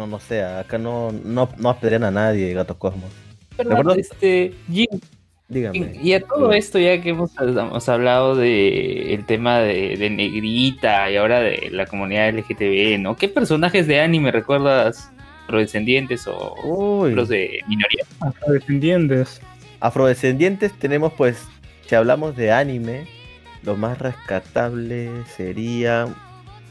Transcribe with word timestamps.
no, 0.00 0.06
no 0.06 0.18
sé, 0.20 0.42
acá 0.42 0.78
no, 0.78 1.12
no, 1.12 1.48
no 1.58 1.68
apedrean 1.70 2.04
a 2.04 2.10
nadie, 2.10 2.54
Gato 2.54 2.78
Cosmos. 2.78 3.10
Perdón, 3.56 3.72
acuerdo? 3.78 3.94
este, 4.00 4.54
Jim, 4.72 4.86
Dígame. 5.48 5.98
y 6.02 6.12
a 6.14 6.20
todo 6.22 6.52
esto 6.52 6.78
ya 6.78 7.00
que 7.02 7.10
hemos, 7.10 7.32
hemos 7.38 7.88
hablado 7.88 8.34
de 8.36 9.12
el 9.14 9.26
tema 9.26 9.58
de, 9.58 9.96
de 9.98 10.08
Negrita 10.08 11.10
y 11.10 11.16
ahora 11.16 11.40
de 11.40 11.68
la 11.70 11.84
comunidad 11.86 12.30
LGTB, 12.30 12.98
¿no? 13.00 13.16
¿Qué 13.16 13.28
personajes 13.28 13.86
de 13.86 14.00
anime 14.00 14.30
recuerdas 14.32 15.10
afrodescendientes 15.44 16.26
o 16.28 16.54
Uy, 16.64 17.12
los 17.14 17.28
de 17.28 17.60
minoría? 17.68 18.04
Afrodescendientes. 18.20 19.40
afrodescendientes 19.80 20.72
tenemos 20.78 21.12
pues, 21.12 21.44
si 21.86 21.94
hablamos 21.94 22.36
de 22.36 22.52
anime, 22.52 23.06
lo 23.62 23.76
más 23.76 23.98
rescatable 23.98 25.10
sería 25.36 26.06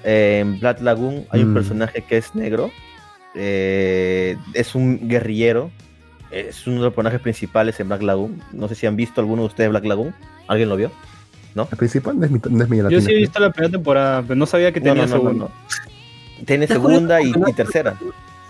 eh, 0.03 0.39
en 0.41 0.59
Blood 0.59 0.79
Lagoon 0.79 1.25
hay 1.29 1.41
un 1.43 1.51
Mm. 1.51 1.53
personaje 1.53 2.01
que 2.01 2.17
es 2.17 2.33
negro, 2.33 2.71
eh, 3.41 4.37
es 4.53 4.75
un 4.75 5.07
guerrillero, 5.07 5.71
es 6.31 6.67
uno 6.67 6.77
de 6.77 6.81
los 6.83 6.93
personajes 6.93 7.21
principales 7.21 7.79
en 7.79 7.87
Black 7.87 8.01
Lagoon. 8.03 8.41
No 8.53 8.67
sé 8.67 8.75
si 8.75 8.85
han 8.85 8.95
visto 8.95 9.21
alguno 9.21 9.43
de 9.43 9.47
ustedes 9.47 9.69
Black 9.69 9.85
Lagoon. 9.85 10.13
¿Alguien 10.47 10.69
lo 10.69 10.75
vio? 10.75 10.91
El 11.55 11.77
principal 11.77 12.17
no 12.19 12.25
es 12.25 12.31
mi, 12.31 12.39
no 12.49 12.63
es 12.63 12.69
mi 12.69 12.77
Yo 12.77 13.01
sí 13.01 13.11
he 13.11 13.15
visto 13.17 13.39
la 13.39 13.51
primera 13.51 13.71
temporada, 13.71 14.21
pero 14.21 14.35
no 14.35 14.45
sabía 14.45 14.71
que 14.71 14.79
No, 14.79 14.85
tenía 14.93 15.05
no, 15.07 15.09
no, 15.09 15.15
no, 15.15 15.21
segundo. 15.29 15.51
no. 16.37 16.45
Tiene 16.45 16.67
segunda 16.67 17.21
y, 17.21 17.31
y 17.47 17.53
tercera. 17.53 17.95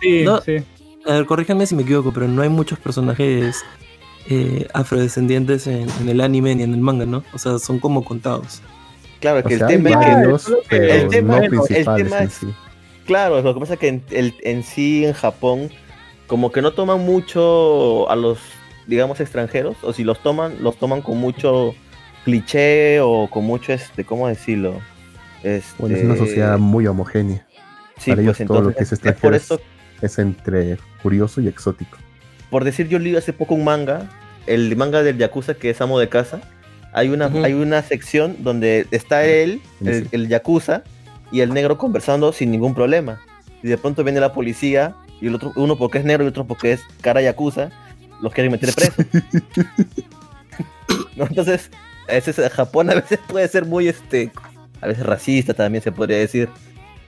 Sí, 0.02 0.24
No. 0.24 0.42
sí. 0.42 0.58
A 1.08 1.14
ver, 1.14 1.26
corríjanme 1.26 1.66
si 1.66 1.76
me 1.76 1.84
equivoco, 1.84 2.12
pero 2.14 2.28
no 2.28 2.42
hay 2.42 2.50
muchos 2.50 2.78
personajes 2.78 3.64
eh, 4.30 4.68
afrodescendientes 4.74 5.66
en, 5.66 5.88
en 6.02 6.10
el 6.10 6.22
anime 6.22 6.54
ni 6.56 6.64
en 6.64 6.74
el 6.74 6.82
manga, 6.82 7.06
¿no? 7.06 7.24
O 7.34 7.38
sea, 7.40 7.58
son 7.58 7.80
como 7.80 8.04
contados. 8.04 8.62
Claro, 9.22 9.40
O 9.40 9.44
que 9.44 9.58
sea, 9.58 9.68
el 9.68 9.74
tema 9.82 9.90
hay 9.90 9.96
es 9.96 10.00
que 10.06 10.14
varios, 10.16 10.46
que 10.46 10.54
pero 10.70 10.94
el 10.94 11.08
tema- 11.10 11.38
no 11.38 11.44
el 11.44 11.50
principales 11.50 12.04
tema 12.04 12.18
en 12.20 12.28
es- 12.28 12.34
sí. 12.34 12.48
Claro, 13.10 13.42
lo 13.42 13.54
que 13.56 13.60
pasa 13.60 13.74
es 13.74 13.80
que 13.80 13.88
en, 13.88 14.04
el- 14.12 14.36
en 14.44 14.62
sí 14.64 15.04
en 15.04 15.14
Japón 15.14 15.70
como 16.28 16.52
que 16.52 16.62
no 16.62 16.74
toman 16.74 17.00
mucho 17.04 18.08
a 18.12 18.16
los, 18.16 18.38
digamos, 18.86 19.20
extranjeros, 19.20 19.78
o 19.82 19.94
si 19.94 20.04
los 20.04 20.22
toman, 20.22 20.62
los 20.62 20.78
toman 20.78 21.02
con 21.02 21.18
mucho 21.18 21.74
cliché 22.24 23.00
o 23.02 23.28
con 23.32 23.46
mucho, 23.46 23.74
este, 23.74 24.04
¿cómo 24.06 24.28
decirlo? 24.28 24.80
Este, 25.42 25.74
Bueno, 25.80 25.96
es 25.98 26.04
una 26.04 26.16
sociedad 26.18 26.60
muy 26.60 26.86
homogénea. 26.86 27.48
sí, 27.98 28.12
para 28.12 28.22
pues 28.24 28.40
ellos 28.40 28.48
todo 28.48 28.62
lo 28.62 28.76
que 28.76 28.84
es 28.84 28.92
es 28.92 29.00
por 29.00 29.10
extranjero 29.10 29.36
es- 29.36 29.44
eso, 29.46 29.62
Es 30.04 30.20
entre 30.20 30.78
curioso 31.02 31.42
y 31.42 31.48
exótico. 31.48 31.98
por 32.52 32.64
decir, 32.64 32.88
yo 32.90 33.00
leí 33.00 33.16
hace 33.16 33.34
poco 33.34 33.56
un 33.56 33.64
manga, 33.64 34.08
el 34.46 34.76
manga 34.76 35.02
del 35.02 35.18
Yakuza 35.18 35.56
que 35.56 35.72
es 35.72 35.82
amo 35.82 35.98
de 36.00 36.10
casa, 36.10 36.42
hay 36.94 37.10
una, 37.10 37.26
hay 37.44 37.54
una 37.54 37.82
sección 37.82 38.36
donde 38.40 38.86
está 38.92 39.26
él, 39.26 39.62
el, 39.84 40.08
el 40.12 40.28
Yakuza, 40.28 40.84
y 41.32 41.42
el 41.42 41.54
negro 41.54 41.78
conversando 41.78 42.32
sin 42.32 42.52
ningún 42.52 42.74
problema. 42.74 43.20
Y 43.62 43.68
de 43.68 43.78
pronto 43.78 44.04
viene 44.04 44.20
la 44.20 44.34
policía, 44.34 44.96
y 45.22 45.28
el 45.28 45.36
otro, 45.36 45.52
uno 45.56 45.78
porque 45.78 46.00
es 46.00 46.06
negro 46.06 46.24
y 46.24 46.28
otro 46.28 46.46
porque 46.46 46.74
es 46.74 46.82
cara 47.02 47.22
Yakuza, 47.22 47.70
los 48.22 48.34
quieren 48.34 48.52
meter 48.52 48.74
preso. 48.74 49.04
¿No? 51.16 51.26
Entonces, 51.30 51.70
a 52.08 52.14
veces 52.14 52.52
Japón 52.52 52.90
a 52.90 52.96
veces 52.96 53.20
puede 53.28 53.48
ser 53.48 53.66
muy, 53.66 53.88
este, 53.88 54.32
a 54.82 54.88
veces 54.88 55.06
racista 55.06 55.54
también 55.54 55.84
se 55.84 55.92
podría 55.92 56.18
decir. 56.18 56.50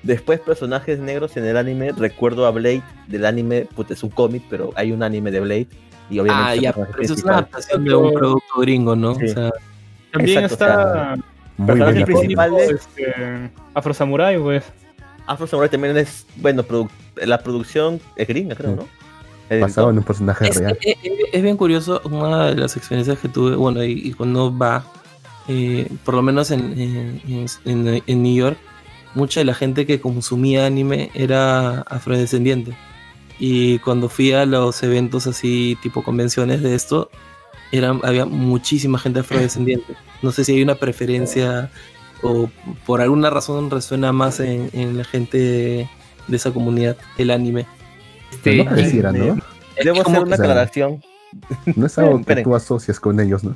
Después 0.03 0.39
personajes 0.39 0.99
negros 0.99 1.37
en 1.37 1.45
el 1.45 1.57
anime, 1.57 1.91
recuerdo 1.91 2.47
a 2.47 2.51
Blade 2.51 2.81
del 3.07 3.23
anime, 3.23 3.67
puta, 3.75 3.93
es 3.93 4.01
un 4.01 4.09
cómic, 4.09 4.43
pero 4.49 4.71
hay 4.75 4.91
un 4.91 5.03
anime 5.03 5.29
de 5.29 5.39
Blade. 5.39 5.67
Y 6.09 6.17
obviamente 6.17 6.51
Ah, 6.51 6.55
ya, 6.55 6.73
pero 6.73 6.99
eso 6.99 7.13
es 7.13 7.23
una 7.23 7.33
adaptación 7.33 7.85
de 7.85 7.95
un 7.95 8.11
producto 8.11 8.59
gringo, 8.59 8.95
¿no? 8.95 9.13
Sí. 9.15 9.25
O 9.25 9.27
sea, 9.27 9.51
También 10.11 10.43
Exacto, 10.43 10.53
está 10.55 11.15
Muy 11.61 11.67
Personajes 11.67 11.95
bien 11.95 12.05
principales. 12.05 12.53
apoyado. 12.53 12.71
este, 12.75 13.51
Afro 13.73 13.93
Samurai, 13.93 14.37
pues. 14.39 14.63
Afro 15.27 15.47
Samurai 15.47 15.69
también 15.69 15.95
es, 15.97 16.25
bueno, 16.37 16.63
produ- 16.63 16.89
la 17.15 17.37
producción 17.43 17.99
es 18.15 18.27
gringa, 18.27 18.55
creo, 18.55 18.75
¿no? 18.75 18.87
Basado 19.59 19.89
en 19.89 19.97
un 19.97 20.03
personaje 20.03 20.47
es, 20.47 20.55
real. 20.57 20.77
es- 20.81 20.97
es- 21.03 21.11
es 21.33 21.41
bien 21.43 21.57
curioso, 21.57 22.01
una 22.05 22.47
de 22.47 22.55
las 22.55 22.77
experiencias 22.77 23.19
que 23.19 23.27
tuve, 23.27 23.55
bueno, 23.55 23.83
y, 23.83 23.91
y 23.91 24.13
cuando 24.13 24.55
va, 24.57 24.83
eh, 25.49 25.87
por 26.05 26.15
lo 26.15 26.21
menos 26.21 26.51
en, 26.51 26.79
en, 26.79 27.45
en- 27.65 28.03
en 28.07 28.23
New 28.23 28.33
York, 28.35 28.57
mucha 29.13 29.41
de 29.41 29.45
la 29.45 29.53
gente 29.53 29.85
que 29.85 29.99
consumía 29.99 30.65
anime 30.65 31.11
era 31.13 31.81
afrodescendiente. 31.81 32.73
Y 33.39 33.79
cuando 33.79 34.07
fui 34.07 34.31
a 34.31 34.45
los 34.45 34.81
eventos 34.83 35.27
así, 35.27 35.77
tipo 35.81 36.01
convenciones 36.03 36.61
de 36.63 36.73
esto, 36.75 37.09
eran, 37.71 37.99
había 38.03 38.25
muchísima 38.25 38.99
gente 38.99 39.19
afrodescendiente. 39.21 39.93
No 40.21 40.31
sé 40.31 40.43
si 40.43 40.53
hay 40.53 40.61
una 40.63 40.75
preferencia 40.75 41.69
o 42.23 42.49
por 42.85 43.01
alguna 43.01 43.29
razón 43.29 43.69
resuena 43.71 44.11
más 44.11 44.39
en, 44.39 44.69
en 44.73 44.97
la 44.97 45.03
gente 45.03 45.37
de, 45.37 45.89
de 46.27 46.37
esa 46.37 46.51
comunidad 46.51 46.97
el 47.17 47.31
anime. 47.31 47.65
Pero 48.43 48.61
Este, 48.61 48.63
no 48.63 48.69
pareciera, 48.69 49.11
¿no? 49.11 49.37
Debo 49.83 50.03
como 50.03 50.17
hacer 50.17 50.27
una 50.27 50.35
aclaración. 50.35 51.03
No 51.75 51.85
es 51.85 51.97
algo 51.97 52.21
que 52.25 52.35
tú 52.43 52.55
asocias 52.55 52.99
con 52.99 53.19
ellos, 53.19 53.43
¿no? 53.43 53.55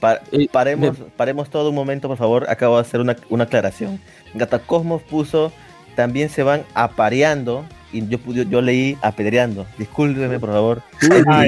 Pa- 0.00 0.20
Eh, 0.32 0.48
paremos, 0.50 0.96
paremos 1.16 1.48
todo 1.50 1.68
un 1.68 1.74
momento, 1.76 2.08
por 2.08 2.16
favor. 2.18 2.50
Acabo 2.50 2.74
de 2.76 2.80
hacer 2.82 3.00
una, 3.00 3.16
una 3.30 3.44
aclaración. 3.44 4.00
Gatacosmos 4.34 5.02
puso, 5.02 5.52
también 5.94 6.28
se 6.28 6.42
van 6.42 6.64
apareando. 6.74 7.64
Y 7.92 8.06
yo, 8.08 8.18
yo, 8.28 8.42
yo 8.44 8.60
leí 8.60 8.96
apedreando. 9.02 9.66
Discúlpeme, 9.78 10.38
por 10.38 10.50
favor. 10.50 10.82
Ah. 11.26 11.44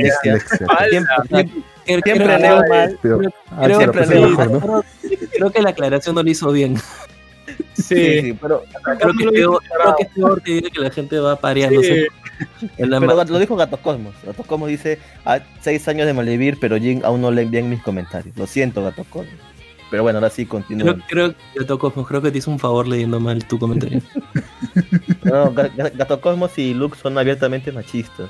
Siempre, 1.84 2.38
leo 2.38 2.62
mal. 2.68 2.98
Creo- 3.00 3.20
ah, 3.50 3.68
que 5.52 5.62
la 5.62 5.70
aclaración 5.70 6.14
no 6.14 6.22
lo 6.22 6.30
hizo 6.30 6.50
bien. 6.52 6.76
Sí, 7.74 7.84
Sí, 7.84 8.20
sí, 8.20 8.38
pero, 8.40 8.62
Creo 8.98 9.12
que, 9.12 9.24
es 9.24 9.30
peor, 9.32 9.62
creo 9.68 9.96
que 9.96 10.02
es 10.04 10.08
peor 10.10 10.42
que 10.42 10.52
diga 10.52 10.70
que 10.70 10.80
la 10.80 10.90
gente 10.90 11.18
va 11.18 11.36
pareándose 11.36 12.08
pero 12.76 13.24
lo 13.24 13.38
dijo 13.38 13.56
Gatocosmos. 13.56 14.14
Gatocosmos 14.24 14.68
dice, 14.68 14.98
a 15.24 15.40
seis 15.60 15.86
años 15.88 16.06
de 16.06 16.12
malvivir, 16.12 16.58
pero 16.60 16.78
Jin 16.78 17.04
aún 17.04 17.20
no 17.20 17.30
leen 17.30 17.50
bien 17.50 17.70
mis 17.70 17.82
comentarios. 17.82 18.36
Lo 18.36 18.46
siento, 18.46 18.82
Gatocosmos. 18.82 19.34
Pero 19.90 20.02
bueno, 20.02 20.18
ahora 20.18 20.30
sí, 20.30 20.46
continúa. 20.46 20.94
Creo, 20.94 21.06
creo 21.08 21.28
que 21.52 21.58
te 21.60 21.64
tocó, 21.64 21.90
creo 21.92 22.20
que 22.22 22.30
te 22.30 22.38
hizo 22.38 22.50
un 22.50 22.58
favor 22.58 22.88
leyendo 22.88 23.20
mal 23.20 23.44
tu 23.46 23.58
comentario. 23.58 24.00
No, 25.24 25.52
Ga- 25.54 25.72
Ga- 25.74 25.92
Gato 25.96 26.20
Cosmos 26.20 26.56
y 26.58 26.74
Luke 26.74 26.96
son 27.00 27.16
abiertamente 27.16 27.72
machistas. 27.72 28.28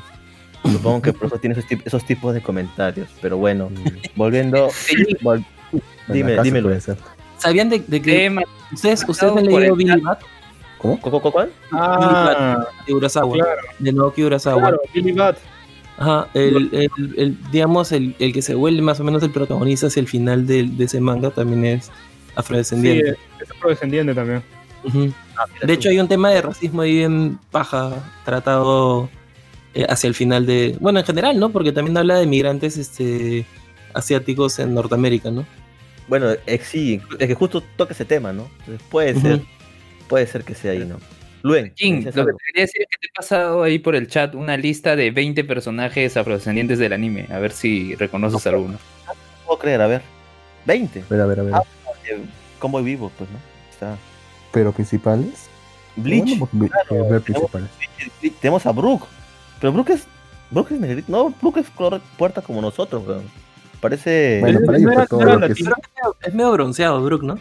Supongo 0.62 1.02
que 1.02 1.12
por 1.12 1.26
eso 1.26 1.38
tiene 1.38 1.54
esos, 1.58 1.68
tip- 1.68 1.82
esos 1.84 2.04
tipos 2.06 2.32
de 2.34 2.40
comentarios. 2.40 3.08
Pero 3.20 3.36
bueno, 3.36 3.70
volviendo. 4.16 4.68
vol- 5.22 5.44
dime, 6.08 6.40
dímelo. 6.42 6.70
¿Sabían 7.38 7.68
de, 7.68 7.80
de 7.80 8.00
que 8.00 8.12
tema, 8.12 8.42
ustedes, 8.72 9.04
ustedes 9.08 9.36
han 9.36 9.44
leído 9.44 9.74
Billy 9.74 10.00
Bat 10.00 10.20
¿Cómo? 10.78 11.00
¿Cu- 11.00 11.10
cu- 11.20 11.30
¿Cuál? 11.32 11.50
Ah, 11.72 12.64
de 12.86 12.94
Urasawa? 12.94 13.34
Claro. 13.34 13.62
De 13.78 13.92
Naoki 13.92 14.22
Urasawa. 14.22 14.60
claro, 14.60 14.80
Billy 14.94 15.12
Bat. 15.12 15.36
Ajá, 15.96 16.28
el, 16.34 16.68
el, 16.72 16.90
el- 17.16 17.38
digamos, 17.52 17.92
el, 17.92 18.16
el 18.18 18.32
que 18.32 18.42
se 18.42 18.54
vuelve 18.54 18.82
más 18.82 18.98
o 19.00 19.04
menos 19.04 19.22
el 19.22 19.30
protagonista 19.30 19.86
hacia 19.86 20.00
el 20.00 20.08
final 20.08 20.46
de, 20.46 20.64
de 20.64 20.84
ese 20.84 21.00
manga 21.00 21.30
también 21.30 21.64
es 21.64 21.86
Sí, 21.86 21.92
afrodescendiente. 22.34 23.10
es 23.40 23.50
afrodescendiente 23.52 24.12
también. 24.14 24.42
Ujú. 24.82 25.12
De 25.64 25.72
hecho, 25.72 25.88
hay 25.88 25.98
un 26.00 26.08
tema 26.08 26.30
de 26.30 26.42
racismo 26.42 26.82
ahí 26.82 26.96
bien 26.96 27.38
paja 27.52 27.92
tratado 28.24 29.08
eh, 29.72 29.86
hacia 29.88 30.08
el 30.08 30.14
final 30.14 30.44
de. 30.46 30.76
Bueno, 30.80 30.98
en 30.98 31.06
general, 31.06 31.38
¿no? 31.38 31.50
Porque 31.50 31.70
también 31.72 31.96
habla 31.96 32.16
de 32.16 32.26
migrantes 32.26 32.76
este, 32.76 33.46
asiáticos 33.94 34.58
en 34.58 34.74
Norteamérica, 34.74 35.30
¿no? 35.30 35.46
Bueno, 36.08 36.26
eh, 36.46 36.60
sí, 36.62 37.00
es 37.18 37.28
que 37.28 37.34
justo 37.34 37.62
toca 37.76 37.94
ese 37.94 38.04
tema, 38.04 38.32
¿no? 38.32 38.48
Entonces, 38.60 38.84
puede 38.90 39.14
ser, 39.18 39.40
puede 40.08 40.26
ser 40.26 40.44
que 40.44 40.54
sea 40.54 40.72
ahí, 40.72 40.84
¿no? 40.84 40.96
Luen, 41.44 41.74
¿decías 41.76 42.16
lo 42.16 42.24
que 42.26 42.32
te 42.32 42.38
quería 42.46 42.62
decir 42.62 42.80
es 42.82 42.88
que 42.90 42.98
te 42.98 43.06
he 43.06 43.10
pasado 43.14 43.62
ahí 43.62 43.78
por 43.78 43.94
el 43.94 44.08
chat 44.08 44.34
una 44.34 44.56
lista 44.56 44.96
de 44.96 45.10
20 45.10 45.44
personajes 45.44 46.16
afrodescendientes 46.16 46.78
del 46.78 46.94
anime. 46.94 47.26
A 47.30 47.38
ver 47.38 47.52
si 47.52 47.94
reconoces 47.96 48.46
alguno. 48.46 48.78
No 49.06 49.12
puedo 49.44 49.58
creer, 49.58 49.82
a 49.82 49.86
ver. 49.86 50.00
20. 50.64 51.00
A 51.02 51.04
ver, 51.10 51.20
a 51.20 51.26
ver, 51.26 51.40
a 51.40 51.42
ver. 51.42 51.54
Ah. 51.54 51.62
Eh, 52.08 52.18
vivo, 52.82 53.12
pues, 53.18 53.28
¿no? 53.28 53.36
Está. 53.70 53.98
Pero 54.52 54.72
principales. 54.72 55.50
Bleach. 55.96 56.38
Bueno, 56.38 56.48
vi- 56.52 56.68
claro, 56.70 57.04
eh, 57.04 57.10
ver 57.10 57.20
principales. 57.20 57.68
Tenemos 58.40 58.64
a 58.64 58.72
Brook. 58.72 59.06
Pero 59.60 59.72
Brook 59.74 59.90
es. 59.90 60.06
Brook 60.50 60.72
es 60.72 60.80
negrito. 60.80 61.12
No, 61.12 61.28
Brook 61.42 61.58
es 61.58 61.68
color 61.68 62.00
puerta 62.16 62.40
como 62.40 62.62
nosotros, 62.62 63.06
weón. 63.06 63.24
Parece. 63.82 64.38
Bueno, 64.40 64.60
no 64.60 64.66
para 64.66 64.78
ellos 64.78 64.92
era- 64.92 65.00
fue 65.00 65.08
todo 65.08 65.20
no 65.20 65.26
era 65.28 65.34
lo 65.40 65.46
que 65.48 65.52
es. 65.52 65.58
Es 65.60 66.34
medio, 66.34 66.48
es 66.48 66.52
bronceado, 66.54 67.02
Brook, 67.04 67.22
¿no? 67.22 67.38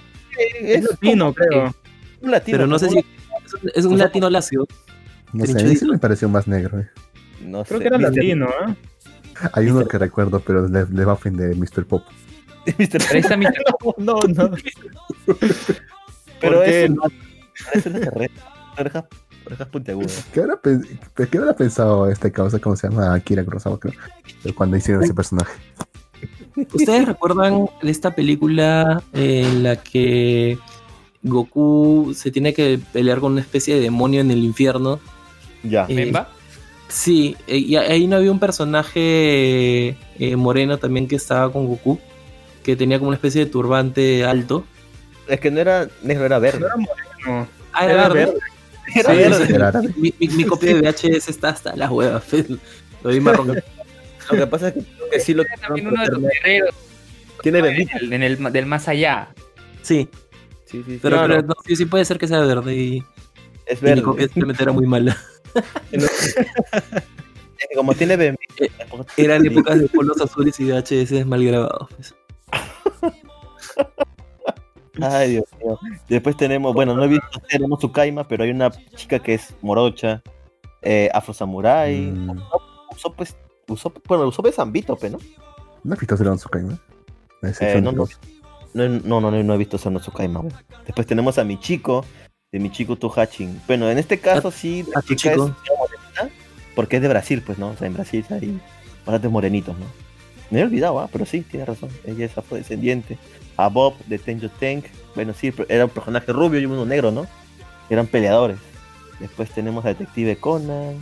Es 0.60 0.84
latino, 0.84 1.34
creo. 1.34 1.74
un 2.22 2.32
latino. 2.32 2.58
Pero 2.58 2.68
no 2.68 2.78
sé 2.78 2.90
si. 2.90 3.06
Es 3.74 3.86
un, 3.86 3.98
latino 3.98 4.30
lacio. 4.30 4.68
No 5.34 5.46
sé, 5.46 5.52
a 5.52 5.56
mí 5.56 5.60
Trinchudito. 5.62 5.86
sí 5.86 5.92
me 5.92 5.98
pareció 5.98 6.30
más 6.30 6.48
negro. 6.48 6.80
eh. 6.80 6.90
No 7.42 7.64
Creo 7.64 7.80
sé, 7.80 7.84
que 7.84 7.88
era 7.88 7.98
Mr. 7.98 8.04
latino, 8.16 8.48
¿eh? 8.48 8.76
Hay 9.54 9.68
uno 9.68 9.86
que 9.88 9.98
recuerdo, 9.98 10.40
pero 10.40 10.68
le, 10.68 10.86
le 10.86 11.06
va 11.06 11.12
a 11.14 11.16
ofender 11.16 11.56
Mr. 11.56 11.86
Pop. 11.86 12.04
Mr. 12.78 13.02
Ahí 13.12 13.20
está 13.20 13.36
mi 13.36 13.46
No, 13.98 14.20
no. 14.22 14.52
Pero 16.40 16.58
¿Por 16.58 16.64
qué? 16.66 16.86
es. 16.86 16.92
Parece 17.66 17.90
una 17.90 18.00
carrera. 18.00 18.34
Orejas, 19.46 19.68
puntiagudas. 19.72 20.26
¿Qué 20.34 20.40
habrá, 20.42 20.56
pen- 20.58 21.00
¿Qué 21.30 21.38
habrá 21.38 21.54
pensado 21.56 22.10
este 22.10 22.32
causa? 22.32 22.60
¿Cómo 22.60 22.76
se 22.76 22.88
llama? 22.90 23.14
Akira 23.14 23.44
Kurosawa, 23.44 23.80
creo. 23.80 23.94
Cuando 24.56 24.78
hicieron 24.78 25.04
ese 25.04 25.14
personaje. 25.14 25.52
¿Ustedes 26.74 27.06
recuerdan 27.08 27.66
esta 27.82 28.12
película 28.16 29.04
en 29.12 29.64
la 29.64 29.76
que 29.76 30.58
Goku 31.24 32.14
se 32.16 32.32
tiene 32.32 32.54
que 32.54 32.80
pelear 32.92 33.20
con 33.20 33.32
una 33.34 33.42
especie 33.42 33.76
de 33.76 33.82
demonio 33.82 34.22
en 34.22 34.30
el 34.32 34.44
infierno 34.44 35.00
Ya. 35.64 35.86
Eh, 35.90 35.96
¿Memba? 35.96 36.30
Sí, 36.90 37.36
eh, 37.48 37.58
y 37.58 37.76
ahí 37.78 38.06
no 38.08 38.18
había 38.18 38.32
un 38.32 38.40
personaje 38.40 39.98
eh, 40.20 40.36
moreno 40.36 40.78
también 40.78 41.08
que 41.08 41.16
estaba 41.16 41.52
con 41.52 41.66
Goku, 41.68 42.00
que 42.64 42.76
tenía 42.76 43.00
como 43.00 43.08
una 43.10 43.16
especie 43.16 43.46
de 43.46 43.50
turbante 43.52 44.26
alto. 44.26 44.66
Es 45.28 45.40
que 45.40 45.50
no 45.50 45.60
era 45.60 45.88
negro, 46.04 46.26
era 46.26 46.38
verde. 46.40 46.60
No 46.60 46.66
era 46.68 46.76
moreno. 46.76 47.48
Ah, 47.74 47.86
Era 47.86 48.10
verde. 48.10 48.34
Era 48.94 49.12
Sí, 49.12 49.18
verde. 49.18 49.56
Era 49.56 49.68
árabe. 49.70 49.90
Mi, 49.96 50.14
mi- 50.20 50.28
mi 50.28 50.44
copia 50.44 50.76
de 50.76 50.82
VHS 50.82 51.30
está 51.30 51.50
hasta 51.50 51.76
las 51.76 51.90
huevas. 51.90 52.24
Lo 53.04 53.10
vi 53.10 53.20
marrón. 53.20 53.48
Lo 53.48 54.38
que 54.38 54.48
pasa 54.48 54.68
es 54.68 54.74
que, 54.76 54.82
creo 54.82 55.10
que 55.10 55.20
sí 55.20 55.34
lo 55.34 55.42
Era 55.44 55.56
también 55.58 55.88
uno 55.88 56.02
de 56.04 56.08
los 56.12 56.22
guerreros 56.22 56.76
tiene 57.42 57.62
bendita. 57.62 57.98
en 58.02 58.24
el, 58.24 58.52
del 58.54 58.66
más 58.66 58.88
allá. 58.88 59.30
Sí, 59.82 60.08
Sí, 60.74 60.82
sí, 60.84 60.94
sí. 60.94 61.00
pero, 61.04 61.28
no, 61.28 61.54
sí, 61.68 61.76
sí 61.76 61.86
puede 61.86 62.04
ser 62.04 62.18
que 62.18 62.28
sea 62.28 62.40
verde 62.40 62.76
y, 62.76 63.04
es 63.68 63.80
y 63.80 63.86
verde. 63.86 64.02
copia 64.02 64.26
simplemente 64.26 64.64
era 64.64 64.72
muy 64.72 64.88
mala. 64.88 65.16
Es 67.70 67.78
como 67.78 67.94
tiene 67.94 68.18
bendita. 68.18 68.66
Eran 69.16 69.46
épocas 69.46 69.80
de 69.80 69.88
polos 69.88 70.20
azules 70.20 70.60
y 70.60 70.66
VHS 70.66 71.26
mal 71.28 71.46
grabados. 71.46 71.88
pues. 71.96 72.16
Ay, 75.02 75.32
Dios 75.34 75.46
mío. 75.64 75.80
Después 76.10 76.36
tenemos, 76.36 76.74
bueno, 76.74 76.96
no 76.96 77.04
he 77.04 77.08
visto 77.08 77.40
tenemos 77.48 77.78
Tsukaima, 77.80 78.28
pero 78.28 78.44
hay 78.44 78.50
una 78.50 78.72
chica 78.96 79.20
que 79.20 79.36
es 79.36 79.56
morocha, 79.62 80.24
eh, 80.82 81.10
Afro 81.14 81.36
Samurai. 81.36 81.96
Mm, 81.96 82.42
Usó 82.92 83.14
pues, 83.14 83.38
usó, 83.68 83.94
bueno, 84.08 84.28
usó 84.28 84.42
pues 84.42 84.56
Zambito, 84.56 84.96
pe, 84.96 85.12
¿no? 85.12 85.20
¿No 85.84 85.94
has 85.94 86.00
visto 86.00 86.16
Tsukaima? 86.16 86.80
Eh, 87.60 87.80
no, 87.80 87.92
no. 87.92 88.08
No, 88.74 88.90
no, 88.90 89.22
no, 89.32 89.44
no, 89.44 89.54
he 89.54 89.58
visto 89.58 89.78
Sono 89.78 90.00
Tsukaima. 90.00 90.40
güey. 90.42 90.54
Después 90.86 91.08
tenemos 91.08 91.38
a 91.38 91.44
Michiko, 91.44 92.06
de 92.52 92.60
Michiko 92.60 92.96
Tuhachin. 92.96 93.62
Bueno, 93.68 93.90
en 93.90 93.98
este 93.98 94.20
caso 94.20 94.52
sí, 94.52 94.86
la 94.94 95.00
a 95.00 95.02
tu 95.02 95.16
chica 95.16 95.34
chico. 95.34 95.48
es 95.48 95.78
morenita, 95.78 96.36
porque 96.76 96.98
es 96.98 97.02
de 97.02 97.08
Brasil, 97.08 97.42
pues, 97.46 97.58
¿no? 97.58 97.70
O 97.70 97.78
sea, 97.78 97.88
en 97.88 97.94
Brasil 97.94 98.26
hay 98.30 98.60
bastantes 99.06 99.32
morenitos, 99.32 99.78
¿no? 99.78 99.86
Me 100.50 100.60
he 100.60 100.64
olvidado, 100.64 101.00
ah, 101.00 101.10
pero 101.12 101.26
sí, 101.26 101.42
tiene 101.42 101.66
razón. 101.66 101.90
Ella 102.06 102.26
es 102.26 102.38
afrodescendiente. 102.38 103.18
A 103.58 103.70
Bob 103.70 103.96
de 104.08 104.20
Tenjo 104.20 104.50
Tank. 104.50 104.86
Bueno, 105.16 105.34
sí, 105.34 105.52
pero 105.52 105.68
era 105.70 105.86
un 105.86 105.92
personaje 105.92 106.32
rubio 106.32 106.60
y 106.60 106.66
uno 106.66 106.86
negro, 106.86 107.12
¿no? 107.12 107.28
Eran 107.90 108.08
peleadores. 108.08 108.58
Después 109.20 109.50
tenemos 109.52 109.84
a 109.86 109.90
Detective 109.90 110.36
Conan. 110.38 110.96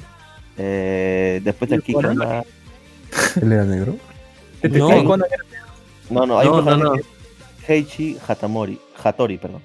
Eh, 0.58 1.42
después 1.44 1.70
de 1.70 1.78
aquí 1.78 1.94
¿Conan? 1.94 2.44
¿Él 3.42 3.52
era 3.52 3.64
negro? 3.66 3.96
Detective 4.62 4.80
No. 5.04 5.04
Conan 5.06 5.28
No, 6.10 6.26
no, 6.26 6.40
hay 6.40 6.48
No, 6.48 6.56
un 6.60 6.66
personaje 6.66 6.98
no. 7.00 7.21
Heichi 7.68 8.18
Hatamori. 8.28 8.80
Hatori, 9.04 9.38
perdón. 9.38 9.62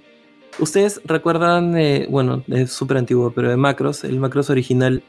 Ustedes 0.58 1.00
recuerdan, 1.04 1.76
eh, 1.76 2.06
bueno, 2.08 2.42
es 2.48 2.72
súper 2.72 2.96
antiguo, 2.96 3.30
pero 3.32 3.50
de 3.50 3.56
Macros, 3.56 4.04
el 4.04 4.18
Macros 4.18 4.48
original, 4.48 5.02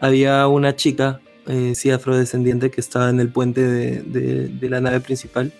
había 0.00 0.46
una 0.46 0.76
chica, 0.76 1.20
eh, 1.48 1.72
sí, 1.74 1.90
afrodescendiente, 1.90 2.70
que 2.70 2.80
estaba 2.80 3.10
en 3.10 3.18
el 3.20 3.28
puente 3.28 3.62
de, 3.66 4.02
de- 4.02 4.48
de 4.48 4.68
la 4.70 4.80
nave 4.80 5.00
principal, 5.00 5.52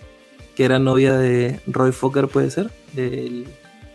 que 0.55 0.65
era 0.65 0.79
novia 0.79 1.17
de 1.17 1.59
Roy 1.67 1.91
Fokker, 1.91 2.29
puede 2.29 2.51
ser, 2.51 2.71
el, 2.97 3.47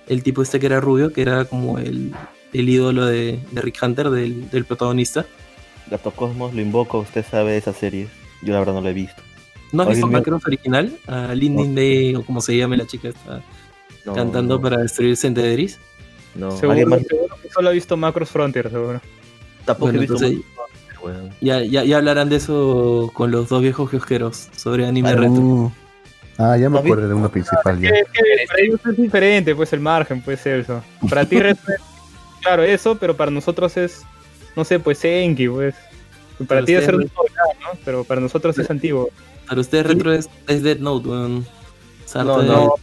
el 0.07 0.23
tipo 0.23 0.41
este 0.41 0.59
que 0.59 0.65
era 0.65 0.81
rubio, 0.81 1.13
que 1.13 1.21
era 1.21 1.45
como 1.45 1.77
el, 1.77 2.11
el 2.51 2.67
ídolo 2.69 3.05
de, 3.05 3.39
de 3.51 3.61
Rick 3.61 3.77
Hunter, 3.81 4.09
del, 4.09 4.49
del 4.49 4.65
protagonista. 4.65 5.25
Gato 5.89 6.11
Cosmos, 6.11 6.53
lo 6.53 6.61
invoco, 6.61 6.99
usted 6.99 7.25
sabe 7.25 7.53
de 7.53 7.57
esa 7.59 7.71
serie. 7.73 8.07
Yo 8.41 8.53
la 8.53 8.59
verdad 8.59 8.73
no 8.73 8.81
la 8.81 8.89
he 8.89 8.93
visto. 8.93 9.21
¿No 9.71 9.83
has 9.83 9.89
visto 9.89 10.07
mira. 10.07 10.19
Macros 10.19 10.45
original? 10.45 10.97
A 11.07 11.33
Lindin 11.35 11.75
Day, 11.75 12.15
o 12.15 12.23
como 12.23 12.41
se 12.41 12.55
llame 12.57 12.77
la 12.77 12.85
chica, 12.87 13.09
está 13.09 13.41
No, 14.05 14.13
cantando 14.13 14.55
no, 14.55 14.61
para 14.61 14.77
destruir 14.77 15.15
Centederis. 15.17 15.77
No, 16.35 16.51
Seguro, 16.51 16.71
alguien 16.71 16.89
más 16.89 17.01
seguro 17.07 17.35
que 17.41 17.49
solo 17.49 17.69
ha 17.69 17.71
visto 17.71 17.97
Macros 17.97 18.29
Frontier, 18.29 18.69
seguro. 18.69 19.01
tampoco 19.65 19.91
Bueno, 19.91 19.97
he 19.97 20.01
visto. 20.01 20.15
entonces- 20.25 20.45
weón. 21.01 21.29
Ya, 21.41 21.61
ya, 21.63 21.83
ya 21.85 21.97
hablarán 21.97 22.29
de 22.29 22.35
eso 22.37 23.09
con 23.13 23.31
los 23.31 23.47
dos 23.49 23.61
viejos 23.61 23.89
kiosqueros 23.89 24.49
sobre 24.55 24.85
anime 24.85 25.09
Ah, 25.09 25.15
retro. 25.15 25.31
Uh, 25.41 25.71
ah, 26.37 26.57
ya 26.57 26.69
me 26.69 26.73
¿No 26.73 26.77
has 26.79 26.83
acuerdo 26.85 27.07
de 27.07 27.13
uno 27.13 27.29
principal 27.31 27.79
ya. 27.79 27.89
Es 27.89 28.07
que 28.11 28.21
para 28.47 28.61
ellos 28.61 28.79
es 28.85 28.97
diferente, 28.97 29.55
pues 29.55 29.71
el 29.73 29.79
margen, 29.79 30.21
pues 30.21 30.45
eso. 30.45 30.83
Para 31.09 31.25
ti, 31.25 31.39
retro 31.39 31.73
es- 31.73 31.81
claro, 32.41 32.63
eso, 32.63 32.97
pero 32.97 33.15
para 33.15 33.31
nosotros 33.31 33.77
es, 33.77 34.01
no 34.55 34.65
sé, 34.65 34.79
pues 34.79 35.03
Enki, 35.05 35.47
pues. 35.47 35.75
Para 36.47 36.63
ti 36.65 36.73
debe 36.73 36.85
ser 36.85 36.95
ustedes- 36.95 37.11
un 37.17 37.17
novedad, 37.17 37.59
¿no? 37.73 37.79
Pero 37.85 38.03
para 38.03 38.19
nosotros 38.21 38.57
es 38.57 38.69
antiguo. 38.69 39.09
Para 39.49 39.61
ustedes 39.61 39.85
retro 39.87 40.13
es, 40.13 40.29
es 40.47 40.61
Dead 40.63 40.77
Note, 40.77 41.09
weón. 41.09 41.45
Sarta 42.05 42.33
No, 42.33 42.41
de 42.41 42.47
no, 42.47 42.53
No 42.65 42.73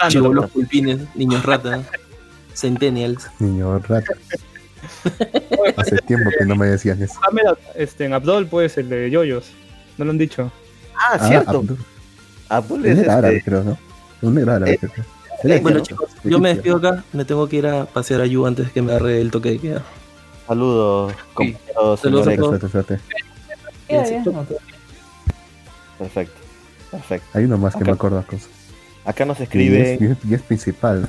tanto. 0.00 0.08
chibolos 0.12 0.50
pulpines, 0.50 0.98
niños 1.14 1.44
rata, 1.44 1.80
centennials. 2.54 3.28
Niño 3.38 3.78
rata. 3.78 4.12
Hace 5.76 5.96
tiempo 5.98 6.30
que 6.36 6.44
no 6.44 6.56
me 6.56 6.66
decían 6.66 7.00
eso. 7.02 7.14
Ahmed, 7.22 7.42
este, 7.76 8.04
en 8.06 8.12
Abdol, 8.14 8.46
pues, 8.46 8.76
el 8.78 8.88
de 8.88 9.10
Yoyos. 9.10 9.50
No 9.96 10.04
lo 10.04 10.10
han 10.10 10.18
dicho. 10.18 10.50
Ah, 10.96 11.16
Ah, 11.20 11.28
cierto. 11.28 11.50
Abdul. 11.58 11.78
Abdul 12.48 12.86
es 12.86 12.98
era 12.98 13.18
árabe, 13.18 13.36
este. 13.38 13.50
creo, 13.50 13.62
¿no? 13.64 13.78
Un 14.22 14.34
negro 14.34 14.52
árabe, 14.54 14.72
Eh, 14.72 14.78
creo. 14.78 15.60
Bueno 15.62 15.78
chicos, 15.80 16.10
yo 16.24 16.40
me 16.40 16.52
despido 16.52 16.78
acá, 16.78 17.04
me 17.12 17.24
tengo 17.24 17.48
que 17.48 17.56
ir 17.56 17.66
a 17.68 17.84
pasear 17.84 18.22
a 18.22 18.26
Yu 18.26 18.44
antes 18.44 18.66
de 18.66 18.72
que 18.72 18.82
me 18.82 18.90
agarre 18.90 19.20
el 19.20 19.30
toque 19.30 19.50
de 19.50 19.58
queda. 19.60 19.84
Saludos, 20.48 21.12
compañeros, 21.32 22.00
Saludos 22.00 22.26
a 22.26 22.34
todos. 22.36 22.48
Suerte, 22.48 22.68
suerte. 22.68 23.00
Perfecto, 25.98 26.40
perfecto. 26.90 27.26
Hay 27.34 27.44
uno 27.44 27.58
más 27.58 27.74
que 27.74 27.80
Ok. 27.82 27.86
me 27.86 27.92
acuerdo 27.92 28.24
cosas. 28.26 28.48
Acá 29.04 29.24
nos 29.24 29.40
Y 29.40 29.42
escribe. 29.44 29.94
es, 29.94 30.00
y 30.00 30.04
es- 30.06 30.18
y 30.30 30.34
es 30.34 30.42
principal. 30.42 31.08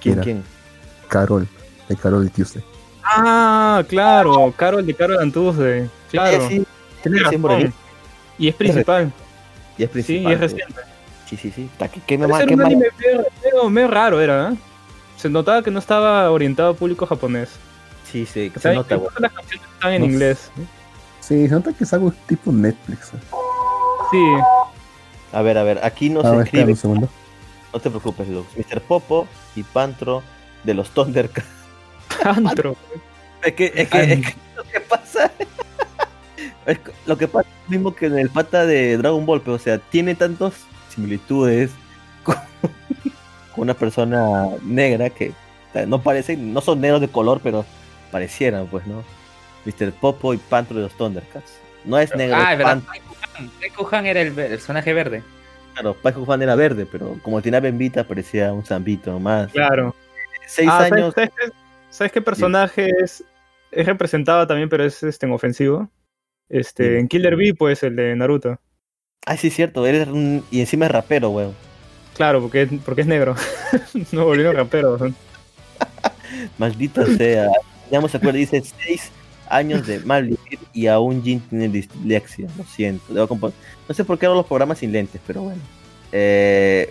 ¿Quién? 0.00 0.20
¿Quién? 0.20 0.44
Carol. 1.08 1.46
De 1.88 1.96
Carol 1.96 2.26
y 2.26 2.30
Tuesday. 2.30 2.64
Ah, 3.04 3.84
claro, 3.88 4.52
Carol 4.56 4.84
de 4.86 4.94
Carol 4.94 5.18
Antuzde. 5.20 5.88
Claro, 6.10 6.36
Eh, 6.38 6.48
sí, 6.48 6.66
tiene 7.02 7.18
sí. 7.18 7.72
Y 8.38 8.48
es 8.48 8.54
principal. 8.54 9.12
y 9.76 9.82
es 9.84 9.90
Sí, 9.90 9.92
principal. 9.92 10.32
y 10.32 10.34
es 10.34 10.40
reciente. 10.40 10.80
Sí, 11.28 11.36
sí, 11.36 11.50
sí. 11.50 11.70
¿Qué, 11.78 11.84
era 11.84 12.00
qué 12.06 12.14
un 12.16 12.30
mal- 12.30 12.42
anime 12.42 12.86
medio, 12.98 13.70
medio- 13.70 13.88
raro, 13.88 14.20
era, 14.20 14.50
¿eh? 14.52 14.56
Se 15.16 15.28
notaba 15.28 15.62
que 15.62 15.70
no 15.70 15.78
estaba 15.78 16.30
orientado 16.30 16.70
a 16.70 16.74
público 16.74 17.06
japonés. 17.06 17.50
Sí, 18.10 18.26
sí, 18.26 18.50
O 18.54 18.60
se 18.60 18.74
nota, 18.74 18.96
las 19.18 19.32
canciones 19.32 19.68
están 19.74 19.92
en 19.92 20.00
No 20.02 20.06
inglés. 20.06 20.50
Sí, 21.20 21.48
se 21.48 21.54
nota 21.54 21.72
que 21.72 21.84
es 21.84 21.92
algo 21.92 22.12
tipo 22.26 22.52
Netflix. 22.52 23.10
Sí, 24.10 24.24
A 25.32 25.42
ver, 25.42 25.58
a 25.58 25.62
ver, 25.62 25.80
aquí 25.84 26.10
A 26.10 26.14
ver, 26.14 26.24
espera 26.24 26.42
escribe. 26.42 26.72
un 26.72 26.76
segundo. 26.76 27.08
No 27.72 27.80
te 27.80 27.90
preocupes, 27.90 28.28
Lux. 28.28 28.46
Mr. 28.56 28.80
Popo 28.80 29.26
y 29.56 29.62
Pantro 29.64 30.22
de 30.62 30.74
los 30.74 30.90
Thundercats. 30.90 31.46
Antro. 32.24 32.76
Es 33.42 33.52
que, 33.54 33.72
es 33.74 33.88
que, 33.88 34.02
es 34.12 34.20
que 34.26 34.34
lo 34.56 34.62
que 34.64 34.80
pasa. 34.80 35.30
es 36.66 36.78
que 36.78 36.92
lo 37.06 37.18
que 37.18 37.28
pasa 37.28 37.48
es 37.48 37.64
lo 37.66 37.70
mismo 37.70 37.94
que 37.94 38.06
en 38.06 38.18
el 38.18 38.30
pata 38.30 38.64
de 38.64 38.96
Dragon 38.96 39.26
Ball, 39.26 39.40
pero 39.40 39.54
o 39.56 39.58
sea, 39.58 39.78
tiene 39.78 40.14
tantas 40.14 40.54
similitudes 40.94 41.70
con, 42.22 42.36
con 43.54 43.62
una 43.62 43.74
persona 43.74 44.46
negra 44.62 45.10
que 45.10 45.30
o 45.30 45.72
sea, 45.72 45.86
no 45.86 46.00
parecen, 46.00 46.52
no 46.54 46.60
son 46.60 46.80
negros 46.80 47.00
de 47.00 47.08
color, 47.08 47.40
pero 47.42 47.64
parecieran, 48.12 48.66
pues, 48.68 48.86
¿no? 48.86 49.02
Mr. 49.64 49.92
Popo 49.92 50.32
y 50.32 50.36
Pantro 50.38 50.76
de 50.76 50.82
los 50.84 50.92
Thundercats. 50.96 51.58
No 51.84 51.98
es 51.98 52.14
negro, 52.14 52.36
Ah, 52.36 52.44
es 52.44 52.52
es 52.52 52.58
verdad. 52.58 52.72
Pantro. 52.84 52.92
Taiko 53.60 53.88
Han 53.92 54.06
era 54.06 54.20
el 54.20 54.32
personaje 54.32 54.92
verde. 54.92 55.22
Claro, 55.74 55.94
Paco 56.00 56.24
Juan 56.24 56.40
era 56.42 56.54
verde, 56.54 56.86
pero 56.90 57.18
como 57.22 57.42
tenía 57.42 57.58
bembita 57.60 58.04
parecía 58.04 58.52
un 58.52 58.64
zambito 58.64 59.18
más. 59.18 59.50
Claro. 59.50 59.94
Seis 60.46 60.68
Ah, 60.70 60.78
¿sabes- 60.78 60.92
años. 60.92 61.14
¿sabes, 61.14 61.30
qué, 61.36 61.48
¿sabes 61.90 62.12
qué 62.12 62.20
personaje 62.22 62.90
es, 63.02 63.24
es 63.72 63.86
representado 63.86 64.46
también, 64.46 64.68
pero 64.68 64.84
es 64.84 65.02
este, 65.02 65.26
en 65.26 65.32
ofensivo? 65.32 65.90
Este, 66.48 67.00
en 67.00 67.08
Killer 67.08 67.34
Bee, 67.36 67.54
pues, 67.54 67.82
el 67.82 67.96
de 67.96 68.14
Naruto. 68.14 68.60
Ah, 69.26 69.36
sí, 69.36 69.48
es 69.48 69.54
cierto. 69.54 69.84
Eres 69.86 70.06
un... 70.06 70.44
Y 70.50 70.60
encima 70.60 70.86
es 70.86 70.92
rapero, 70.92 71.30
weón. 71.30 71.54
Claro, 72.14 72.40
porque, 72.40 72.62
es- 72.62 72.70
porque 72.84 73.00
es 73.00 73.06
negro. 73.08 73.34
no 74.12 74.24
volvieron 74.26 74.54
raperos. 74.54 75.00
Maldita 76.58 77.04
sea. 77.06 77.48
Ya 77.90 78.00
me 78.00 78.06
acuerdo, 78.06 78.32
dice 78.32 78.62
seis 78.62 79.10
años 79.48 79.86
de 79.86 80.00
mal 80.00 80.24
vivir 80.24 80.58
y 80.72 80.86
aún 80.86 81.22
Jin 81.22 81.40
tiene 81.40 81.68
dislexia. 81.68 82.48
Lo 82.56 82.64
siento. 82.64 83.04
No 83.88 83.94
sé 83.94 84.04
por 84.04 84.18
qué 84.18 84.26
hago 84.26 84.34
los 84.36 84.46
programas 84.46 84.78
sin 84.78 84.92
lentes, 84.92 85.20
pero 85.26 85.42
bueno. 85.42 85.60
Eh, 86.12 86.90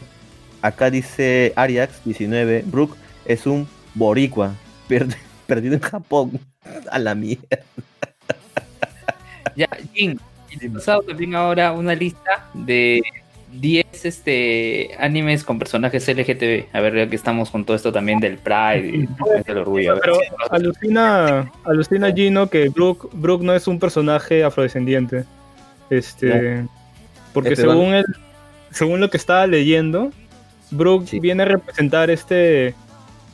acá 0.62 0.90
dice 0.90 1.54
Ariax 1.56 2.04
19. 2.06 2.64
Brook 2.66 2.96
es 3.26 3.46
un 3.46 3.68
boricua. 3.94 4.54
perd- 4.90 5.16
perdido 5.48 5.76
en 5.76 5.82
Japón. 5.82 6.40
A 6.92 7.00
la 7.00 7.14
mierda. 7.16 7.60
Ya, 9.56 9.68
Jin, 9.94 10.20
he 10.50 10.70
pasado 10.70 11.02
también 11.04 11.36
ahora 11.36 11.74
una 11.74 11.94
lista 11.94 12.50
de 12.54 13.02
10 13.54 14.06
este, 14.06 14.92
animes 15.00 15.44
con 15.44 15.60
personajes 15.60 16.08
LGTB. 16.08 16.66
A 16.76 16.82
ver, 16.82 16.96
ya 16.96 17.08
que 17.08 17.16
estamos 17.16 17.50
con 17.52 17.66
todo 17.66 17.76
esto 17.76 17.92
también 17.92 18.20
del 18.20 18.38
Pride 18.38 18.88
y 18.88 19.08
del 19.46 19.58
orgullo. 19.58 19.92
A 19.92 19.94
ver, 19.96 20.02
Pero 20.04 20.16
si- 20.16 20.22
alucina, 20.50 21.52
alucina 21.64 22.12
Gino 22.12 22.48
que 22.50 22.70
Brooke, 22.70 23.08
Brooke 23.14 23.44
no 23.44 23.54
es 23.54 23.68
un 23.68 23.80
personaje 23.80 24.44
afrodescendiente. 24.44 25.24
Este, 25.90 26.66
porque 27.34 27.54
Es 27.54 27.60
peruano. 27.60 27.80
según 27.82 27.94
él, 27.96 28.06
según 28.72 29.00
lo 29.00 29.10
que 29.10 29.18
estaba 29.18 29.46
leyendo, 29.48 30.12
Brooke 30.72 31.08
Sí. 31.08 31.20
viene 31.20 31.44
a 31.44 31.46
representar 31.46 32.10
este, 32.10 32.74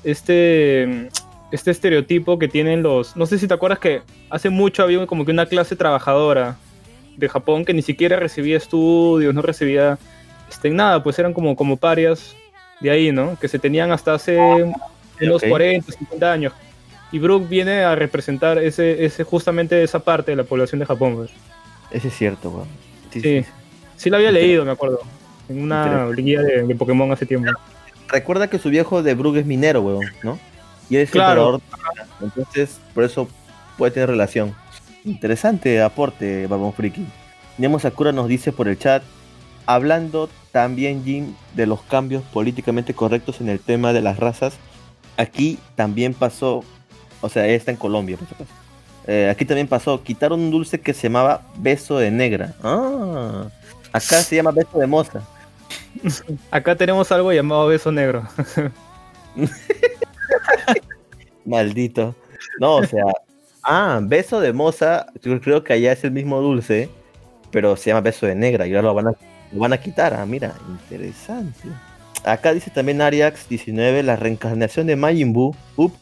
este, 0.03 1.09
este 1.51 1.71
estereotipo 1.71 2.38
que 2.39 2.47
tienen 2.47 2.83
los... 2.83 3.15
No 3.15 3.25
sé 3.25 3.38
si 3.38 3.47
te 3.47 3.53
acuerdas 3.53 3.79
que 3.79 4.01
hace 4.29 4.49
mucho 4.49 4.83
había 4.83 5.05
como 5.07 5.25
que 5.25 5.31
una 5.31 5.45
clase 5.45 5.75
trabajadora 5.75 6.57
de 7.19 7.29
Japón 7.29 7.65
que 7.65 7.73
ni 7.73 7.81
siquiera 7.81 8.17
recibía 8.17 8.57
estudios, 8.57 9.33
no 9.33 9.41
recibía 9.41 9.97
este, 10.49 10.69
nada, 10.69 11.03
pues 11.03 11.19
eran 11.19 11.33
como, 11.33 11.55
como 11.55 11.77
parias 11.77 12.35
de 12.79 12.89
ahí, 12.89 13.11
¿no? 13.11 13.38
Que 13.39 13.47
se 13.47 13.59
tenían 13.59 13.91
hasta 13.91 14.13
hace 14.13 14.38
unos 15.21 15.43
ok. 15.43 15.49
40, 15.49 15.91
50 15.91 16.31
años. 16.31 16.53
Y 17.11 17.19
Brook 17.19 17.47
viene 17.49 17.83
a 17.83 17.95
representar 17.95 18.57
ese, 18.59 19.03
ese, 19.05 19.23
justamente 19.23 19.81
esa 19.83 19.99
parte 19.99 20.31
de 20.31 20.38
la 20.38 20.43
población 20.43 20.79
de 20.79 20.85
Japón. 20.85 21.15
pues. 21.15 21.31
Ese 21.91 22.07
es 22.09 22.15
cierto, 22.15 22.49
weón. 22.49 22.67
Sí, 23.11 23.21
Sí, 23.21 23.43
sí. 23.43 23.49
sí 23.97 24.09
la 24.09 24.17
había 24.17 24.31
leído, 24.31 24.63
me 24.63 24.71
acuerdo. 24.71 24.99
En 25.49 25.63
una 25.63 26.07
guía 26.11 26.41
de, 26.41 26.61
de 26.63 26.75
Pokémon 26.75 27.11
hace 27.11 27.25
tiempo. 27.25 27.49
Recuerda 28.07 28.47
que 28.47 28.59
su 28.59 28.69
viejo 28.69 29.01
de 29.03 29.13
Brugge 29.15 29.39
es 29.39 29.45
minero, 29.47 29.81
weón, 29.81 30.05
¿no? 30.23 30.38
Y 30.89 30.97
es 30.97 31.09
Claro. 31.09 31.55
emperador. 31.55 31.61
Entonces, 32.21 32.79
por 32.93 33.03
eso 33.03 33.27
puede 33.77 33.91
tener 33.91 34.09
relación. 34.09 34.53
Interesante 35.06 35.82
aporte, 35.82 36.48
Barbón 36.48 36.74
Friki. 36.74 37.06
Nemo 37.58 37.79
Sakura 37.79 38.12
nos 38.12 38.27
dice 38.27 38.51
por 38.51 38.68
el 38.68 38.77
chat, 38.77 39.03
hablando 39.65 40.29
también, 40.51 41.03
Jim, 41.03 41.34
de 41.56 41.65
los 41.65 41.82
cambios 41.82 42.24
políticamente 42.24 42.94
correctos 42.94 43.41
en 43.41 43.50
el 43.50 43.60
tema 43.60 43.94
de 43.94 44.01
las 44.01 44.18
razas, 44.18 44.56
aquí 45.18 45.60
también 45.75 46.13
pasó, 46.13 46.63
o 47.22 47.29
sea, 47.29 47.46
está 47.48 47.72
en 47.72 47.77
Colombia, 47.77 48.18
por 48.18 48.27
acaso. 48.27 48.51
Eh, 49.08 49.29
aquí 49.29 49.46
también 49.46 49.68
pasó, 49.68 50.03
quitaron 50.03 50.39
un 50.39 50.51
dulce 50.51 50.79
que 50.79 50.94
se 50.94 51.03
llamaba 51.03 51.41
beso 51.58 51.98
de 51.98 52.12
negra. 52.12 52.56
Ah, 52.63 53.48
acá 53.91 54.22
se 54.22 54.36
llama 54.36 54.51
beso 54.51 54.77
de 54.77 54.88
moza. 54.88 55.22
Acá 56.51 56.75
tenemos 56.75 57.12
algo 57.12 57.32
llamado 57.32 57.68
beso 57.68 57.91
negro. 57.91 58.24
Maldito. 61.46 62.15
No, 62.60 62.77
o 62.77 62.86
sea. 62.86 63.03
Ah, 63.71 63.99
beso 64.01 64.39
de 64.39 64.51
moza. 64.51 65.05
Yo 65.21 65.39
creo 65.39 65.63
que 65.63 65.73
allá 65.73 65.91
es 65.91 66.03
el 66.03 66.09
mismo 66.09 66.41
dulce, 66.41 66.89
pero 67.51 67.75
se 67.75 67.91
llama 67.91 68.01
beso 68.01 68.25
de 68.25 68.33
negra 68.33 68.65
y 68.65 68.73
ahora 68.73 68.88
lo 68.88 68.93
van 68.95 69.07
a, 69.09 69.11
lo 69.51 69.59
van 69.59 69.73
a 69.73 69.77
quitar. 69.77 70.11
Ah, 70.15 70.25
mira, 70.25 70.55
interesante. 70.67 71.69
Acá 72.25 72.51
dice 72.51 72.71
también 72.71 72.99
Ariax 72.99 73.47
19, 73.47 74.01
la 74.01 74.15
reencarnación 74.15 74.88
de 74.88 74.95
Majin 74.95 75.33
Buu 75.33 75.55
up, 75.75 75.93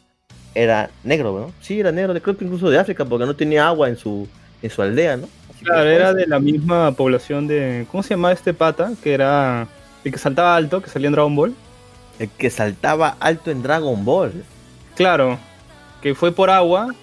era 0.56 0.90
negro, 1.04 1.38
¿no? 1.38 1.52
Sí, 1.60 1.82
era 1.82 1.92
negro, 1.92 2.14
creo 2.22 2.38
que 2.38 2.46
incluso 2.46 2.70
de 2.70 2.80
África, 2.80 3.04
porque 3.04 3.26
no 3.26 3.36
tenía 3.36 3.68
agua 3.68 3.90
en 3.90 3.98
su, 3.98 4.30
en 4.62 4.70
su 4.70 4.82
aldea, 4.82 5.18
¿no? 5.18 5.28
Así 5.54 5.66
Claro, 5.66 5.90
era 5.90 6.14
de 6.14 6.26
la 6.26 6.40
misma 6.40 6.94
población 6.94 7.50
de. 7.50 7.86
¿Cómo 7.92 8.02
se 8.02 8.12
llamaba 8.12 8.34
este 8.34 8.54
pata? 8.54 8.94
Que 9.04 9.14
era. 9.14 9.68
El 10.06 10.14
que 10.14 10.18
saltaba 10.18 10.56
alto, 10.56 10.82
que 10.82 10.90
salía 10.90 11.08
en 11.08 11.14
Dragon 11.16 11.36
Ball. 11.36 11.54
El 12.18 12.30
que 12.30 12.50
saltaba 12.50 13.18
alto 13.20 13.52
en 13.52 13.62
Dragon 13.62 14.06
Ball. 14.06 14.32
Claro, 14.96 15.38
que 16.02 16.16
fue 16.16 16.32
por 16.32 16.50
agua. 16.50 16.96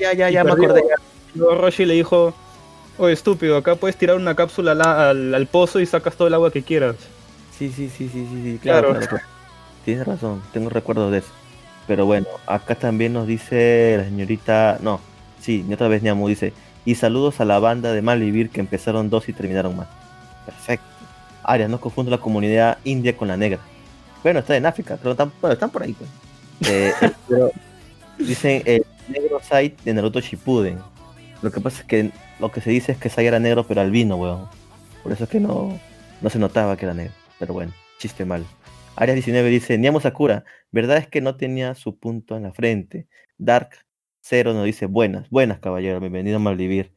Ya, 0.00 0.12
ya, 0.12 0.30
ya, 0.30 0.44
me 0.44 0.52
acordé. 0.52 0.82
Luego 1.34 1.54
Roshi 1.56 1.84
le 1.86 1.94
dijo: 1.94 2.34
Oye, 2.98 3.12
estúpido, 3.12 3.56
acá 3.56 3.76
puedes 3.76 3.96
tirar 3.96 4.16
una 4.16 4.34
cápsula 4.34 4.72
al, 4.72 4.82
al- 4.82 5.34
al 5.34 5.46
pozo 5.46 5.80
y 5.80 5.86
sacas 5.86 6.16
todo 6.16 6.28
el 6.28 6.34
agua 6.34 6.50
que 6.52 6.62
quieras. 6.62 6.96
Sí, 7.58 7.70
sí, 7.74 7.88
sí, 7.88 8.08
sí, 8.08 8.26
sí, 8.30 8.40
sí, 8.42 8.58
claro, 8.62 8.88
Claro. 8.90 9.00
claro, 9.00 9.06
claro. 9.08 9.24
Tienes 9.84 10.06
razón, 10.06 10.42
tengo 10.52 10.70
recuerdos 10.70 11.10
de 11.12 11.18
eso. 11.18 11.28
Pero 11.86 12.04
bueno, 12.06 12.26
acá 12.46 12.74
también 12.74 13.12
nos 13.14 13.26
dice 13.26 13.94
la 13.98 14.04
señorita, 14.04 14.78
no, 14.82 15.00
sí, 15.40 15.64
ni 15.66 15.74
otra 15.74 15.88
vez 15.88 16.02
Ñamu 16.02 16.28
dice, 16.28 16.52
y 16.84 16.94
saludos 16.96 17.40
a 17.40 17.44
la 17.46 17.58
banda 17.58 17.92
de 17.92 18.02
Malvivir 18.02 18.50
que 18.50 18.60
empezaron 18.60 19.08
dos 19.10 19.28
y 19.28 19.32
terminaron 19.32 19.76
más. 19.76 19.88
Perfecto. 20.44 20.84
Arias, 21.44 21.70
no 21.70 21.80
confundo 21.80 22.10
la 22.10 22.18
comunidad 22.18 22.78
india 22.84 23.16
con 23.16 23.28
la 23.28 23.36
negra. 23.38 23.58
Bueno, 24.22 24.40
está 24.40 24.56
en 24.56 24.66
África, 24.66 24.98
pero 24.98 25.12
están, 25.12 25.32
bueno, 25.40 25.54
están 25.54 25.70
por 25.70 25.82
ahí. 25.82 25.94
pues. 25.94 26.10
Eh, 26.70 26.92
eh, 27.00 27.10
pero 27.28 27.50
dicen 28.18 28.62
el 28.66 28.84
negro 29.08 29.40
Sai 29.42 29.74
de 29.84 29.94
Naruto 29.94 30.20
Shippuden. 30.20 30.78
Lo 31.42 31.50
que 31.50 31.60
pasa 31.60 31.80
es 31.80 31.86
que 31.86 32.10
lo 32.40 32.50
que 32.50 32.60
se 32.60 32.70
dice 32.70 32.92
es 32.92 32.98
que 32.98 33.08
Sai 33.08 33.26
era 33.26 33.38
negro 33.38 33.66
pero 33.66 33.80
albino, 33.80 34.16
weón. 34.16 34.48
Por 35.02 35.12
eso 35.12 35.24
es 35.24 35.30
que 35.30 35.40
no, 35.40 35.78
no 36.20 36.30
se 36.30 36.38
notaba 36.38 36.76
que 36.76 36.84
era 36.84 36.94
negro. 36.94 37.14
Pero 37.38 37.54
bueno, 37.54 37.72
chiste 37.98 38.24
mal. 38.24 38.44
Arias 38.96 39.14
19 39.14 39.48
dice, 39.48 39.78
Niamo 39.78 40.00
Sakura, 40.00 40.44
verdad 40.72 40.96
es 40.96 41.06
que 41.06 41.20
no 41.20 41.36
tenía 41.36 41.74
su 41.74 41.98
punto 41.98 42.36
en 42.36 42.42
la 42.42 42.52
frente. 42.52 43.06
Dark 43.38 43.70
Zero 44.20 44.52
nos 44.52 44.64
dice, 44.64 44.86
buenas, 44.86 45.30
buenas 45.30 45.60
caballero, 45.60 46.00
bienvenido 46.00 46.36
a 46.36 46.40
Malvivir. 46.40 46.92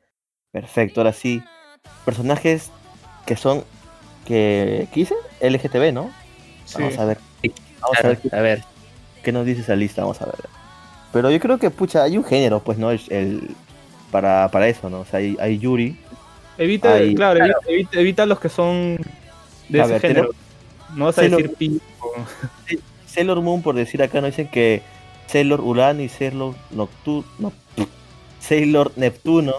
Perfecto, 0.51 1.01
ahora 1.01 1.13
sí. 1.13 1.44
Personajes 2.03 2.72
que 3.25 3.36
son, 3.36 3.63
que, 4.25 4.88
¿qué 4.91 5.01
dice? 5.01 5.15
LGTB, 5.41 5.94
¿no? 5.94 6.12
Vamos 6.74 6.98
a 6.98 7.06
ver. 7.06 7.18
Vamos 7.82 7.98
a 8.03 8.08
ver 8.08 8.20
A 8.32 8.41
ver, 8.41 8.63
qué 9.24 9.32
nos 9.32 9.46
dice 9.46 9.62
esa 9.62 9.75
lista, 9.75 10.01
vamos 10.01 10.22
a 10.22 10.25
ver. 10.25 10.61
Pero 11.13 11.30
yo 11.32 11.39
creo 11.39 11.58
que, 11.58 11.70
pucha, 11.70 12.03
hay 12.03 12.18
un 12.18 12.24
género, 12.24 12.62
pues, 12.62 12.77
¿no? 12.77 12.91
El, 12.91 13.01
el- 13.10 13.56
para, 14.12 14.50
para 14.51 14.68
eso, 14.68 14.89
¿no? 14.89 15.01
O 15.01 15.06
sea, 15.06 15.20
hay, 15.20 15.38
hay 15.39 15.58
Yuri. 15.58 15.96
Evita, 16.58 16.98
claro, 17.15 17.39
evita, 17.39 17.58
evita- 17.68 18.00
evita 18.00 18.25
los 18.25 18.39
que 18.39 18.50
son 18.50 18.98
de 19.70 19.82
A 19.82 19.86
ese 19.86 19.94
ver, 19.94 20.01
género. 20.01 20.30
No 20.96 21.06
vas 21.06 21.18
a 21.18 21.22
decir 21.22 21.53
pico. 21.56 21.82
Sailor 23.08 23.41
Moon, 23.41 23.62
por 23.62 23.75
decir 23.75 24.01
acá, 24.03 24.22
nos 24.22 24.32
dicen 24.32 24.48
que 24.48 24.82
Sailor 25.27 25.62
Urano 25.62 26.01
y 26.01 26.10
Sailor 26.10 26.56
Nocturno, 26.72 27.53
Sailor 28.39 28.91
Neptuno, 28.98 29.53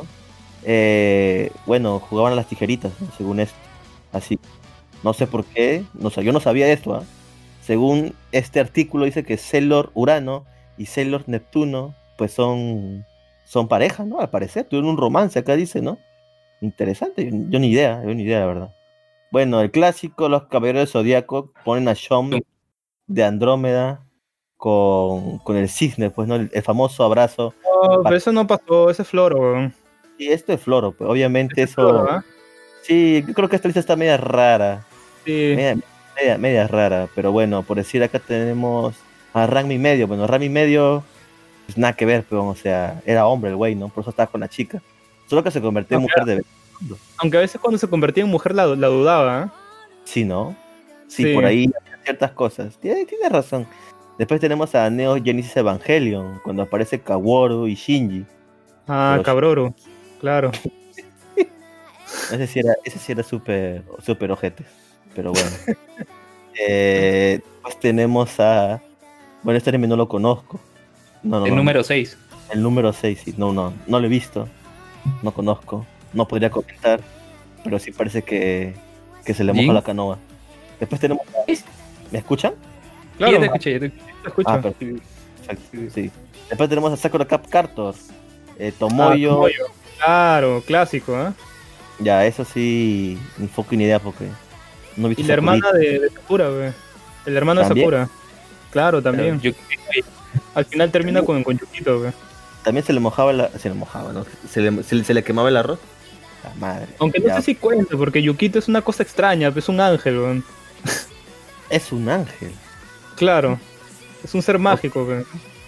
eh, 0.65 1.51
bueno, 1.67 1.99
jugaban 1.99 2.33
a 2.35 2.37
las 2.37 2.47
tijeritas, 2.47 2.93
¿no? 3.01 3.09
según 3.17 3.41
esto. 3.41 3.57
Así, 4.13 4.39
no 5.03 5.13
sé 5.15 5.27
por 5.27 5.45
qué, 5.45 5.85
no, 5.95 6.11
sé, 6.11 6.23
yo 6.25 6.33
no 6.33 6.41
sabía 6.41 6.71
esto. 6.71 6.95
¿ah? 6.95 7.05
Según 7.65 8.15
este 8.33 8.61
artículo 8.61 9.07
dice 9.07 9.25
que 9.25 9.37
Sailor 9.39 9.91
Urano 9.95 10.45
y 10.77 10.87
Sailor 10.87 11.25
Neptuno, 11.27 11.95
pues 12.19 12.33
son, 12.33 13.05
son 13.45 13.69
pareja, 13.69 14.05
¿no? 14.05 14.21
Al 14.21 14.31
parecer, 14.31 14.65
tuvieron 14.65 14.91
un 14.91 14.97
romance, 14.97 15.39
acá 15.39 15.57
dice, 15.57 15.81
¿no? 15.81 15.99
Interesante, 16.61 17.25
yo, 17.25 17.37
yo 17.49 17.59
ni 17.59 17.71
idea, 17.71 18.03
yo 18.05 18.15
ni 18.15 18.23
idea, 18.23 18.41
la 18.41 18.47
verdad. 18.47 18.75
Bueno, 19.31 19.61
el 19.61 19.71
clásico, 19.71 20.29
los 20.29 20.45
caballeros 20.45 20.81
del 20.81 20.89
Zodíaco 20.89 21.53
ponen 21.65 21.89
a 21.89 21.95
Sean 21.95 22.31
de 23.07 23.25
Andrómeda 23.25 24.05
con, 24.57 25.39
con 25.39 25.57
el 25.57 25.69
cisne, 25.69 26.11
pues, 26.11 26.29
¿no? 26.29 26.37
El, 26.37 26.51
el 26.53 26.63
famoso 26.63 27.03
abrazo. 27.05 27.55
No, 27.65 28.03
pero 28.03 28.17
eso 28.17 28.31
no 28.31 28.47
pasó, 28.47 28.91
ese 28.91 29.03
es 29.03 29.09
floro. 29.09 29.73
Y 30.19 30.29
esto 30.29 30.53
es 30.53 30.61
Floro, 30.61 30.93
pues, 30.93 31.11
obviamente 31.11 31.55
Ese 31.55 31.71
es 31.71 31.75
floro, 31.75 32.05
eso. 32.05 32.13
¿ah? 32.13 32.25
Sí, 32.83 33.25
yo 33.27 33.35
creo 33.35 33.49
que 33.49 33.57
esta 33.57 33.69
lista 33.69 33.81
está 33.81 33.97
media 33.97 34.17
rara. 34.17 34.85
Sí. 35.25 35.55
Media, 35.57 35.77
media, 36.17 36.39
media 36.39 36.69
rara, 36.69 37.09
pero 37.15 37.33
bueno, 37.33 37.63
por 37.63 37.77
decir 37.77 38.03
acá 38.03 38.19
tenemos 38.19 38.95
a 39.35 39.47
Rami 39.47 39.79
Medio. 39.79 40.07
Bueno, 40.07 40.27
Rami 40.27 40.49
Medio, 40.49 41.03
pues 41.67 41.79
nada 41.79 41.95
que 41.95 42.05
ver, 42.07 42.25
pero, 42.29 42.47
o 42.47 42.55
sea, 42.55 43.01
era 43.07 43.27
hombre 43.27 43.51
el 43.51 43.57
güey, 43.57 43.75
¿no? 43.75 43.89
Por 43.89 44.03
eso 44.03 44.11
estaba 44.11 44.31
con 44.31 44.41
la 44.41 44.49
chica. 44.49 44.83
Solo 45.27 45.43
que 45.43 45.51
se 45.51 45.61
convirtió 45.61 45.97
en 45.97 46.03
mujer 46.03 46.25
de 46.25 46.45
Aunque 47.19 47.37
a 47.39 47.41
veces 47.41 47.61
cuando 47.61 47.79
se 47.79 47.89
convertía 47.89 48.25
en 48.25 48.31
mujer 48.31 48.55
la, 48.55 48.67
la 48.67 48.89
dudaba, 48.89 49.45
¿eh? 49.45 49.49
Sí, 50.05 50.25
¿no? 50.25 50.55
Sí, 51.09 51.23
Sí. 51.25 51.35
por 51.35 51.45
ahí 51.45 51.71
ciertas 52.05 52.33
cosas. 52.33 52.77
Tiene, 52.79 53.05
tiene 53.07 53.29
razón. 53.29 53.67
Después 54.19 54.41
tenemos 54.41 54.75
a 54.75 54.91
Neo 54.91 55.17
Genesis 55.23 55.57
Evangelion, 55.57 56.41
cuando 56.45 56.63
aparece 56.63 57.01
Kaworu 57.01 57.67
y 57.69 57.75
Shinji. 57.75 58.25
Ah, 58.89 59.13
Pero- 59.15 59.23
cabroro. 59.23 59.75
Claro. 60.21 60.51
Ese 62.31 62.47
sí 62.47 62.61
era, 62.61 62.75
ese 62.85 62.99
sí 62.99 63.13
era 63.13 63.23
súper 63.23 63.83
super 64.05 64.31
ojete. 64.31 64.65
Pero 65.15 65.33
bueno. 65.33 65.51
eh, 66.59 67.41
pues 67.63 67.79
tenemos 67.81 68.39
a. 68.39 68.81
Bueno, 69.43 69.59
este 69.59 69.71
anime 69.71 69.87
no 69.89 69.97
lo 69.97 70.09
conozco. 70.09 70.61
No, 71.23 71.41
no, 71.41 71.47
el 71.47 71.53
no, 71.53 71.57
número 71.59 71.83
6. 71.83 72.17
El 72.51 72.63
número 72.63 72.93
6, 72.93 73.21
sí. 73.25 73.35
No, 73.37 73.53
no, 73.53 73.73
no 73.87 74.01
lo 74.01 74.07
he 74.07 74.09
visto. 74.11 74.49
No 75.23 75.33
conozco. 75.33 75.87
No 76.13 76.27
podría 76.29 76.51
comentar. 76.51 77.01
Pero 77.65 77.79
sí 77.79 77.91
parece 77.93 78.23
que, 78.23 78.75
que 79.25 79.35
se 79.35 79.45
le 79.45 79.53
moja 79.53 79.67
¿Sí? 79.67 79.73
la 79.73 79.83
canoa. 79.83 80.19
Después 80.81 81.01
tenemos. 81.01 81.25
¿Me 82.11 82.19
escuchan? 82.19 82.55
Claro, 83.17 83.33
Ya 83.33 83.39
te 83.41 83.47
escuché, 83.47 83.73
ya 83.73 83.79
te 83.81 83.87
escuché. 83.87 84.05
te 84.23 84.29
escucho. 84.29 84.49
Ah, 84.51 84.61
perfecto. 84.61 85.03
Perfecto, 85.47 85.95
sí. 85.95 86.11
Después 86.49 86.69
tenemos 86.69 86.93
a 86.93 86.97
Sakura 86.97 87.25
Cap 87.25 87.47
Cartor. 87.49 87.95
Eh, 88.59 88.73
Tomoyo. 88.79 89.31
Ah, 89.31 89.35
Tomoyo. 89.35 89.65
Claro, 89.99 90.63
clásico, 90.67 91.19
¿eh? 91.21 91.33
Ya, 92.01 92.27
eso 92.27 92.45
sí. 92.45 93.19
Ni 93.39 93.47
foco 93.49 93.75
ni 93.77 93.85
idea 93.85 93.99
porque. 93.99 94.25
No 94.97 95.07
he 95.07 95.11
visto 95.11 95.23
Y 95.23 95.27
la 95.27 95.35
Sakurita. 95.37 95.69
hermana 95.69 95.79
de, 95.79 95.99
de 96.01 96.11
Sakura, 96.11 96.49
güey. 96.49 96.73
El 97.27 97.37
hermano 97.37 97.61
de. 97.63 97.69
Sakura. 97.69 98.09
Claro, 98.73 99.01
también. 99.03 99.41
Yo- 99.41 99.53
Al 100.55 100.65
final 100.65 100.91
termina 100.91 101.23
con, 101.23 101.45
con 101.45 101.57
Yukito, 101.59 102.01
güey. 102.01 102.13
También 102.65 102.85
se 102.85 102.93
le 102.93 103.01
mojaba 103.01 103.33
la. 103.33 103.49
Se 103.59 103.69
le 103.69 103.75
mojaba, 103.75 104.13
¿no? 104.13 104.25
Se 104.51 104.61
le, 104.61 104.83
se 104.83 104.95
le, 104.97 105.05
se 105.05 105.15
le 105.15 105.23
quemaba 105.23 105.49
el 105.49 105.57
arroz. 105.57 105.79
La 106.45 106.55
madre. 106.55 106.89
Aunque 106.99 107.21
no 107.21 107.27
ya. 107.29 107.37
sé 107.37 107.43
si 107.43 107.55
cuenta, 107.55 107.97
porque 107.97 108.21
Yukito 108.23 108.59
es 108.59 108.67
una 108.69 108.83
cosa 108.83 109.03
extraña, 109.05 109.53
es 109.55 109.69
un 109.69 109.81
ángel, 109.81 110.19
güey. 110.19 110.43
Es 111.71 111.91
un 111.93 112.09
ángel. 112.09 112.53
Claro. 113.17 113.59
Es 114.23 114.35
un 114.35 114.43
ser 114.43 114.59
mágico, 114.59 115.05
güey. 115.07 115.25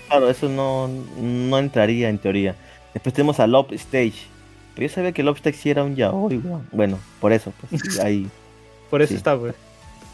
Claro, 0.09 0.29
eso 0.29 0.49
no, 0.49 0.89
no 1.19 1.59
entraría 1.59 2.09
en 2.11 2.19
teoría. 2.19 2.55
Después 2.93 3.15
tenemos 3.15 3.41
a 3.41 3.47
Love 3.47 3.73
Stage. 3.73 4.27
Pero 4.75 4.87
yo 4.89 4.95
sabía 4.95 5.13
que 5.13 5.23
Love 5.23 5.37
Stage 5.39 5.57
sí 5.57 5.71
era 5.71 5.83
un 5.83 5.97
yaoi, 5.97 6.37
weón. 6.39 6.69
Bueno, 6.73 6.99
por 7.21 7.33
eso, 7.33 7.53
pues 7.71 7.99
ahí, 8.01 8.29
Por 8.91 9.01
eso 9.03 9.11
Sí. 9.11 9.17
está, 9.17 9.37
pues. 9.39 9.55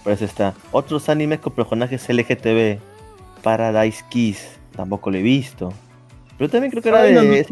Eso 0.06 0.24
está. 0.24 0.54
Otros 0.72 1.08
animes 1.08 1.40
con 1.40 1.52
personajes 1.52 2.08
LGTB. 2.08 2.78
Paradise 3.42 4.04
Kiss. 4.10 4.46
tampoco 4.76 5.10
lo 5.10 5.16
he 5.18 5.22
visto. 5.22 5.72
Pero 6.38 6.50
también 6.50 6.70
creo 6.70 6.82
que 6.82 6.88
era 6.88 7.02
Ay, 7.02 7.14
no, 7.14 7.22
no. 7.22 7.30
de... 7.30 7.46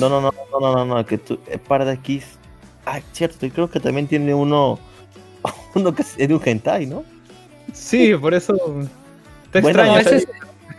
No, 0.00 0.08
no, 0.08 0.20
no, 0.20 0.32
no, 0.52 0.60
no, 0.60 0.72
no, 0.74 0.84
no, 0.96 1.06
que 1.06 1.18
tú... 1.18 1.38
eh, 1.46 1.58
Paradise 1.58 2.02
Kiss... 2.02 2.24
Ah, 2.84 3.00
cierto, 3.12 3.44
y 3.46 3.50
creo 3.50 3.70
que 3.70 3.80
también 3.80 4.06
tiene 4.06 4.34
uno... 4.34 4.78
Uno 5.74 5.94
que 5.94 6.02
es 6.02 6.16
de 6.16 6.34
un 6.34 6.40
hentai, 6.44 6.86
¿no? 6.86 7.04
Sí, 7.72 8.14
por 8.16 8.34
eso. 8.34 8.54
Está 9.44 9.60
Bueno, 9.60 9.68
extraño. 9.68 9.92
No, 9.92 9.98
ese- 10.00 10.16
ese 10.16 10.24
es- 10.24 10.28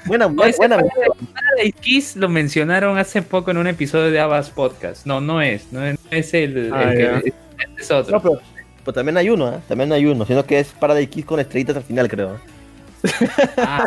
Buena, 0.05 0.27
no, 0.27 0.33
buena, 0.35 0.49
ese 0.49 0.57
buena. 0.57 0.77
Paradise- 0.77 1.73
Kiss 1.81 2.15
lo 2.15 2.29
mencionaron 2.29 2.97
hace 2.97 3.21
poco 3.21 3.51
en 3.51 3.57
un 3.57 3.67
episodio 3.67 4.11
de 4.11 4.19
Abbas 4.19 4.49
Podcast. 4.49 5.05
No, 5.05 5.21
no 5.21 5.41
es. 5.41 5.71
No 5.71 5.85
es, 5.85 5.97
no 6.03 6.11
es 6.17 6.33
el, 6.33 6.57
el 6.57 6.73
Ah, 6.73 6.91
que. 6.91 7.33
es 7.77 7.91
otro. 7.91 8.17
No, 8.17 8.21
pero, 8.21 8.41
pero 8.83 8.93
también 8.93 9.17
hay 9.17 9.29
uno, 9.29 9.53
¿eh? 9.53 9.59
También 9.67 9.91
hay 9.91 10.05
uno, 10.05 10.25
sino 10.25 10.45
que 10.45 10.59
es 10.59 10.69
Paradise 10.69 11.09
Kiss 11.09 11.25
con 11.25 11.39
estrellitas 11.39 11.77
al 11.77 11.83
final, 11.83 12.07
creo. 12.07 12.37
Ah, 13.57 13.85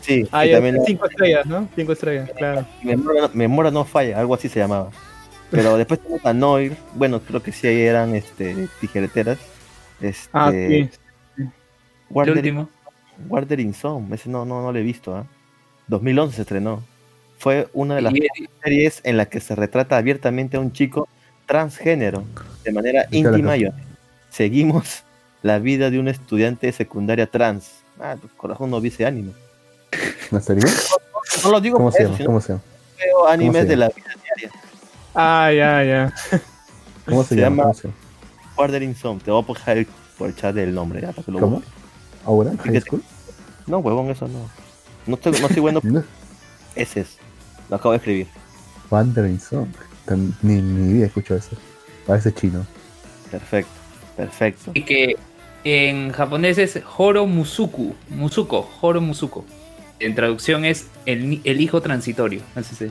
Sí, 0.00 0.26
Ah, 0.32 0.44
también 0.50 0.78
cinco 0.84 1.06
estrellas, 1.06 1.46
¿no? 1.46 1.68
Cinco 1.76 1.92
estrellas, 1.92 2.28
claro. 2.36 2.66
memoria, 2.82 3.22
no- 3.22 3.30
memoria 3.34 3.70
no 3.70 3.84
falla, 3.84 4.18
algo 4.18 4.34
así 4.34 4.48
se 4.48 4.58
llamaba. 4.58 4.90
Pero 5.50 5.76
después 5.78 6.00
tenemos 6.00 6.26
a 6.26 6.32
Noir, 6.34 6.76
bueno, 6.94 7.20
creo 7.20 7.40
que 7.40 7.52
sí 7.52 7.68
eran 7.68 8.14
este, 8.16 8.68
tijereteras. 8.80 9.38
Este, 10.00 10.28
Ah, 10.32 10.50
sí. 10.50 10.56
el 11.38 11.48
Warder, 12.10 12.36
último. 12.36 12.68
Wuthering 13.28 13.74
Song, 13.74 14.12
ese 14.12 14.28
no, 14.28 14.44
no, 14.44 14.60
no 14.62 14.72
lo 14.72 14.78
he 14.78 14.82
visto, 14.82 15.14
¿ah? 15.14 15.24
2011 15.86 16.34
se 16.36 16.42
estrenó. 16.42 16.82
Fue 17.38 17.68
una 17.72 17.94
de 17.94 18.02
las 18.02 18.12
Y- 18.14 18.22
series 18.64 19.00
en 19.04 19.16
la 19.16 19.26
que 19.26 19.38
se 19.38 19.54
retrata 19.54 19.96
abiertamente 19.96 20.56
a 20.56 20.60
un 20.60 20.72
chico 20.72 21.08
transgénero 21.46 22.24
de 22.64 22.72
manera 22.72 23.06
íntima 23.12 23.56
y 23.56 23.66
honesta. 23.66 23.91
Seguimos 24.32 25.04
la 25.42 25.58
vida 25.58 25.90
de 25.90 25.98
un 25.98 26.08
estudiante 26.08 26.66
de 26.66 26.72
secundaria 26.72 27.26
trans. 27.26 27.70
Ah, 28.00 28.16
tu 28.20 28.28
corazón 28.28 28.70
no 28.70 28.78
ese 28.78 29.06
anime. 29.06 29.32
¿En 30.30 30.42
serio? 30.42 30.64
No 31.44 31.50
lo 31.50 31.60
digo 31.60 31.76
¿Cómo 31.76 31.90
por 31.90 31.98
se 31.98 32.04
llama? 32.04 32.18
¿Cómo 32.24 32.40
se 32.40 32.48
llama? 32.48 32.62
veo 32.98 33.28
animes 33.28 33.68
de 33.68 33.76
la 33.76 33.88
vida 33.88 34.10
diaria. 34.22 34.50
Ah, 35.14 35.50
ya, 35.52 35.84
ya. 35.84 36.14
¿Cómo 37.06 37.22
se, 37.22 37.34
Se 37.34 37.40
llama? 37.40 37.70
Wuthering 38.56 38.94
Song, 38.94 39.20
te 39.22 39.30
voy 39.30 39.42
a 39.42 39.46
poner 39.46 39.86
por 40.16 40.28
el 40.28 40.36
chat 40.36 40.56
el 40.56 40.74
nombre, 40.74 41.00
ya, 41.00 41.12
para 41.12 41.22
que 41.24 41.32
lo 41.32 41.40
¿Cómo? 41.40 41.62
¿Ahora? 42.24 42.52
¿High. 42.64 42.80
School? 42.80 43.02
No, 43.66 43.78
huevón, 43.78 44.10
eso 44.10 44.28
no. 44.28 44.48
No 45.06 45.14
estoy, 45.14 45.32
no 45.32 45.46
estoy 45.46 45.60
bueno, 45.60 45.80
No. 45.84 46.02
ese 46.74 47.00
es. 47.00 47.18
Lo 47.68 47.76
acabo 47.76 47.92
de 47.92 47.98
escribir. 47.98 48.26
Wandering 48.90 49.40
Song. 49.40 49.68
Ni, 50.42 50.60
ni 50.60 50.92
idea 50.92 51.06
escucho 51.06 51.34
eso. 51.34 51.56
Parece 52.06 52.32
chino. 52.32 52.66
Perfecto, 53.30 53.70
perfecto. 54.16 54.70
Y 54.74 54.82
que 54.82 55.16
en 55.64 56.12
japonés 56.12 56.58
es 56.58 56.80
Horo 56.96 57.26
Musuku. 57.26 57.94
Musuko, 58.10 58.68
Horo 58.80 59.00
Musuko. 59.00 59.44
En 60.00 60.14
traducción 60.14 60.64
es 60.64 60.86
el, 61.06 61.40
el 61.44 61.60
hijo 61.60 61.80
transitorio. 61.80 62.40
Así 62.56 62.74
se- 62.74 62.90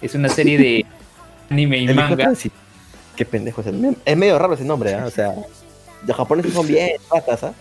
Es 0.00 0.14
una 0.14 0.28
serie 0.28 0.56
de 0.58 0.86
anime 1.50 1.78
y 1.78 1.84
El 1.84 1.90
hijo 1.96 2.00
manga. 2.02 2.24
transi- 2.30 2.50
Qué 3.16 3.24
pendejo 3.24 3.60
es 3.60 3.66
el 3.66 3.80
nombre. 3.82 4.00
Es 4.04 4.16
medio 4.16 4.38
raro 4.38 4.54
ese 4.54 4.64
nombre, 4.64 4.94
¿ah? 4.94 5.04
O 5.06 5.10
sea, 5.10 5.34
los 6.06 6.16
japoneses 6.16 6.52
son 6.54 6.66
bien 6.66 6.90
ratas, 7.12 7.42
¿ah? 7.44 7.52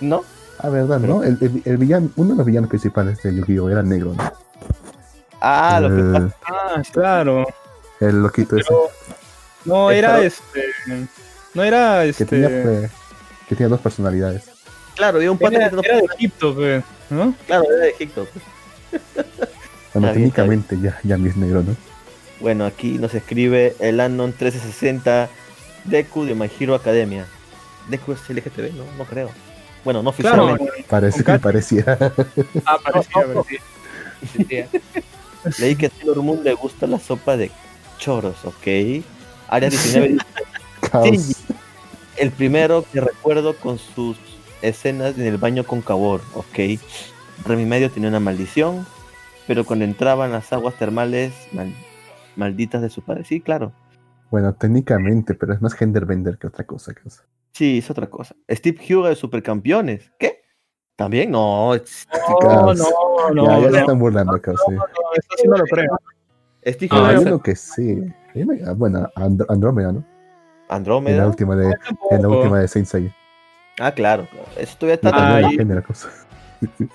¿No? 0.00 0.22
Ah, 0.58 0.70
verdad, 0.70 0.98
¿no? 1.00 1.22
El, 1.22 1.36
el, 1.40 1.62
el 1.64 1.76
villano, 1.76 2.10
uno 2.16 2.30
de 2.30 2.36
los 2.36 2.46
villanos 2.46 2.70
principales 2.70 3.22
de 3.22 3.34
Yu-Gi-Oh! 3.34 3.68
era 3.68 3.82
negro, 3.82 4.14
¿no? 4.16 4.32
Ah, 5.40 5.78
lo 5.80 5.88
que 5.88 6.00
el, 6.00 6.12
pasa. 6.12 6.36
Ah, 6.46 6.82
claro. 6.92 7.46
el 8.00 8.22
loquito 8.22 8.56
ese. 8.56 8.72
No, 9.66 9.90
era 9.90 10.22
este. 10.22 10.62
No 11.54 11.62
era 11.62 12.02
Que 12.02 12.08
este. 12.10 12.24
tenía, 12.26 12.48
pues, 12.48 12.90
que 13.48 13.54
tenía 13.54 13.68
dos 13.68 13.80
personalidades. 13.80 14.44
Claro, 14.96 15.16
había 15.18 15.30
un 15.32 15.38
pata 15.38 15.56
Era, 15.56 15.70
que 15.70 15.88
era 15.88 15.96
de 15.98 16.04
Egipto, 16.16 16.56
pe, 16.56 16.82
¿no? 17.10 17.34
Claro, 17.46 17.64
era 17.68 17.84
de 17.84 17.90
Egipto. 17.90 18.26
pues. 18.32 18.44
Bueno, 19.94 20.08
Está 20.08 20.16
bien, 20.18 20.28
está 20.28 20.42
técnicamente 20.42 20.80
ya, 20.80 20.98
ya 21.04 21.16
ni 21.16 21.28
es 21.28 21.36
negro, 21.36 21.62
¿no? 21.62 21.76
Bueno, 22.40 22.66
aquí 22.66 22.98
nos 22.98 23.14
escribe 23.14 23.76
el 23.78 24.00
Anon 24.00 24.30
1360 24.30 25.28
Deku 25.84 26.24
de 26.24 26.34
My 26.34 26.50
Hero 26.58 26.74
Academia. 26.74 27.26
Deku 27.88 28.10
es 28.12 28.18
LGTB, 28.28 28.74
no, 28.74 28.82
no 28.98 29.04
creo. 29.04 29.30
Bueno, 29.84 30.02
no 30.02 30.10
Claro. 30.12 30.46
oficialmente. 30.46 30.84
Parece, 30.88 31.22
Kat- 31.22 31.40
parecía. 31.40 31.84
Ah, 32.66 32.78
parecía, 32.82 33.24
parecía. 34.24 34.68
Leí 35.60 35.76
que 35.76 35.86
a 35.86 35.90
Sailor 35.90 36.22
Moon 36.22 36.42
le 36.42 36.54
gusta 36.54 36.88
la 36.88 36.98
sopa 36.98 37.36
de 37.36 37.52
choros, 37.98 38.44
¿ok? 38.44 39.04
Área 39.48 39.68
19 39.70 40.08
dice, 40.08 40.24
Caos. 40.90 41.43
El 42.16 42.30
primero 42.30 42.84
que 42.92 43.00
recuerdo 43.00 43.56
con 43.56 43.78
sus 43.78 44.16
escenas 44.62 45.18
en 45.18 45.26
el 45.26 45.36
baño 45.38 45.64
con 45.64 45.82
Kabor, 45.82 46.20
¿ok? 46.34 46.80
Remy 47.46 47.64
Medio 47.66 47.90
tenía 47.90 48.08
una 48.08 48.20
maldición, 48.20 48.86
pero 49.46 49.64
cuando 49.64 49.84
entraban 49.84 50.32
las 50.32 50.52
aguas 50.52 50.74
termales 50.76 51.32
mal- 51.52 51.74
malditas 52.36 52.80
de 52.82 52.90
su 52.90 53.02
padre, 53.02 53.24
sí, 53.24 53.40
claro. 53.40 53.72
Bueno, 54.30 54.54
técnicamente, 54.54 55.34
pero 55.34 55.52
es 55.52 55.60
más 55.62 55.74
genderbender 55.74 56.38
que 56.38 56.46
otra 56.46 56.64
cosa. 56.64 56.94
cosa. 56.94 57.24
Sí, 57.52 57.78
es 57.78 57.90
otra 57.90 58.08
cosa. 58.08 58.34
Steve 58.50 58.78
Huga 58.94 59.10
de 59.10 59.14
Supercampeones, 59.16 60.10
¿qué? 60.18 60.42
También, 60.96 61.30
no, 61.30 61.74
No, 61.74 62.74
no, 62.74 63.30
no. 63.34 63.46
ya, 63.46 63.60
ya 63.60 63.70
no, 63.70 63.76
están 63.78 63.98
burlando, 63.98 64.32
no, 64.32 64.38
eso 64.38 64.54
sí 65.36 65.48
no 65.48 65.56
lo 65.56 65.64
creo. 65.64 65.98
Steve 66.66 66.88
Ah, 66.92 67.08
hay 67.08 67.16
esa- 67.16 67.28
uno 67.28 67.42
que 67.42 67.54
sí. 67.56 68.02
Una- 68.34 68.72
Bueno, 68.72 69.08
And- 69.16 69.44
Andrómeda, 69.48 69.92
¿no? 69.92 70.04
En 70.76 71.16
la 71.16 71.24
Andrómeda. 71.24 71.26
última 71.26 71.56
de, 71.56 71.74
en 72.10 72.22
la 72.22 72.28
última 72.28 72.60
de 72.60 72.68
Saint 72.68 72.86
Seiya. 72.88 73.14
Ah, 73.80 73.92
claro, 73.92 74.26
claro. 74.30 74.46
Eso 74.56 74.76
todavía 74.78 74.94
está 74.94 75.10
Ah, 75.12 75.40
también. 75.40 75.82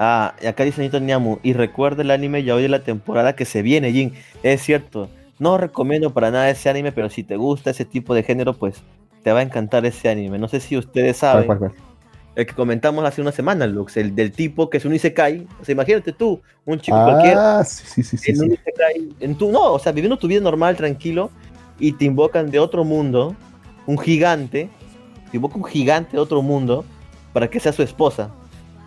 Ah, 0.00 0.34
y 0.40 0.46
acá 0.46 0.62
dice 0.62 0.80
Nito 0.80 1.00
Niamu, 1.00 1.38
y 1.42 1.54
recuerda 1.54 2.02
el 2.02 2.12
anime 2.12 2.44
ya 2.44 2.54
hoy 2.54 2.62
de 2.62 2.68
la 2.68 2.84
temporada 2.84 3.34
que 3.34 3.44
se 3.44 3.62
viene, 3.62 3.90
Jin. 3.92 4.14
Es 4.44 4.62
cierto, 4.62 5.10
no 5.40 5.58
recomiendo 5.58 6.12
para 6.14 6.30
nada 6.30 6.48
ese 6.50 6.68
anime, 6.70 6.92
pero 6.92 7.10
si 7.10 7.24
te 7.24 7.34
gusta 7.36 7.70
ese 7.70 7.84
tipo 7.84 8.14
de 8.14 8.22
género, 8.22 8.52
pues 8.54 8.76
te 9.24 9.32
va 9.32 9.40
a 9.40 9.42
encantar 9.42 9.84
ese 9.86 10.08
anime. 10.08 10.38
No 10.38 10.46
sé 10.46 10.60
si 10.60 10.76
ustedes 10.76 11.18
¿Cuál, 11.18 11.32
saben, 11.32 11.46
cuál, 11.46 11.58
cuál? 11.58 11.72
el 12.36 12.46
que 12.46 12.54
comentamos 12.54 13.04
hace 13.04 13.20
una 13.20 13.32
semana, 13.32 13.66
Lux, 13.66 13.96
el 13.96 14.14
del 14.14 14.30
tipo 14.30 14.70
que 14.70 14.76
es 14.76 14.84
un 14.84 14.94
Isekai. 14.94 15.48
O 15.60 15.64
sea, 15.64 15.72
imagínate 15.72 16.12
tú, 16.12 16.40
un 16.64 16.78
chico 16.78 17.02
cualquiera, 17.02 17.58
Ah, 17.58 17.64
sí, 17.64 17.84
sí, 17.84 18.04
sí, 18.04 18.16
sí. 18.18 18.30
en 18.30 18.40
un. 18.40 18.52
Isekai, 18.52 19.08
en 19.18 19.34
tu, 19.36 19.50
no, 19.50 19.72
o 19.72 19.78
sea, 19.80 19.90
viviendo 19.90 20.16
tu 20.16 20.28
vida 20.28 20.40
normal, 20.40 20.76
tranquilo, 20.76 21.32
y 21.78 21.92
te 21.92 22.04
invocan 22.04 22.50
de 22.50 22.58
otro 22.58 22.84
mundo, 22.84 23.34
un 23.86 23.98
gigante, 23.98 24.68
te 25.30 25.36
invoca 25.36 25.56
un 25.56 25.64
gigante 25.64 26.12
de 26.12 26.18
otro 26.18 26.42
mundo 26.42 26.84
para 27.32 27.48
que 27.48 27.60
sea 27.60 27.72
su 27.72 27.82
esposa. 27.82 28.30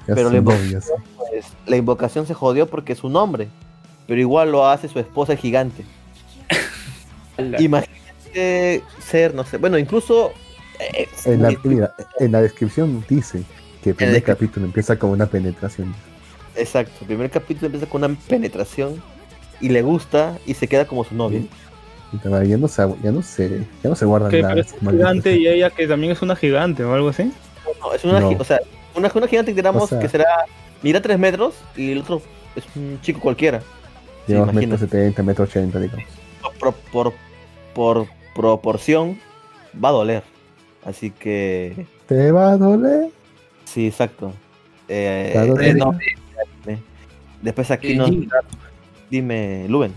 Ya 0.08 0.16
pero 0.16 0.30
le- 0.30 0.42
novios. 0.42 0.86
pues 1.18 1.46
la 1.68 1.78
invocación 1.78 2.26
se 2.26 2.34
jodió 2.34 2.68
porque 2.68 2.94
es 2.94 3.04
un 3.04 3.16
hombre, 3.16 3.48
pero 4.08 4.20
igual 4.20 4.52
lo 4.52 4.68
hace 4.68 4.88
su 4.88 5.00
esposa 5.00 5.36
gigante. 5.36 5.86
Imagínate 7.60 8.84
ser, 9.00 9.34
no 9.34 9.44
sé, 9.46 9.58
bueno, 9.58 9.78
incluso 9.78 10.32
eh, 10.80 11.08
En 11.26 11.42
la, 11.42 11.50
muy- 11.50 11.60
mira, 11.76 11.94
en 12.20 12.32
la 12.32 12.42
descripción 12.42 13.04
dice 13.10 13.44
que 13.84 13.92
el 13.92 13.96
primer 13.96 14.24
capítulo 14.24 14.66
empieza 14.66 14.98
con 14.98 15.10
una 15.12 15.26
penetración. 15.26 15.94
exacto, 16.56 16.94
el 17.02 17.08
primer 17.08 17.30
capítulo 17.30 17.68
empieza 17.68 17.88
con 17.88 18.04
una 18.04 18.16
penetración 18.28 19.02
y 19.60 19.70
le 19.70 19.82
gusta 19.82 20.38
y 20.46 20.54
se 20.56 20.68
queda 20.68 20.86
como 20.86 21.04
su 21.04 21.16
novia. 21.16 21.42
Ya 22.24 22.58
no 22.58 22.68
se, 22.68 22.84
ya 23.04 23.12
no 23.12 23.22
se, 23.22 23.60
ya 23.84 23.90
no 23.90 23.96
se 23.96 24.06
guardan 24.06 24.32
Que 24.32 24.42
nada. 24.42 24.54
parece 24.56 24.76
un 24.82 24.92
gigante 24.92 25.36
y 25.38 25.48
ella 25.48 25.70
que 25.70 25.88
también 25.88 26.12
es 26.12 26.22
una 26.22 26.36
gigante 26.36 26.84
o 26.84 26.94
algo 26.94 27.10
así. 27.10 27.32
No, 27.82 27.94
es 27.94 28.04
una, 28.04 28.20
No. 28.20 28.30
o 28.32 28.44
sea, 28.44 28.60
una, 28.96 29.10
una 29.14 29.28
gigante 29.28 29.52
que 29.52 29.56
digamos 29.56 29.84
O 29.84 29.88
sea- 29.88 30.00
que 30.00 30.10
será, 30.10 30.26
mira 30.84 31.02
3 31.02 31.18
metros 31.18 31.56
y 31.76 31.92
el 31.92 32.00
otro 32.00 32.22
es 32.56 32.66
un 32.76 33.00
chico 33.02 33.20
cualquiera. 33.20 33.60
Sí, 33.62 34.34
Llevamos 34.34 34.54
imagínate. 34.54 34.84
metro 34.84 35.00
70, 35.00 35.24
metro 35.24 35.44
80, 35.46 35.80
digamos. 35.80 36.06
Por, 36.60 36.74
por, 36.92 37.14
por 37.74 38.08
proporción 38.36 39.18
va 39.84 39.90
a 39.90 39.94
doler. 39.94 40.24
Así 40.84 41.12
que 41.12 41.86
¿Te 42.08 42.32
va 42.32 42.52
a 42.52 42.58
doler? 42.58 43.10
Sí, 43.66 43.88
exacto. 43.88 44.34
Eh, 44.90 45.32
eh, 45.36 45.72
sí. 45.72 45.78
no, 45.80 45.98
eh, 46.68 46.78
después 47.42 47.72
aquí 47.72 47.94
Eh, 47.94 47.96
nos 47.96 48.12
dime, 49.10 49.66
Luben. 49.70 49.94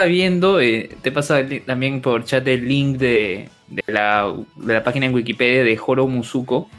Estaba 0.00 0.08
viendo, 0.08 0.60
eh, 0.62 0.88
te 1.02 1.12
pasa 1.12 1.46
también 1.66 2.00
por 2.00 2.24
chat 2.24 2.48
el 2.48 2.66
link 2.66 2.96
de, 2.96 3.50
de 3.68 3.82
la, 3.86 4.34
de 4.56 4.72
la 4.72 4.82
página 4.82 5.04
en 5.04 5.12
Wikipedia 5.12 5.62
de 5.62 5.78
Horo 5.78 6.06
Musuko, 6.06 6.70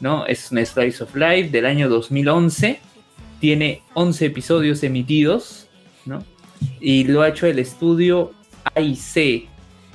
¿no? 0.00 0.26
Es 0.26 0.50
un 0.50 0.58
Slice 0.66 1.04
of 1.04 1.14
Life 1.14 1.50
del 1.50 1.66
año 1.66 1.88
2011, 1.88 2.80
tiene 3.38 3.82
11 3.94 4.26
episodios 4.26 4.82
emitidos, 4.82 5.68
¿no? 6.04 6.24
Y 6.80 7.04
lo 7.04 7.22
ha 7.22 7.28
hecho 7.28 7.46
el 7.46 7.60
estudio 7.60 8.32
AIC, 8.74 9.46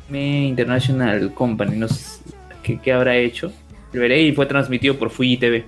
Me 0.08 0.46
International 0.48 1.34
Company, 1.34 1.76
no 1.76 1.90
sé 1.90 2.22
qué, 2.64 2.80
qué 2.80 2.94
habrá 2.94 3.18
hecho. 3.18 3.52
Lo 3.92 4.00
veré 4.00 4.22
y 4.22 4.32
fue 4.32 4.46
transmitido 4.46 4.98
por 4.98 5.10
Fuji 5.10 5.36
TV. 5.36 5.66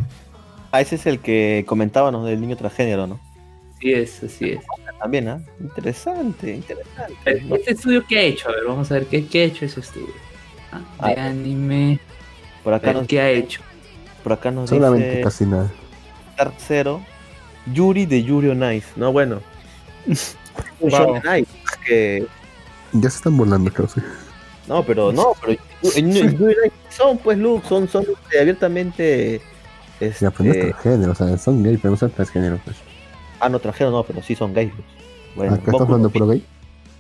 Ah, 0.72 0.80
ese 0.80 0.96
es 0.96 1.06
el 1.06 1.20
que 1.20 1.66
comentábamos 1.68 2.26
del 2.26 2.40
niño 2.40 2.56
transgénero, 2.56 3.06
¿no? 3.06 3.20
Así 3.76 3.92
es, 3.92 4.24
así 4.24 4.50
es. 4.52 4.62
También, 5.02 5.28
¿ah? 5.30 5.42
Interesante, 5.60 6.54
interesante. 6.56 7.16
Eh. 7.26 7.44
¿Este 7.52 7.72
estudio 7.72 8.04
qué 8.08 8.20
ha 8.20 8.22
hecho? 8.22 8.50
A 8.50 8.52
ver, 8.52 8.66
vamos 8.68 8.92
a 8.92 8.94
ver 8.96 9.06
qué, 9.08 9.26
qué 9.26 9.42
ha 9.42 9.46
hecho 9.46 9.66
ese 9.66 9.80
estudio. 9.80 10.14
Ah, 10.72 11.08
de 11.08 11.20
Ah. 11.20 11.26
anime. 11.26 12.00
Por 12.64 12.74
acá 12.74 12.94
nos, 12.94 13.08
¿Qué 13.08 13.20
ha 13.20 13.30
hecho? 13.32 13.62
por 14.24 14.34
acá 14.34 14.52
nos 14.52 14.70
Solamente 14.70 15.10
dice 15.10 15.22
casi 15.22 15.46
nada. 15.46 15.72
Dark 16.38 16.54
Zero. 16.60 17.02
Yuri 17.74 18.06
de 18.06 18.24
Yuri 18.24 18.50
on 18.50 18.64
Ice. 18.74 18.88
No, 18.96 19.12
bueno. 19.12 19.42
Wow. 20.82 21.18
Ice, 21.40 21.48
que 21.86 22.26
Ya 22.92 23.10
se 23.10 23.18
están 23.18 23.38
burlando, 23.38 23.72
creo. 23.72 23.88
sí. 23.88 24.02
No, 24.68 24.84
pero 24.84 25.12
no, 25.14 25.34
pero 25.42 25.60
Yuri 25.96 26.56
son 26.90 27.18
pues 27.20 27.38
Luke, 27.38 27.66
son, 27.68 27.88
son 27.88 28.04
este, 28.04 28.40
abiertamente 28.40 29.42
este, 30.00 30.26
Ya, 30.26 30.32
pues 30.32 30.48
no 30.50 30.54
es 30.54 30.60
transgénero, 30.60 31.12
o 31.12 31.16
sea, 31.16 31.38
son 31.38 31.64
gay, 31.64 31.78
pero 31.78 31.92
no 31.92 31.98
son 31.98 32.12
transgénero, 32.12 32.60
pues. 32.66 32.78
Ah 33.42 33.50
no 33.50 33.60
trajeron 33.60 33.94
no, 33.94 34.04
pero 34.04 34.22
sí 34.22 34.36
son 34.36 34.54
gays. 34.54 34.72
Luke. 34.72 34.84
Bueno, 35.36 35.54
Acá 35.56 35.64
estás 35.72 35.82
hablando 35.82 36.10
puro 36.10 36.28
gay. 36.28 36.44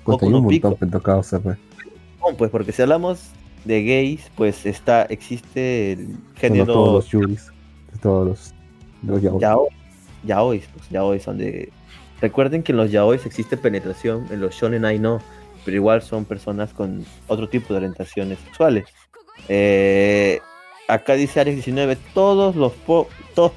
Pues 0.03 0.21
hay 0.23 0.33
un 0.33 0.43
montón 0.43 0.75
que 0.75 0.85
tocado, 0.87 1.19
o 1.19 1.23
sea, 1.23 1.39
pues. 1.39 1.57
No, 2.19 2.35
pues 2.35 2.49
porque 2.51 2.71
si 2.71 2.81
hablamos 2.81 3.29
de 3.65 3.83
gays, 3.83 4.31
pues 4.35 4.65
está 4.65 5.03
existe 5.03 5.93
el 5.93 6.05
Bueno, 6.07 6.19
género 6.35 6.65
todos 6.73 6.93
los 6.93 7.07
yuris, 7.09 7.47
de 7.93 7.99
todos 7.99 8.27
los, 8.27 8.53
los 9.03 9.21
yaoi. 9.21 9.39
yaoi, 9.39 9.67
yaois, 10.23 10.67
pues 10.73 10.89
yaois 10.89 11.23
son 11.23 11.37
de 11.37 11.71
recuerden 12.19 12.63
que 12.63 12.71
en 12.71 12.77
los 12.77 12.91
yaois 12.91 13.25
existe 13.25 13.57
penetración, 13.57 14.25
en 14.31 14.41
los 14.41 14.55
shonen 14.55 14.85
ai 14.85 14.97
no, 14.99 15.19
pero 15.65 15.77
igual 15.77 16.01
son 16.01 16.25
personas 16.25 16.73
con 16.73 17.05
otro 17.27 17.47
tipo 17.49 17.73
de 17.73 17.77
orientaciones 17.77 18.39
sexuales. 18.39 18.85
Eh, 19.47 20.39
acá 20.87 21.13
dice 21.13 21.39
Ares 21.39 21.55
19, 21.55 21.97
todos 22.13 22.55
los 22.55 22.71
po- 22.73 23.07
to- 23.35 23.53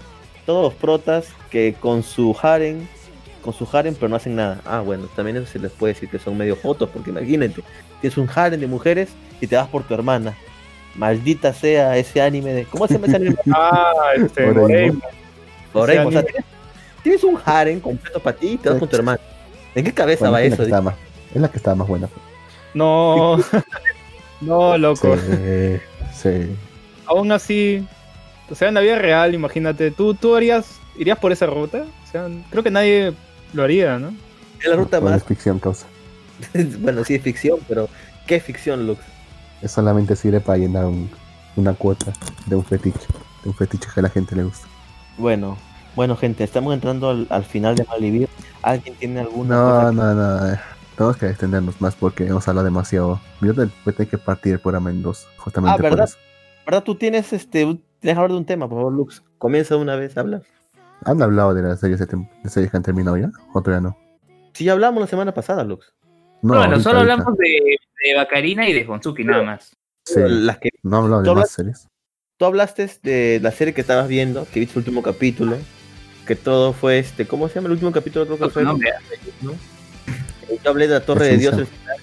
todos 0.47 0.63
los 0.63 0.75
protas 0.75 1.27
que 1.51 1.75
con 1.79 2.03
su 2.03 2.37
harem 2.43 2.87
con 3.43 3.53
su 3.53 3.69
harem 3.71 3.95
pero 3.95 4.09
no 4.09 4.17
hacen 4.17 4.37
nada. 4.37 4.61
Ah, 4.65 4.81
bueno, 4.81 5.07
también 5.15 5.37
eso 5.37 5.47
se 5.47 5.59
les 5.59 5.71
puede 5.71 5.93
decir 5.93 6.09
que 6.09 6.19
son 6.19 6.37
medio 6.37 6.57
fotos, 6.57 6.89
porque 6.89 7.11
imagínate, 7.11 7.63
tienes 8.01 8.17
un 8.17 8.29
harem 8.35 8.59
de 8.59 8.67
mujeres 8.67 9.11
y 9.41 9.47
te 9.47 9.57
vas 9.57 9.69
por 9.69 9.83
tu 9.85 9.93
hermana. 9.93 10.35
Maldita 10.95 11.53
sea 11.53 11.97
ese 11.99 12.23
anime 12.23 12.53
de. 12.55 12.65
¿Cómo 12.65 12.87
se 12.87 12.95
llama 12.95 13.07
ese 13.09 13.17
anime? 13.17 13.37
Ah, 13.55 14.13
este. 14.17 14.53
Doraemon. 14.53 15.03
Doraemon, 15.75 16.07
o 16.07 16.11
sea, 16.13 16.23
tienes, 16.23 16.45
tienes 17.03 17.25
un 17.25 17.39
harem 17.45 17.81
completo 17.81 18.21
para 18.21 18.37
ti 18.37 18.53
y 18.53 18.57
te 18.57 18.71
vas 18.71 18.79
con 18.79 18.89
tu 18.89 18.97
hermana. 18.97 19.21
¿En 19.75 19.85
qué 19.85 19.93
cabeza 19.93 20.31
Bueno, 20.31 20.33
va 20.33 20.43
es, 20.43 20.59
eso? 20.59 20.83
más, 20.83 20.95
es 21.35 21.41
la 21.41 21.49
que 21.51 21.57
estaba 21.57 21.75
más 21.75 21.89
buena. 21.89 22.09
No, 22.73 23.39
no, 24.41 24.79
loco. 24.79 25.17
Sí, 25.17 25.81
sí. 26.15 26.57
Aún 27.07 27.33
así, 27.33 27.87
o 28.51 28.55
sea, 28.55 28.69
en 28.69 28.75
la 28.75 28.81
vida 28.81 28.99
real, 28.99 29.35
imagínate, 29.35 29.91
¿tú, 29.91 30.15
tú 30.15 30.35
harías, 30.37 30.79
irías 30.97 31.19
por 31.19 31.33
esa 31.33 31.47
ruta? 31.47 31.85
O 32.07 32.11
sea, 32.11 32.29
creo 32.51 32.63
que 32.63 32.71
nadie 32.71 33.13
lo 33.53 33.63
haría, 33.63 33.99
¿no? 33.99 34.13
Es 34.61 34.67
la 34.69 34.77
ruta 34.77 34.99
Bueno, 35.01 35.15
más. 35.17 35.23
es 35.23 35.29
ficción, 35.29 35.59
causa. 35.59 35.87
bueno, 36.81 37.05
sí 37.05 37.15
es 37.15 37.23
ficción, 37.23 37.59
pero 37.69 37.89
¿qué 38.27 38.41
ficción, 38.41 38.87
Lux? 38.87 39.01
Es 39.63 39.73
solamente 39.73 40.17
sirve 40.17 40.41
para 40.41 40.59
llenar 40.59 40.85
un- 40.87 41.11
una 41.57 41.75
cuota 41.75 42.13
de 42.47 42.57
un 42.57 42.65
fetiche. 42.65 43.07
De 43.43 43.51
un 43.51 43.55
fetiche 43.55 43.89
que 43.93 44.01
a 44.01 44.03
la 44.03 44.09
gente 44.11 44.35
le 44.37 44.45
gusta. 44.45 44.67
Bueno, 45.17 45.57
bueno, 45.95 46.17
gente, 46.17 46.43
estamos 46.45 46.75
entrando 46.75 47.11
al, 47.11 47.27
al 47.31 47.45
final 47.45 47.77
de 47.77 47.85
Malivir. 47.85 48.29
¿Alguien 48.63 48.95
tiene 48.97 49.21
alguna 49.21 49.55
No, 49.57 49.65
cosa 49.71 49.91
que- 49.91 49.97
no, 49.97 50.15
no. 50.15 50.53
eh, 50.53 50.61
Tenemos 50.97 51.17
que 51.17 51.27
extendernos 51.29 51.81
más 51.81 51.95
porque 51.95 52.25
hemos 52.27 52.47
hablado 52.49 52.65
demasiado. 52.65 53.21
Yo 53.41 53.53
después 53.53 53.99
hay 53.99 54.07
que 54.07 54.19
partir 54.19 54.59
por 54.61 54.75
2, 54.81 55.27
justamente 55.39 55.73
Ah, 55.73 55.77
por 55.77 55.91
¿verdad? 55.91 56.05
eso. 56.07 56.17
¿Verdad? 56.67 56.83
Tú 56.85 56.95
tienes 56.95 57.33
este. 57.33 57.79
Tienes 58.05 58.17
que 58.17 58.21
hablar 58.21 58.33
de 58.33 58.37
un 58.37 58.45
tema, 58.45 58.69
por 58.69 58.81
favor, 58.81 58.93
Lux. 58.93 59.23
Comienza 59.39 59.79
una 59.79 59.97
vez, 59.97 60.15
habla. 60.19 60.43
¿Han 61.07 61.23
hablado 61.23 61.55
de 61.55 61.63
las 61.63 61.81
series, 61.81 61.99
de, 61.99 62.07
que 62.07 62.77
han 62.77 62.83
terminado 62.83 63.17
ya? 63.17 63.31
¿O 63.55 63.63
todavía 63.63 63.81
no? 63.89 63.99
Sí, 64.53 64.65
ya 64.65 64.73
hablamos 64.73 65.01
la 65.01 65.07
semana 65.07 65.33
pasada, 65.33 65.65
Lux. 65.65 65.95
No, 66.43 66.49
bueno, 66.53 66.65
ahorita, 66.65 66.83
solo 66.83 66.99
ahorita. 66.99 67.15
hablamos 67.15 67.39
de, 67.39 67.47
de 68.05 68.15
Bacarina 68.15 68.69
y 68.69 68.75
de 68.75 68.87
Honsuki 68.87 69.25
nada 69.25 69.43
más. 69.43 69.75
Sí, 70.05 70.21
Las 70.23 70.59
que 70.59 70.69
no 70.83 70.99
han 70.99 71.05
hablado 71.05 71.23
de 71.23 71.29
¿Tú 71.31 71.35
más 71.35 71.39
hablas- 71.45 71.51
series. 71.53 71.89
tú 72.37 72.45
hablaste 72.45 72.91
de 73.03 73.41
la 73.43 73.51
serie 73.53 73.73
que 73.73 73.81
estabas 73.81 74.07
viendo, 74.07 74.47
que 74.53 74.61
viste 74.61 74.75
el 74.75 74.81
último 74.81 75.03
capítulo, 75.03 75.57
que 76.27 76.37
todo 76.37 76.75
fue 76.75 76.99
este, 76.99 77.27
¿cómo 77.27 77.49
se 77.49 77.55
llama 77.55 77.69
el 77.69 77.73
último 77.73 77.91
capítulo? 77.91 78.27
Creo 78.27 78.39
que 78.39 78.51
fue. 78.51 78.65
No, 78.65 78.77
vea. 78.77 78.99
Yo 80.63 80.71
hablé 80.71 80.89
de 80.89 80.93
la 80.93 81.01
Torre 81.01 81.25
de 81.29 81.39
Dios, 81.39 81.57
el 81.57 81.67
final, 81.67 81.97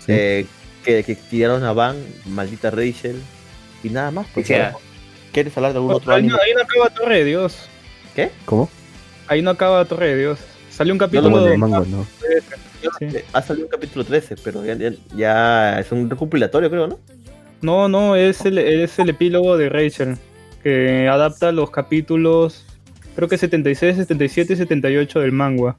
Sí. 0.00 0.06
eh, 0.12 0.46
que, 0.84 1.02
que 1.04 1.14
tiraron 1.14 1.64
a 1.64 1.72
Van, 1.72 1.96
maldita 2.26 2.70
Rachel, 2.70 3.18
y 3.82 3.88
nada 3.88 4.10
más. 4.10 4.26
Pues, 4.34 4.44
O 4.44 4.48
sea, 4.48 4.74
¿Quieres 5.38 5.56
hablar 5.56 5.72
de 5.72 5.78
algún 5.78 5.94
otro 5.94 6.12
ahí, 6.12 6.18
anime? 6.18 6.34
no, 6.34 6.42
ahí 6.42 6.52
no 6.54 6.62
acaba 6.62 6.90
Torre 6.90 7.18
de 7.18 7.24
Dios. 7.24 7.68
¿Cómo? 8.44 8.68
Ahí 9.28 9.40
no 9.42 9.50
acaba 9.50 9.84
Torre 9.84 10.08
de 10.08 10.16
Dios. 10.18 10.38
Salió 10.70 10.92
un 10.92 10.98
lo 10.98 11.06
capítulo 11.06 11.38
de 11.42 11.44
el 11.46 11.50
de... 11.52 11.56
manga, 11.58 11.78
no. 11.88 12.04
Sí. 12.98 13.06
Ha 13.32 13.42
salido 13.42 13.66
un 13.66 13.70
capítulo 13.70 14.04
13, 14.04 14.34
pero 14.42 14.64
ya, 14.64 14.74
ya- 14.74 14.92
ya 15.14 15.78
es 15.78 15.92
un 15.92 16.10
recopilatorio, 16.10 16.68
creo, 16.70 16.88
¿no? 16.88 16.98
No, 17.60 17.88
no, 17.88 18.16
es 18.16 18.44
el, 18.46 18.58
es 18.58 18.98
el 18.98 19.10
epílogo 19.10 19.56
de 19.56 19.68
Rachel, 19.68 20.16
que 20.64 21.06
adapta 21.08 21.52
los 21.52 21.70
capítulos, 21.70 22.64
creo 23.14 23.28
que 23.28 23.38
76, 23.38 23.96
77 23.96 24.52
y 24.52 24.56
78 24.56 25.20
del 25.20 25.30
manga. 25.32 25.76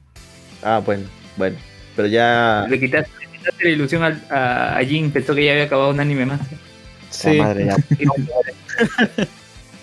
Ah, 0.62 0.80
bueno, 0.84 1.04
bueno. 1.36 1.56
Pero 1.96 2.08
ya. 2.08 2.66
Le 2.68 2.78
quitaste, 2.80 3.10
le 3.20 3.38
quitaste 3.38 3.64
la 3.64 3.70
ilusión 3.70 4.02
al- 4.02 4.22
a, 4.30 4.76
a 4.78 4.84
Jin, 4.84 5.10
pensó 5.10 5.34
que 5.34 5.44
ya 5.44 5.52
había 5.52 5.64
acabado 5.64 5.90
un 5.90 6.00
anime 6.00 6.24
más. 6.24 6.40
Sí, 7.10 7.38
madre, 7.38 7.66
ya. 7.66 7.76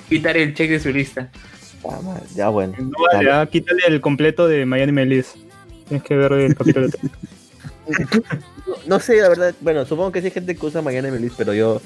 Quitar 0.10 0.38
el 0.38 0.54
check 0.54 0.70
de 0.70 0.80
su 0.80 0.89
lista. 0.89 1.30
madre, 1.84 2.24
ya, 2.36 2.50
bueno. 2.50 2.74
no 2.80 2.91
vale, 3.12 3.32
ah, 3.32 3.46
quítale 3.46 3.82
el 3.88 4.02
completo 4.02 4.48
de 4.48 4.65
Miami 4.65 4.91
Melis. 4.91 5.34
Tienes 5.88 6.04
que 6.04 6.15
ver 6.15 6.32
el 6.34 6.56
capítulo 6.56 6.89
3. 6.89 7.12
No, 8.67 8.76
no 8.86 9.00
sé, 9.00 9.22
la 9.22 9.30
verdad. 9.30 9.56
Bueno, 9.62 9.86
supongo 9.86 10.12
que 10.12 10.20
sí 10.22 10.28
hay 10.28 10.32
gente 10.32 10.56
que 10.56 10.65
usa 10.65 10.82
Mañana 10.82 11.10
Melis, 11.10 11.34
pero 11.38 11.54
yo 11.54 11.82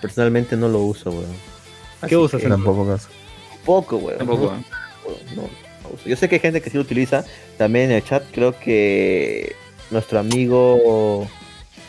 personalmente 0.00 0.56
no 0.56 0.68
lo 0.68 0.80
uso, 0.80 1.10
weón. 1.10 1.26
¿Qué 2.08 2.16
usas, 2.16 2.40
que? 2.40 2.48
Tampoco 2.48 2.86
caso. 2.86 3.08
Poco, 3.64 3.96
weón. 3.96 4.18
Tampoco. 4.18 4.46
No, 4.46 5.36
no, 5.36 5.42
no 5.42 5.94
uso. 5.94 6.08
Yo 6.08 6.16
sé 6.16 6.28
que 6.28 6.36
hay 6.36 6.40
gente 6.40 6.60
que 6.60 6.70
sí 6.70 6.76
lo 6.76 6.82
utiliza. 6.82 7.24
También 7.58 7.86
en 7.90 7.96
el 7.96 8.04
chat 8.04 8.24
creo 8.32 8.58
que 8.58 9.54
nuestro 9.90 10.18
amigo. 10.18 11.28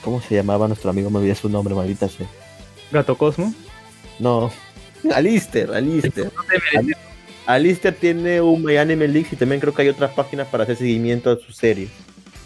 ¿Cómo 0.03 0.21
se 0.21 0.35
llamaba 0.35 0.67
nuestro 0.67 0.89
amigo? 0.89 1.09
Me 1.09 1.19
olvidé 1.19 1.35
su 1.35 1.47
nombre, 1.47 1.73
maldita 1.73 2.09
sea. 2.09 2.27
Gato 2.91 3.17
Cosmo. 3.17 3.53
No. 4.19 4.51
Alister, 5.13 5.71
Alister. 5.73 6.31
No. 6.33 6.93
Alister 7.45 7.93
tiene 7.93 8.39
un 8.41 8.63
My 8.63 8.77
Anime 8.77 9.07
Leaks 9.07 9.33
y 9.33 9.35
también 9.35 9.59
creo 9.59 9.73
que 9.73 9.81
hay 9.81 9.89
otras 9.89 10.11
páginas 10.13 10.47
para 10.47 10.63
hacer 10.63 10.77
seguimiento 10.77 11.31
a 11.31 11.35
su 11.37 11.51
serie. 11.51 11.89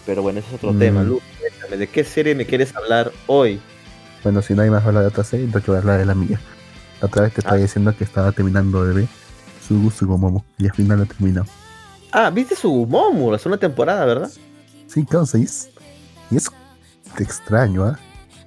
Pero 0.06 0.22
bueno, 0.24 0.40
ese 0.40 0.50
es 0.50 0.56
otro 0.56 0.74
Mm. 0.74 0.80
tema. 0.80 1.04
Lu, 1.04 1.22
cuéntame, 1.40 1.78
¿de 1.78 1.88
qué 1.88 2.04
serie 2.04 2.34
me 2.34 2.46
quieres 2.46 2.76
hablar 2.76 3.12
hoy? 3.28 3.60
Bueno, 4.24 4.42
si 4.42 4.54
nadie 4.56 4.72
más 4.72 4.86
habla 4.86 5.02
de 5.02 5.08
otra 5.08 5.24
serie, 5.24 5.46
entonces 5.46 5.68
voy 5.68 5.76
a 5.76 5.80
hablar 5.80 6.00
de 6.00 6.06
la 6.06 6.16
mía. 6.16 6.40
La 7.02 7.08
otra 7.08 7.24
vez 7.24 7.34
te 7.34 7.42
estaba 7.42 7.58
Ah. 7.58 7.60
diciendo 7.60 7.96
que 7.96 8.04
estaba 8.04 8.32
terminando 8.32 8.84
de 8.86 8.94
ver 8.94 9.08
Sugu 9.68 9.92
Sugomomo 9.92 10.44
y 10.58 10.66
al 10.66 10.74
final 10.74 10.98
lo 11.00 11.04
he 11.04 11.08
terminado. 11.08 11.46
Ah, 12.12 12.30
viste 12.32 12.56
su 12.56 12.86
Momo, 12.88 13.32
la 13.32 13.38
segunda 13.38 13.60
temporada, 13.60 14.06
¿verdad? 14.06 14.32
Sí, 14.88 15.06
causa, 15.06 15.38
y 15.38 15.44
es, 15.44 15.70
y 16.32 16.38
es 16.38 16.50
extraño, 17.20 17.84
¿ah? 17.84 18.00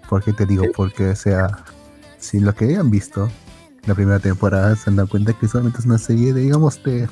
¿Por 0.09 0.25
qué 0.25 0.33
te 0.33 0.47
digo? 0.47 0.65
Porque, 0.75 1.11
o 1.11 1.15
sea, 1.17 1.47
si 2.19 2.41
lo 2.41 2.55
que 2.55 2.65
hayan 2.65 2.91
visto 2.91 3.31
la 3.87 3.95
primera 3.95 4.19
temporada 4.19 4.75
se 4.77 4.91
han 4.91 4.97
dado 4.97 5.09
cuenta 5.09 5.33
que 5.33 5.49
solamente 5.49 5.79
es 5.79 5.87
una 5.87 5.99
serie 5.99 6.33
de, 6.33 6.43
digamos, 6.43 6.83
de 6.83 7.09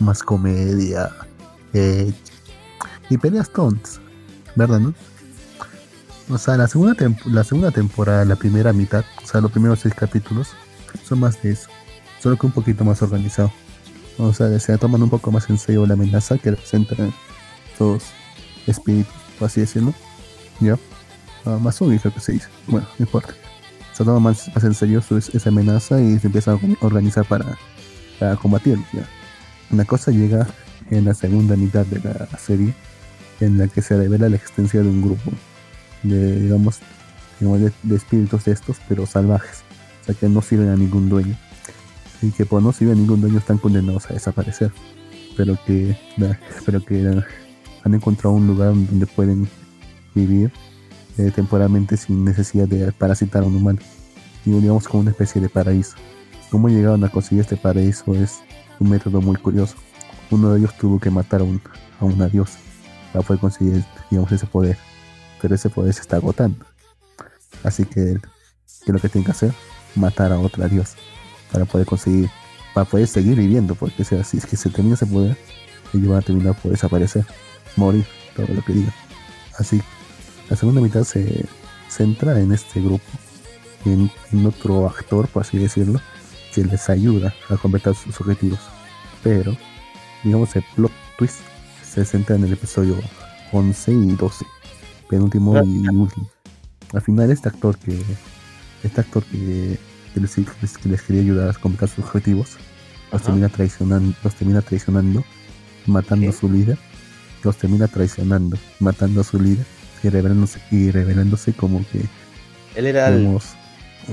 más 0.00 0.22
comedia 0.22 1.10
eh, 1.72 2.12
y 3.08 3.18
peleas 3.18 3.50
tontas, 3.50 4.00
¿verdad, 4.56 4.80
no? 4.80 4.94
O 6.30 6.38
sea, 6.38 6.56
la 6.56 6.66
segunda, 6.66 6.96
la 7.26 7.44
segunda 7.44 7.70
temporada, 7.70 8.24
la 8.24 8.36
primera 8.36 8.72
mitad, 8.72 9.04
o 9.22 9.26
sea, 9.26 9.40
los 9.40 9.52
primeros 9.52 9.80
seis 9.80 9.94
capítulos, 9.94 10.48
son 11.04 11.20
más 11.20 11.40
de 11.42 11.52
eso, 11.52 11.68
solo 12.20 12.36
que 12.38 12.46
un 12.46 12.52
poquito 12.52 12.84
más 12.84 13.02
organizado. 13.02 13.52
O 14.16 14.32
sea, 14.32 14.58
se 14.58 14.78
toman 14.78 15.02
un 15.02 15.10
poco 15.10 15.30
más 15.32 15.50
en 15.50 15.58
serio 15.58 15.86
la 15.86 15.94
amenaza 15.94 16.38
que 16.38 16.50
representan 16.52 17.12
estos 17.70 18.04
espíritus, 18.66 19.12
por 19.38 19.46
así 19.46 19.60
decirlo. 19.60 19.92
¿Ya? 20.60 20.78
Ah, 21.44 21.58
más 21.60 21.78
creo 21.78 21.98
que 22.00 22.20
se 22.20 22.32
dice. 22.32 22.48
Bueno, 22.66 22.86
no 22.98 23.04
importa. 23.04 23.34
Se 23.94 24.04
toma 24.04 24.20
más, 24.20 24.50
más 24.54 24.64
en 24.64 24.74
serio 24.74 25.00
su- 25.00 25.16
esa 25.16 25.48
amenaza 25.48 26.00
y 26.00 26.18
se 26.18 26.26
empieza 26.26 26.50
a 26.52 26.54
organ- 26.56 26.76
organizar 26.80 27.24
para, 27.24 27.56
para 28.18 28.36
combatirlos. 28.36 28.86
¿ya? 28.92 29.08
Una 29.70 29.84
cosa 29.84 30.10
llega 30.10 30.46
en 30.90 31.04
la 31.04 31.14
segunda 31.14 31.56
mitad 31.56 31.86
de 31.86 32.00
la 32.00 32.26
serie, 32.38 32.74
en 33.40 33.56
la 33.58 33.68
que 33.68 33.82
se 33.82 33.96
revela 33.96 34.28
la 34.28 34.36
existencia 34.36 34.82
de 34.82 34.88
un 34.88 35.00
grupo 35.02 35.30
de, 36.02 36.40
digamos, 36.40 36.80
de, 37.40 37.72
de 37.82 37.96
espíritus 37.96 38.44
de 38.44 38.52
estos, 38.52 38.76
pero 38.88 39.06
salvajes. 39.06 39.62
O 40.02 40.04
sea, 40.06 40.14
que 40.14 40.28
no 40.28 40.42
sirven 40.42 40.68
a 40.68 40.76
ningún 40.76 41.08
dueño. 41.08 41.36
Y 42.20 42.30
que 42.30 42.44
por 42.46 42.62
no 42.62 42.72
sirven 42.72 42.96
a 42.98 43.00
ningún 43.00 43.20
dueño 43.20 43.38
están 43.38 43.58
condenados 43.58 44.10
a 44.10 44.14
desaparecer. 44.14 44.72
Pero 45.36 45.58
que, 45.66 45.96
pero 46.66 46.84
que 46.84 47.22
han 47.84 47.94
encontrado 47.94 48.34
un 48.36 48.46
lugar 48.46 48.68
donde 48.74 49.06
pueden 49.06 49.48
vivir 50.14 50.52
eh, 51.18 51.30
temporalmente 51.30 51.96
sin 51.96 52.24
necesidad 52.24 52.66
de 52.66 52.92
parasitar 52.92 53.42
a 53.42 53.46
un 53.46 53.56
humano. 53.56 53.78
Y 54.44 54.50
digamos 54.50 54.88
como 54.88 55.00
una 55.00 55.10
especie 55.10 55.40
de 55.40 55.48
paraíso. 55.48 55.96
Cómo 56.50 56.68
llegaron 56.68 57.02
a 57.04 57.08
conseguir 57.08 57.42
este 57.42 57.56
paraíso 57.56 58.14
es 58.14 58.40
un 58.78 58.90
método 58.90 59.20
muy 59.20 59.36
curioso. 59.36 59.76
Uno 60.30 60.52
de 60.52 60.60
ellos 60.60 60.76
tuvo 60.76 60.98
que 60.98 61.10
matar 61.10 61.40
a, 61.40 61.44
un, 61.44 61.60
a 62.00 62.04
una 62.04 62.28
diosa 62.28 62.58
para 63.12 63.24
poder 63.24 63.40
conseguir 63.40 63.84
digamos, 64.10 64.30
ese 64.32 64.46
poder. 64.46 64.76
Pero 65.40 65.54
ese 65.54 65.70
poder 65.70 65.94
se 65.94 66.02
está 66.02 66.16
agotando. 66.16 66.64
Así 67.62 67.84
que, 67.84 68.18
lo 68.86 68.98
que 68.98 69.08
tiene 69.08 69.24
que 69.24 69.30
hacer, 69.30 69.52
matar 69.94 70.32
a 70.32 70.38
otra 70.38 70.68
diosa 70.68 70.96
para 71.50 71.64
poder 71.64 71.86
conseguir, 71.86 72.28
para 72.74 72.84
poder 72.84 73.06
seguir 73.06 73.36
viviendo, 73.36 73.74
porque 73.74 74.04
si 74.04 74.16
es 74.16 74.46
que 74.46 74.56
se 74.56 74.68
termina 74.68 74.94
ese 74.94 75.06
poder, 75.06 75.36
ellos 75.94 76.08
van 76.08 76.18
a 76.18 76.22
terminar 76.22 76.54
por 76.60 76.72
desaparecer, 76.72 77.24
morir, 77.76 78.04
todo 78.36 78.48
lo 78.48 78.62
que 78.62 78.72
diga. 78.72 78.92
Así, 79.58 79.80
la 80.48 80.56
segunda 80.56 80.80
mitad 80.80 81.04
se 81.04 81.46
centra 81.88 82.38
en 82.40 82.52
este 82.52 82.80
grupo, 82.80 83.04
en, 83.84 84.10
en 84.32 84.46
otro 84.46 84.86
actor, 84.86 85.28
por 85.28 85.42
así 85.42 85.58
decirlo, 85.58 86.00
que 86.54 86.64
les 86.64 86.88
ayuda 86.88 87.34
a 87.48 87.56
completar 87.56 87.94
sus 87.94 88.20
objetivos. 88.20 88.58
Pero, 89.22 89.56
digamos, 90.22 90.54
el 90.56 90.64
plot 90.74 90.92
twist 91.18 91.40
se 91.82 92.04
centra 92.04 92.36
en 92.36 92.44
el 92.44 92.52
episodio 92.52 92.96
11 93.52 93.92
y 93.92 94.14
12, 94.16 94.44
penúltimo 95.08 95.56
y 95.64 95.88
último. 95.88 96.30
Al 96.92 97.00
final, 97.00 97.30
este 97.30 97.48
actor 97.48 97.76
que, 97.78 97.98
este 98.82 99.00
actor 99.00 99.24
que, 99.24 99.78
que 100.12 100.20
les, 100.20 100.34
que 100.34 100.88
les 100.88 101.02
quería 101.02 101.22
ayudar 101.22 101.48
a 101.48 101.52
completar 101.54 101.88
sus 101.88 102.04
objetivos, 102.04 102.56
los 103.10 103.22
termina 103.22 103.48
traicionando, 103.48 104.14
los 104.22 104.34
termina 104.34 104.60
traicionando, 104.60 105.24
matando 105.86 106.28
a 106.28 106.32
su 106.32 106.50
líder, 106.50 106.78
los 107.42 107.56
termina 107.56 107.88
traicionando, 107.88 108.58
matando 108.80 109.20
a 109.20 109.24
su 109.24 109.40
líder 109.40 109.66
y 110.04 110.10
revelándose, 110.10 110.60
y 110.70 110.90
revelándose 110.90 111.52
como 111.52 111.84
que 111.90 112.00
Él 112.74 112.86
era 112.86 113.08
el, 113.08 113.18
digamos, 113.18 113.44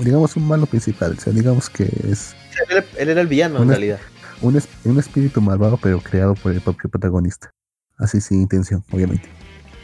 digamos 0.04 0.36
un 0.36 0.48
malo 0.48 0.66
principal, 0.66 1.16
o 1.18 1.22
sea, 1.22 1.34
digamos 1.34 1.70
que 1.70 1.84
es 2.10 2.34
él 2.70 2.78
era- 2.78 2.86
él 2.98 3.10
era 3.10 3.22
el 3.22 3.28
villano 3.28 3.62
en 3.62 3.70
realidad. 3.70 4.00
un, 4.42 4.62
un 4.86 5.00
espíritu 5.00 5.42
malvado 5.42 5.78
pero 5.82 6.00
creado 6.00 6.36
por 6.36 6.52
el 6.52 6.62
propio 6.62 6.90
protagonista, 6.90 7.50
así 7.98 8.22
sin 8.22 8.42
intención, 8.42 8.84
obviamente, 8.92 9.28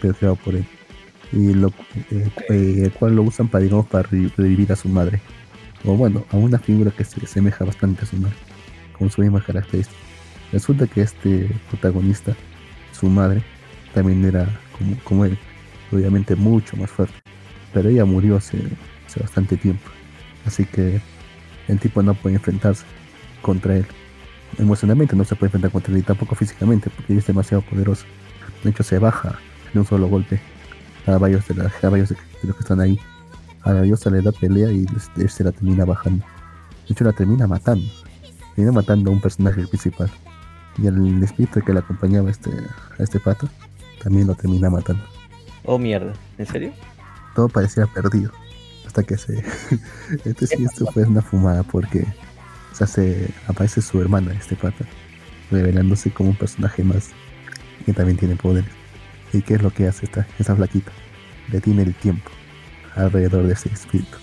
pero 0.02 0.14
creado 0.14 0.36
por 0.38 0.56
él. 0.56 0.66
Y 1.34 1.54
lo 1.54 1.68
eh, 2.12 2.30
eh, 2.50 2.82
el 2.86 2.92
cual 2.94 3.16
lo 3.16 3.24
usan 3.24 3.50
para 3.50 3.64
digamos 3.64 3.86
para 3.88 4.04
re- 4.10 4.32
revivir 4.38 4.72
a 4.72 4.76
su 4.78 4.88
madre. 4.88 5.20
O 5.84 5.96
bueno, 5.96 6.26
a 6.32 6.38
una 6.38 6.58
figura 6.58 6.90
que 6.92 7.04
se 7.04 7.24
asemeja 7.24 7.64
bastante 7.66 8.04
a 8.04 8.08
su 8.08 8.16
madre, 8.18 8.36
con 8.98 9.10
su 9.12 9.22
misma 9.22 9.44
característica. 9.44 9.98
Resulta 10.54 10.88
que 10.88 11.02
este 11.02 11.50
protagonista, 11.70 12.34
su 12.98 13.08
madre, 13.10 13.44
también 13.94 14.24
era 14.24 14.48
como, 14.78 14.98
como 15.04 15.26
él, 15.26 15.38
obviamente 15.92 16.36
mucho 16.36 16.76
más 16.78 16.90
fuerte. 16.90 17.16
Pero 17.74 17.90
ella 17.90 18.06
murió 18.06 18.38
hace, 18.38 18.58
hace 19.06 19.20
bastante 19.20 19.58
tiempo. 19.58 19.90
Así 20.46 20.66
que 20.66 21.02
el 21.68 21.80
tipo 21.80 22.02
no 22.02 22.14
puede 22.14 22.36
enfrentarse 22.36 22.86
contra 23.42 23.76
él. 23.78 23.86
Emocionalmente 24.58 25.16
no 25.16 25.24
se 25.26 25.36
puede 25.36 25.48
enfrentar 25.48 25.72
contra 25.72 25.94
él 25.94 26.00
y 26.00 26.04
tampoco 26.04 26.36
físicamente 26.36 26.90
porque 26.90 27.18
es 27.18 27.28
demasiado 27.28 27.62
poderoso. 27.64 28.06
De 28.64 28.70
hecho 28.70 28.84
se 28.84 28.98
baja 29.00 29.38
de 29.74 29.80
un 29.80 29.86
solo 29.86 30.08
golpe 30.08 30.40
a 31.06 31.18
varios 31.18 31.48
de, 31.48 31.56
la- 31.56 31.66
a 31.82 31.90
de, 31.90 32.00
los 32.00 32.10
que 32.10 32.60
están 32.60 32.80
ahí. 32.80 33.00
A 33.64 33.74
la 33.74 33.82
diosa 33.82 34.10
le 34.10 34.22
da 34.22 34.32
pelea 34.32 34.72
y 34.72 34.86
se 35.28 35.44
la 35.44 35.52
termina 35.52 35.84
bajando. 35.84 36.26
De 36.88 36.94
hecho 36.94 37.04
la 37.04 37.12
termina 37.12 37.48
matando. 37.48 37.86
Termina 38.56 38.72
matando 38.72 39.12
a 39.12 39.14
un 39.14 39.20
personaje 39.22 39.68
principal. 39.68 40.10
Y 40.78 40.88
el 40.88 41.22
espíritu 41.22 41.60
que 41.62 41.74
le 41.74 41.80
acompañaba 41.80 42.30
este, 42.32 42.50
a 42.98 43.04
este 43.04 43.20
pato 43.20 43.50
también 44.02 44.28
lo 44.28 44.36
termina 44.36 44.70
matando. 44.70 45.04
Oh, 45.68 45.78
mierda. 45.78 46.14
¿En 46.38 46.48
serio? 46.48 46.74
todo 47.36 47.50
parecía 47.50 47.86
perdido. 47.86 48.32
Hasta 48.88 49.04
que 49.04 49.16
se. 49.18 49.44
este 50.26 50.48
sí, 50.48 50.64
esto 50.64 50.88
fue 50.92 51.04
una 51.04 51.22
fumada 51.22 51.62
porque. 51.64 52.06
O 52.72 52.76
sea, 52.76 52.88
se 52.88 53.30
aparece 53.48 53.82
su 53.82 54.00
hermana, 54.02 54.34
este 54.34 54.56
pata, 54.56 54.86
revelándose 55.52 56.10
como 56.12 56.30
un 56.30 56.36
personaje 56.36 56.84
más 56.84 57.10
que 57.86 57.94
también 57.94 58.18
tiene 58.18 58.36
poderes. 58.36 58.70
¿Y 59.34 59.42
qué 59.42 59.56
es 59.56 59.62
lo 59.62 59.72
que 59.72 59.88
hace 59.88 60.06
esta, 60.06 60.26
esa 60.40 60.56
flaquita? 60.56 60.92
Detiene 61.50 61.84
el 61.84 61.94
tiempo 61.96 62.30
alrededor 62.96 63.46
de 63.48 63.54
ese 63.54 63.70
espíritu. 63.70 64.18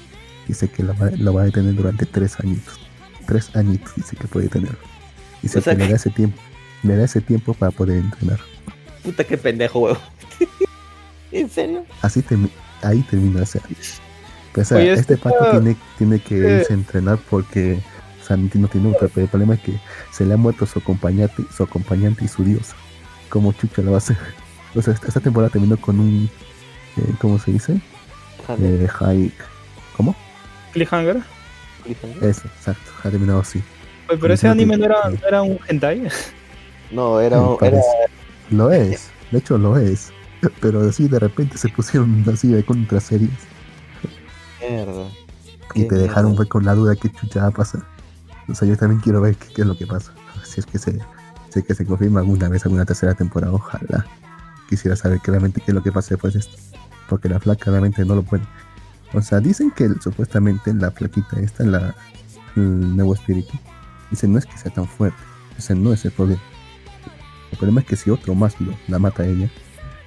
Dice 0.49 0.69
que 0.69 0.83
lo 0.83 0.97
va, 0.97 1.11
lo 1.11 1.33
va 1.35 1.43
a 1.43 1.45
detener 1.45 1.75
durante 1.75 2.07
tres 2.07 2.39
añitos. 2.41 2.79
Tres 3.27 3.55
añitos 3.55 3.93
dice 3.97 4.17
que 4.17 4.27
puede 4.29 4.49
tener. 4.49 4.77
Dice 5.43 5.59
O 5.59 5.63
sea 5.63 5.75
que 5.75 5.79
le 5.81 5.85
que- 5.87 5.91
da 5.93 5.97
ese 5.97 6.11
tiempo. 6.11 6.41
Le 6.83 6.97
da 6.97 7.05
ese 7.05 7.21
tiempo 7.21 7.55
para 7.55 7.71
poder 7.73 7.99
entrenar. 7.99 8.41
Puta, 9.03 9.25
qué 9.25 9.37
pendejo, 9.37 9.81
huevo. 9.81 9.99
¿En 11.35 11.51
serio? 11.51 11.85
Así 12.01 12.23
termi- 12.23 12.51
ahí 12.83 13.01
termina 13.03 13.43
o 13.43 13.47
sea, 13.47 13.61
pues, 13.63 14.01
o 14.57 14.65
sea, 14.65 14.79
Oye, 14.79 14.93
este 14.93 15.15
este 15.15 15.17
pato 15.17 15.51
tiene, 15.51 15.77
tiene 15.99 16.21
que 16.21 16.35
eh. 16.37 16.59
irse 16.61 16.73
a 16.73 16.77
entrenar 16.77 17.19
porque 17.29 17.79
o 18.23 18.25
sea, 18.27 18.37
no 18.37 18.49
tiene- 18.49 18.69
pero 18.99 19.11
el 19.17 19.29
problema 19.29 19.55
es 19.55 19.61
que 19.61 19.73
se 20.13 20.25
le 20.25 20.35
ha 20.35 20.37
muerto 20.37 20.65
su 20.65 20.79
acompañante, 20.79 21.43
su 21.55 21.63
acompañante 21.65 22.25
y 22.25 22.29
su 22.29 22.45
dios. 22.45 22.69
¿Cómo 23.29 23.53
chucha 23.53 23.83
lo 23.83 23.91
va 23.91 23.97
a 23.97 23.99
hacer? 23.99 24.17
O 24.75 24.81
sea, 24.81 24.95
esta, 24.95 25.09
esta 25.09 25.21
temporada 25.21 25.51
terminó 25.51 25.77
con 25.77 25.99
un, 26.01 26.31
eh, 26.97 27.15
¿cómo 27.21 27.39
se 27.39 27.51
dice? 27.53 27.81
Eh, 28.61 28.87
high, 28.91 29.33
¿cómo? 29.97 30.15
Cliffhanger. 30.73 31.19
Eso, 32.23 32.43
exacto, 32.47 32.91
ha 33.03 33.11
terminado 33.11 33.41
así. 33.41 33.63
Oye, 34.09 34.19
pero 34.21 34.35
ese 34.35 34.49
anime 34.49 34.77
no 34.77 34.85
era, 34.87 35.11
no 35.11 35.27
era 35.29 35.43
un 35.43 35.59
hentai. 35.69 36.09
No, 36.91 37.21
era, 37.21 37.39
era. 37.61 37.81
Lo 38.51 38.71
es, 38.71 39.11
de 39.31 39.39
hecho 39.39 39.59
lo 39.59 39.77
es, 39.77 40.13
pero 40.61 40.89
así 40.89 41.09
de 41.09 41.19
repente 41.19 41.59
se 41.59 41.69
pusieron 41.69 42.25
así 42.33 42.49
de 42.49 42.65
contra 42.65 43.01
series 43.01 43.31
mierda. 44.61 45.09
y 45.75 45.89
te 45.89 45.95
dejaron 45.97 46.37
pues, 46.37 46.49
con 46.49 46.65
la 46.65 46.75
duda 46.75 46.97
qué 46.97 47.11
chucha 47.11 47.43
va 47.43 47.49
a 47.49 47.51
pasar. 47.51 47.83
O 48.49 48.55
sea, 48.55 48.69
yo 48.69 48.77
también 48.77 49.01
quiero 49.01 49.21
ver 49.21 49.37
qué, 49.37 49.49
qué 49.55 49.63
es 49.63 49.69
lo 49.69 49.77
que 49.77 49.87
pasa. 49.87 50.13
Si 50.45 50.61
es 50.61 50.67
que 50.67 50.79
se, 50.79 50.99
si 51.51 51.61
es 51.61 51.65
que 51.65 51.75
se 51.75 51.87
confirma 51.87 52.21
alguna 52.21 52.49
vez 52.49 52.65
alguna 52.65 52.85
tercera 52.85 53.15
temporada, 53.15 53.53
ojalá. 53.53 54.07
Quisiera 54.69 54.97
saber 54.97 55.21
claramente 55.21 55.61
qué 55.61 55.71
es 55.71 55.75
lo 55.75 55.83
que 55.83 55.93
pasa 55.93 56.11
después 56.11 56.35
de 56.35 56.41
esto. 56.41 56.57
Porque 57.09 57.29
la 57.29 57.41
flaca 57.41 57.71
realmente 57.71 58.05
no 58.05 58.15
lo 58.15 58.23
puede. 58.23 58.45
O 59.13 59.23
sea, 59.23 59.41
dicen 59.41 59.71
que 59.71 59.89
supuestamente 60.01 60.75
la 60.75 60.91
flaquita 60.91 61.39
esta, 61.41 61.65
la, 61.65 61.95
el 62.57 62.97
nuevo 62.97 63.15
espíritu, 63.15 63.53
dicen 64.11 64.33
no 64.33 64.39
es 64.39 64.47
que 64.47 64.59
sea 64.59 64.73
tan 64.73 64.87
fuerte. 64.87 65.17
Ese 65.57 65.75
no 65.75 65.93
es 65.93 66.05
el 66.05 66.11
problema. 66.11 66.43
El 67.53 67.59
problema 67.59 67.81
es 67.81 67.87
que 67.87 67.97
si 67.97 68.11
otro 68.11 68.35
más 68.35 68.61
lo, 68.61 68.75
la 68.89 68.99
mata 68.99 69.23
a 69.23 69.27
ella, 69.27 69.49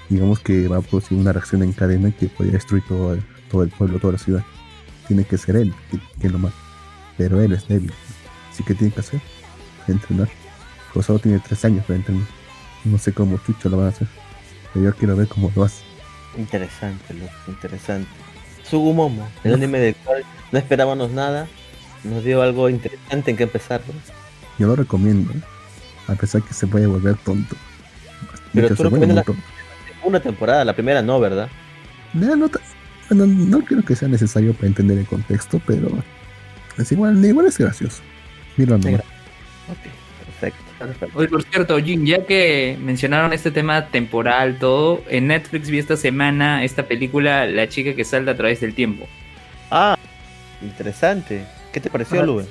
digamos 0.10 0.40
que 0.40 0.68
va 0.68 0.78
a 0.78 0.82
producir 0.82 1.18
una 1.18 1.34
reacción 1.34 1.64
en 1.64 1.74
cadena 1.74 2.12
que 2.12 2.28
podría 2.28 2.54
destruir 2.54 2.84
todo 2.88 3.14
el, 3.14 3.24
todo 3.50 3.64
el 3.64 3.70
pueblo, 3.70 4.00
toda 4.00 4.14
la 4.14 4.20
ciudad. 4.20 4.44
Tiene 5.08 5.24
que 5.26 5.38
ser 5.38 5.56
él 5.58 5.74
que- 5.92 6.00
quien 6.20 6.34
lo 6.34 6.40
mata. 6.40 6.56
Pero 7.18 7.42
él 7.42 7.52
es 7.54 7.68
débil. 7.68 7.92
Así 8.52 8.64
que 8.64 8.74
tiene 8.74 8.94
que 8.94 9.00
hacer. 9.02 9.22
Entrenar. 9.88 10.30
Pero 10.94 11.04
solo 11.04 11.20
tiene 11.20 11.40
tres 11.40 11.64
años 11.66 11.86
para 11.86 11.98
entrenar. 11.98 12.26
No 12.84 12.98
sé 12.98 13.12
cómo 13.14 13.38
chucho 13.46 13.70
lo 13.70 13.78
van 13.78 13.88
a 13.88 13.90
hacer. 13.90 14.08
Pero 14.74 14.86
yo 14.86 14.96
quiero 14.96 15.16
ver 15.16 15.28
cómo 15.28 15.52
lo 15.56 15.64
hace. 15.64 15.82
Interesante, 16.38 17.14
loco, 17.14 17.32
interesante. 17.48 18.10
Sugumomo, 18.70 19.28
el 19.44 19.54
anime 19.56 19.80
del 19.80 19.96
cual 19.96 20.24
no 20.52 20.60
esperábamos 20.60 21.10
nada, 21.12 21.48
nos 22.04 22.24
dio 22.24 22.42
algo 22.42 22.70
interesante 22.70 23.32
en 23.32 23.38
que 23.38 23.44
empezar. 23.44 23.82
¿no? 23.88 23.94
Yo 24.60 24.68
lo 24.68 24.76
recomiendo. 24.76 25.32
¿eh? 25.34 25.42
A 26.08 26.16
pesar 26.16 26.42
que 26.44 26.54
se 26.54 26.68
puede 26.68 26.86
volver 26.86 27.16
tonto. 27.18 27.56
Pero 28.54 28.70
Mucho 28.70 28.76
tú 28.76 28.84
recomiendas. 28.84 29.26
Una 30.04 30.20
temporada, 30.20 30.64
la 30.66 30.74
primera 30.74 31.02
no, 31.02 31.20
¿verdad? 31.20 31.50
No, 32.14 32.36
no, 32.36 32.50
no 33.10 33.60
creo 33.62 33.84
que 33.84 33.96
sea 33.96 34.08
necesario 34.08 34.54
para 34.54 34.68
entender 34.68 34.98
el 34.98 35.06
contexto, 35.06 35.62
pero 35.66 35.90
es 36.78 36.92
igual, 36.92 37.24
igual 37.24 37.48
es 37.48 37.58
gracioso. 37.58 38.02
Mira, 38.56 38.78
no. 38.78 38.90
Ok, 38.90 38.98
perfecto. 40.26 40.64
perfecto. 40.80 41.18
Oye, 41.18 41.28
por 41.28 41.44
cierto, 41.44 41.78
Jin, 41.80 42.06
ya 42.06 42.26
que 42.26 42.78
mencionaron 42.82 43.34
este 43.34 43.52
tema 43.52 43.88
temporal, 43.88 44.58
todo, 44.60 45.04
en 45.10 45.28
Netflix 45.28 45.70
vi 45.70 45.80
esta 45.80 45.98
semana 45.98 46.64
esta 46.64 46.84
película 46.84 47.46
La 47.46 47.68
chica 47.70 47.94
que 47.94 48.04
salta 48.04 48.32
a 48.32 48.38
través 48.38 48.62
del 48.62 48.74
tiempo. 48.74 49.08
Ah, 49.72 49.98
interesante. 50.62 51.46
¿Qué 51.74 51.80
te 51.80 51.90
pareció, 51.90 52.22
Ah, 52.22 52.26
Lube? 52.26 52.46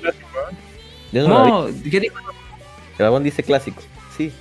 Yo 1.11 1.27
no. 1.27 1.67
No, 1.67 1.73
¿qué 1.89 1.99
dijo? 1.99 2.17
El 2.19 2.97
Dragón 2.97 3.23
dice 3.23 3.43
clásico. 3.43 3.81
Sí. 4.15 4.31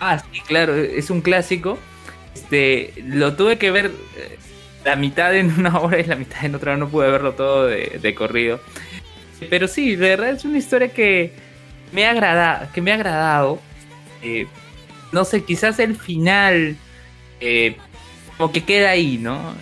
Ah, 0.00 0.18
sí, 0.18 0.40
claro, 0.46 0.74
es 0.74 1.10
un 1.10 1.20
clásico. 1.20 1.78
Este, 2.34 2.92
lo 3.04 3.34
tuve 3.34 3.58
que 3.58 3.70
ver 3.70 3.86
eh, 4.16 4.38
la 4.84 4.96
mitad 4.96 5.34
en 5.36 5.52
una 5.58 5.78
hora 5.80 5.98
y 6.00 6.04
la 6.04 6.16
mitad 6.16 6.44
en 6.44 6.54
otra, 6.54 6.76
no 6.76 6.88
pude 6.88 7.10
verlo 7.10 7.32
todo 7.32 7.66
de, 7.66 7.98
de 8.00 8.14
corrido. 8.14 8.60
Pero 9.50 9.68
sí, 9.68 9.96
de 9.96 10.08
verdad 10.10 10.30
es 10.30 10.44
una 10.44 10.58
historia 10.58 10.88
que 10.92 11.32
me 11.92 12.06
ha 12.06 12.10
agradado, 12.10 12.68
que 12.72 12.80
me 12.80 12.90
ha 12.92 12.94
agradado. 12.94 13.60
Eh, 14.22 14.46
no 15.12 15.24
sé, 15.24 15.44
quizás 15.44 15.78
el 15.78 15.96
final 15.96 16.76
eh, 17.40 17.76
como 18.36 18.50
que 18.52 18.64
queda 18.64 18.90
ahí, 18.90 19.18
¿no? 19.18 19.54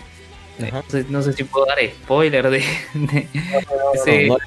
No 0.58 0.82
sé, 0.88 1.04
no 1.10 1.20
sé 1.22 1.34
si 1.34 1.44
puedo 1.44 1.66
dar 1.66 1.78
spoiler 1.86 2.48
de, 2.48 2.64
de 2.94 3.28
ese- 3.94 4.26
No, 4.28 4.38
no, 4.38 4.44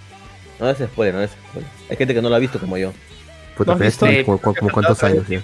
no 0.60 0.70
es 0.72 0.78
spoiler, 0.80 1.14
no 1.14 1.22
es 1.22 1.32
spoiler. 1.32 1.70
Hay 1.92 1.98
gente 1.98 2.14
que 2.16 2.22
no 2.22 2.30
lo 2.30 2.36
ha 2.36 2.40
visto 2.40 2.60
como 2.60 2.78
yo. 2.78 2.92
Puta, 3.56 3.72
¿No 3.72 3.74
has 3.76 3.80
visto? 3.82 4.08
como- 4.26 4.40
como 4.56 4.72
cuántos 4.72 5.04
años 5.04 5.28
ya. 5.28 5.44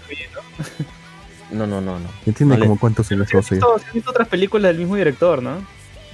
No, 1.56 1.66
no, 1.68 1.82
no, 1.82 2.00
no. 2.00 2.10
Ya 2.26 2.34
tiene 2.34 2.54
Vale. 2.54 2.66
como 2.68 2.80
cuántos 2.80 3.12
años 3.12 3.28
¿Has 3.28 3.34
no 3.34 3.42
sé. 3.42 3.56
visto, 3.56 3.76
visto 3.94 4.12
otras 4.12 4.28
películas 4.28 4.70
del 4.70 4.80
mismo 4.80 4.96
director, 4.96 5.42
¿no? 5.42 5.58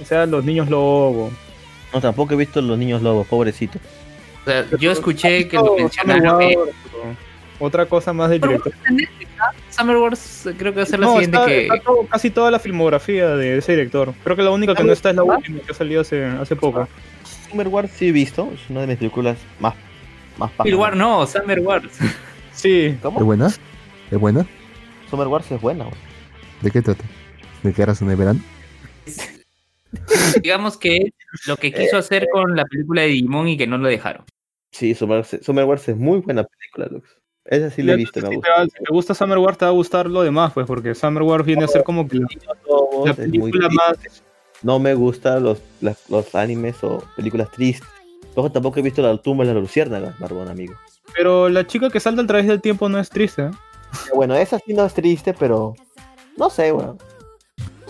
O 0.00 0.04
sea, 0.04 0.24
Los 0.26 0.44
Niños 0.44 0.68
Lobo. 0.70 1.30
No, 1.92 2.00
tampoco 2.00 2.32
he 2.32 2.36
visto 2.36 2.62
los 2.62 2.78
niños 2.78 3.02
lobos, 3.02 3.26
pobrecito. 3.26 3.78
o 4.40 4.44
sea, 4.46 4.64
yo 4.78 4.90
escuché 4.92 5.46
que 5.46 5.56
lo 5.58 5.76
mencionaron. 5.76 6.40
eh, 6.40 6.56
Otra 7.58 7.84
cosa 7.84 8.14
más 8.14 8.30
del 8.30 8.40
director. 8.40 8.72
Summer 9.68 9.96
Wars 9.98 10.48
creo 10.56 10.72
que 10.72 10.78
va 10.78 10.82
a 10.84 10.86
ser 10.86 11.00
la 11.00 11.06
No, 11.06 11.12
siguiente 11.12 11.36
está, 11.36 11.46
que... 11.48 11.62
está 11.66 11.80
todo- 11.80 12.06
casi 12.08 12.30
toda 12.30 12.50
la 12.50 12.58
filmografía 12.58 13.28
de 13.36 13.58
ese 13.58 13.72
director. 13.72 14.14
Creo 14.24 14.36
que 14.36 14.42
la 14.42 14.50
única 14.50 14.74
que 14.74 14.84
no 14.84 14.92
está 14.92 15.10
es 15.10 15.16
la 15.16 15.22
última 15.24 15.60
que 15.60 15.72
ha 15.72 15.74
salido 15.74 16.00
hace, 16.00 16.24
hace 16.24 16.56
poco. 16.56 16.88
Summer 17.50 17.68
Wars 17.68 17.90
sí 17.94 18.08
he 18.08 18.12
visto, 18.12 18.50
es 18.54 18.70
una 18.70 18.80
de 18.80 18.86
mis 18.86 18.96
películas 18.96 19.36
más, 19.60 19.74
más 20.38 20.50
Civil. 20.62 20.76
War 20.76 20.96
no, 20.96 21.26
Summer 21.26 21.60
Wars. 21.60 21.92
Sí, 22.54 22.68
¿Qué 22.94 22.98
¿Cómo? 23.02 23.20
buena? 23.20 23.48
¿Es 24.10 24.18
buena? 24.18 24.46
Summer 25.12 25.28
Wars 25.28 25.52
es 25.52 25.60
buena, 25.60 25.84
weón. 25.84 25.98
¿De 26.62 26.70
qué 26.70 26.80
trata? 26.80 27.04
¿De 27.62 27.74
que 27.74 27.82
eras 27.82 28.00
un 28.00 28.16
verano? 28.16 28.40
Digamos 30.40 30.78
que 30.78 31.12
lo 31.46 31.58
que 31.58 31.70
quiso 31.70 31.98
hacer 31.98 32.28
con 32.32 32.56
la 32.56 32.64
película 32.64 33.02
de 33.02 33.08
Digimon 33.08 33.46
y 33.48 33.58
que 33.58 33.66
no 33.66 33.76
lo 33.76 33.88
dejaron. 33.88 34.24
Sí, 34.70 34.94
Summer, 34.94 35.22
Summer 35.22 35.66
Wars 35.66 35.86
es 35.90 35.98
muy 35.98 36.20
buena 36.20 36.44
película, 36.44 36.86
Lux. 36.90 37.14
Esa 37.44 37.68
sí 37.68 37.82
la 37.82 37.92
he 37.92 37.96
visto, 37.96 38.22
me 38.22 38.28
Si 38.28 38.34
gusta. 38.36 38.54
te, 38.54 38.58
va- 38.58 38.64
si 38.64 38.70
te 38.84 38.90
gusta 38.90 39.12
Summer 39.14 39.36
Wars, 39.36 39.58
te 39.58 39.66
va 39.66 39.70
a 39.70 39.74
gustar 39.74 40.06
lo 40.08 40.22
demás, 40.22 40.54
pues, 40.54 40.66
porque 40.66 40.94
Summer 40.94 41.22
Wars 41.24 41.44
viene 41.44 41.64
a 41.64 41.68
ser 41.68 41.82
como 41.82 42.08
que 42.08 42.20
la, 43.04 43.12
película 43.14 43.68
más. 43.68 43.98
triste. 43.98 44.22
No 44.62 44.78
me 44.78 44.94
gustan 44.94 45.42
los, 45.42 45.60
las- 45.82 46.08
los 46.08 46.34
animes 46.34 46.82
o 46.84 47.04
películas 47.16 47.50
tristes. 47.50 47.86
Luego 48.34 48.50
tampoco 48.50 48.78
he 48.80 48.82
visto 48.82 49.02
la 49.02 49.14
tumba 49.18 49.44
de 49.44 49.52
la 49.52 49.60
luciérnaga, 49.60 50.16
Barbón, 50.18 50.48
amigo. 50.48 50.72
Pero 51.14 51.50
la 51.50 51.66
chica 51.66 51.90
que 51.90 52.00
salta 52.00 52.22
a 52.22 52.26
través 52.26 52.46
del 52.46 52.62
tiempo 52.62 52.88
no 52.88 52.98
es 52.98 53.10
triste. 53.10 53.42
¿eh? 53.42 53.50
Bueno, 54.14 54.34
esa 54.34 54.58
sí 54.58 54.72
no 54.74 54.84
es 54.84 54.94
triste, 54.94 55.34
pero 55.34 55.74
no 56.36 56.50
sé, 56.50 56.72
weón. 56.72 56.98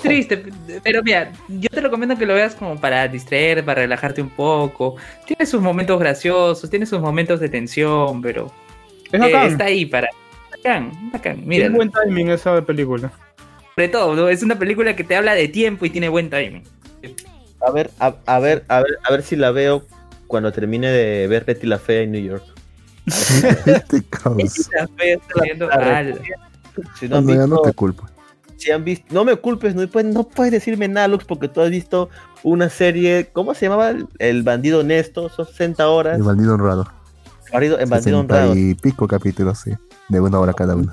Triste, 0.01 0.45
pero 0.83 1.01
mira, 1.03 1.31
yo 1.49 1.69
te 1.69 1.81
recomiendo 1.81 2.17
que 2.17 2.27
lo 2.27 2.35
veas 2.35 2.57
como 2.57 2.81
para 2.81 3.07
distraer, 3.07 3.65
para 3.65 3.83
relajarte 3.83 4.21
un 4.21 4.31
poco. 4.31 4.97
Tiene 5.27 5.47
sus 5.47 5.61
momentos 5.61 5.99
graciosos, 6.01 6.69
tiene 6.69 6.87
sus 6.87 7.01
momentos 7.01 7.39
de 7.39 7.49
tensión, 7.49 8.21
pero 8.21 8.51
Es 9.13 9.21
eh, 9.21 9.47
está 9.47 9.67
ahí 9.67 9.87
para. 9.87 10.09
Bacán, 10.51 10.91
bacán. 11.13 11.37
Tiene 11.37 11.47
Mira, 11.47 11.69
buen 11.71 11.91
timing 11.93 12.31
esa 12.31 12.61
película. 12.65 13.13
sobre 13.77 13.89
todo, 13.89 14.15
¿no? 14.15 14.29
es 14.29 14.43
una 14.43 14.59
película 14.59 14.97
que 14.97 15.05
te 15.05 15.15
habla 15.15 15.35
de 15.35 15.47
tiempo 15.47 15.87
y 15.87 15.91
tiene 15.91 16.09
buen 16.09 16.29
timing. 16.31 16.65
A 17.61 17.71
ver, 17.71 17.91
a, 18.01 18.17
a 18.27 18.39
ver, 18.41 18.65
a 18.67 18.79
ver, 18.81 18.99
a 19.05 19.13
ver 19.13 19.23
si 19.23 19.37
la 19.37 19.53
veo 19.53 19.85
cuando 20.27 20.51
termine 20.51 20.91
de 20.91 21.29
ver 21.29 21.45
Betty 21.45 21.67
la 21.69 21.79
Fea 21.79 22.03
en 22.03 22.11
New 22.13 22.23
York. 22.23 22.43
Este 23.07 24.03
caos. 24.11 24.37
Viendo. 25.43 25.69
Si 26.99 27.09
no, 27.09 27.21
ya 27.21 27.47
no 27.47 27.57
visto- 27.57 27.63
te 27.63 27.73
culpo. 27.75 28.07
si 28.57 28.71
han 28.71 28.85
visto, 28.85 29.07
no 29.13 29.25
me 29.25 29.37
culpes, 29.37 29.75
no 29.75 29.87
puedes, 29.89 30.15
no 30.15 30.25
puedes 30.25 30.53
decirme 30.53 30.89
nada, 30.89 31.09
Lux, 31.09 31.25
porque 31.25 31.49
tú 31.49 31.61
has 31.61 31.71
visto 31.71 32.09
una 32.43 32.71
serie, 32.71 33.29
¿cómo 33.33 33.55
se 33.55 33.67
llamaba? 33.67 33.93
El, 34.19 34.43
bandido 34.43 34.81
honesto, 34.81 35.29
son 35.29 35.47
60 35.47 35.89
horas. 35.89 36.17
El 36.17 36.23
bandido 36.23 36.55
honrado. 36.55 36.87
Bandido, 37.53 37.79
el 37.79 37.91
bandido 37.91 38.19
60 38.19 38.19
honrado. 38.21 38.57
y 38.57 38.75
pico 38.75 39.07
capítulos, 39.07 39.59
sí. 39.59 39.73
De 40.09 40.21
una 40.21 40.39
hora 40.39 40.53
cada 40.55 40.75
uno. 40.77 40.93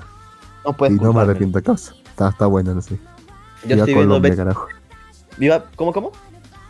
No 0.64 0.72
puedes 0.74 0.96
y 0.96 1.00
no 1.00 1.12
me 1.12 1.20
arrepiento 1.22 1.62
causa. 1.62 1.94
Está, 2.06 2.28
está 2.28 2.46
bueno, 2.46 2.74
no 2.74 2.82
sé. 2.82 2.96
Yo 3.62 3.68
Viva 3.68 3.78
estoy 3.80 3.94
viendo 3.94 4.08
Colombia, 4.14 4.30
Betty- 4.30 4.36
carajo. 4.36 4.66
Viva, 5.38 5.64
¿cómo, 5.76 5.92
cómo? 5.92 6.12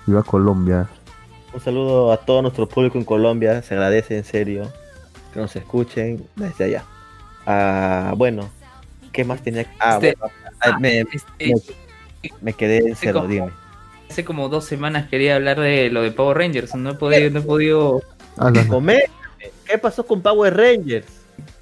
Viva 0.06 0.22
Colombia. 0.22 0.88
Un 1.52 1.60
saludo 1.60 2.12
a 2.12 2.16
todo 2.18 2.42
nuestro 2.42 2.68
público 2.68 2.96
en 2.98 3.04
Colombia, 3.04 3.60
se 3.62 3.74
agradece 3.74 4.16
en 4.18 4.24
serio 4.24 4.70
que 5.32 5.40
nos 5.40 5.54
escuchen 5.56 6.24
desde 6.36 6.64
allá. 6.64 6.84
Ah, 7.46 8.14
bueno, 8.16 8.50
¿qué 9.12 9.24
más 9.24 9.42
tenía? 9.42 9.66
Ah, 9.78 9.94
Este- 9.94 10.16
bueno, 10.18 10.34
ah, 10.60 10.78
me, 10.78 11.00
Este, 11.38 11.54
me 12.40 12.52
quedé 12.52 12.78
en 12.88 12.96
cero, 12.96 13.20
como- 13.20 13.28
dime. 13.32 13.50
hace 14.10 14.24
como 14.24 14.48
dos 14.48 14.64
semanas 14.64 15.08
quería 15.08 15.36
hablar 15.36 15.58
de 15.60 15.90
lo 15.90 16.02
de 16.02 16.10
Power 16.10 16.36
Rangers. 16.38 16.74
No 16.74 16.90
he 16.90 16.94
podido, 16.94 17.30
no 17.30 17.38
he 17.40 17.42
podido. 17.42 18.02
Coméntame, 18.68 19.10
¿qué 19.66 19.78
pasó 19.78 20.04
con 20.06 20.20
Power 20.22 20.56
Rangers? 20.56 21.06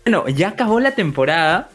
Bueno, 0.05 0.29
ya 0.29 0.49
acabó 0.49 0.81
la 0.81 0.93
temporada. 0.95 1.69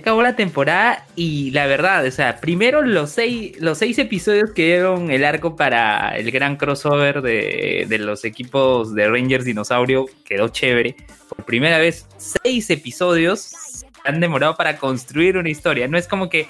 Acabó 0.00 0.22
la 0.22 0.36
temporada 0.36 1.06
y 1.16 1.50
la 1.52 1.66
verdad, 1.66 2.04
o 2.04 2.10
sea, 2.10 2.40
primero 2.40 2.82
los 2.82 3.10
seis, 3.10 3.58
los 3.60 3.78
seis 3.78 3.98
episodios 3.98 4.50
que 4.52 4.64
dieron 4.66 5.10
el 5.10 5.24
arco 5.24 5.56
para 5.56 6.16
el 6.18 6.30
gran 6.30 6.56
crossover 6.56 7.22
de, 7.22 7.86
de 7.88 7.98
los 7.98 8.24
equipos 8.24 8.94
de 8.94 9.08
Rangers 9.08 9.44
Dinosaurio 9.44 10.06
quedó 10.24 10.48
chévere. 10.48 10.96
Por 11.28 11.44
primera 11.44 11.78
vez, 11.78 12.06
seis 12.18 12.68
episodios 12.70 13.84
han 14.04 14.20
demorado 14.20 14.56
para 14.56 14.76
construir 14.76 15.38
una 15.38 15.48
historia. 15.48 15.88
No 15.88 15.96
es 15.96 16.06
como 16.06 16.28
que 16.28 16.48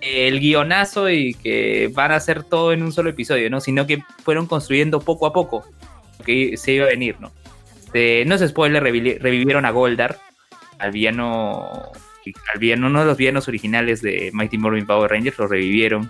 el 0.00 0.38
guionazo 0.38 1.10
y 1.10 1.34
que 1.34 1.90
van 1.92 2.12
a 2.12 2.16
hacer 2.16 2.44
todo 2.44 2.72
en 2.72 2.82
un 2.82 2.92
solo 2.92 3.10
episodio, 3.10 3.48
¿no? 3.50 3.60
Sino 3.60 3.86
que 3.86 4.02
fueron 4.22 4.46
construyendo 4.46 5.00
poco 5.00 5.26
a 5.26 5.32
poco 5.32 5.64
lo 6.18 6.24
que 6.24 6.56
se 6.58 6.72
iba 6.72 6.84
a 6.84 6.90
venir, 6.90 7.16
¿no? 7.18 7.32
Este, 7.82 8.24
no 8.26 8.34
es 8.34 8.46
spoiler, 8.46 8.82
revi- 8.82 9.18
revivieron 9.18 9.64
a 9.64 9.70
Goldar, 9.70 10.18
al 10.78 10.92
villano, 10.92 11.90
al 12.52 12.58
villano, 12.60 12.86
uno 12.86 13.00
de 13.00 13.06
los 13.06 13.16
villanos 13.16 13.48
originales 13.48 14.00
de 14.02 14.30
Mighty 14.32 14.56
Morphin 14.58 14.86
Power 14.86 15.10
Rangers, 15.10 15.38
lo 15.38 15.46
revivieron. 15.48 16.08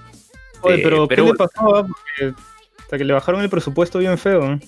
Oye, 0.60 0.76
Eh, 0.76 0.80
pero, 0.82 1.08
pero 1.08 1.24
¿qué 1.24 1.30
le 1.32 1.36
pasó? 1.36 1.76
ah? 1.76 1.86
Porque 1.86 2.34
hasta 2.78 2.98
que 2.98 3.04
le 3.04 3.12
bajaron 3.12 3.40
el 3.42 3.48
presupuesto 3.50 3.98
bien 3.98 4.16
feo. 4.18 4.52
¿eh? 4.54 4.60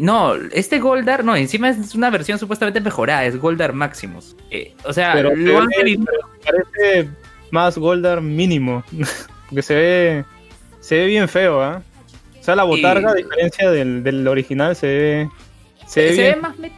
No, 0.00 0.34
este 0.52 0.78
Goldar, 0.78 1.24
no, 1.24 1.34
encima 1.36 1.68
es 1.70 1.94
una 1.94 2.10
versión 2.10 2.38
supuestamente 2.38 2.80
mejorada, 2.80 3.24
es 3.24 3.36
Goldar 3.38 3.72
Maximus. 3.72 4.36
Eh, 4.50 4.74
o 4.84 4.92
sea, 4.92 5.12
Pero 5.14 5.34
lo 5.34 5.58
han. 5.58 5.68
Parece 6.44 7.10
más 7.50 7.76
Goldar 7.76 8.20
mínimo. 8.20 8.84
Porque 9.48 9.62
se 9.62 9.74
ve, 9.74 10.24
se 10.78 10.94
ve 10.96 11.06
bien 11.06 11.28
feo, 11.28 11.60
¿ah? 11.60 11.82
O 12.38 12.42
sea, 12.42 12.54
la 12.54 12.62
botarga, 12.64 13.10
a 13.10 13.14
diferencia 13.14 13.70
del, 13.70 14.02
del 14.04 14.26
original, 14.28 14.74
se 14.76 14.86
ve, 14.86 15.28
se 15.86 16.02
ve 16.02 16.08
se 16.14 16.22
bien. 16.22 16.34
ve 16.36 16.40
más, 16.40 16.58
me- 16.58 16.68
se 16.68 16.74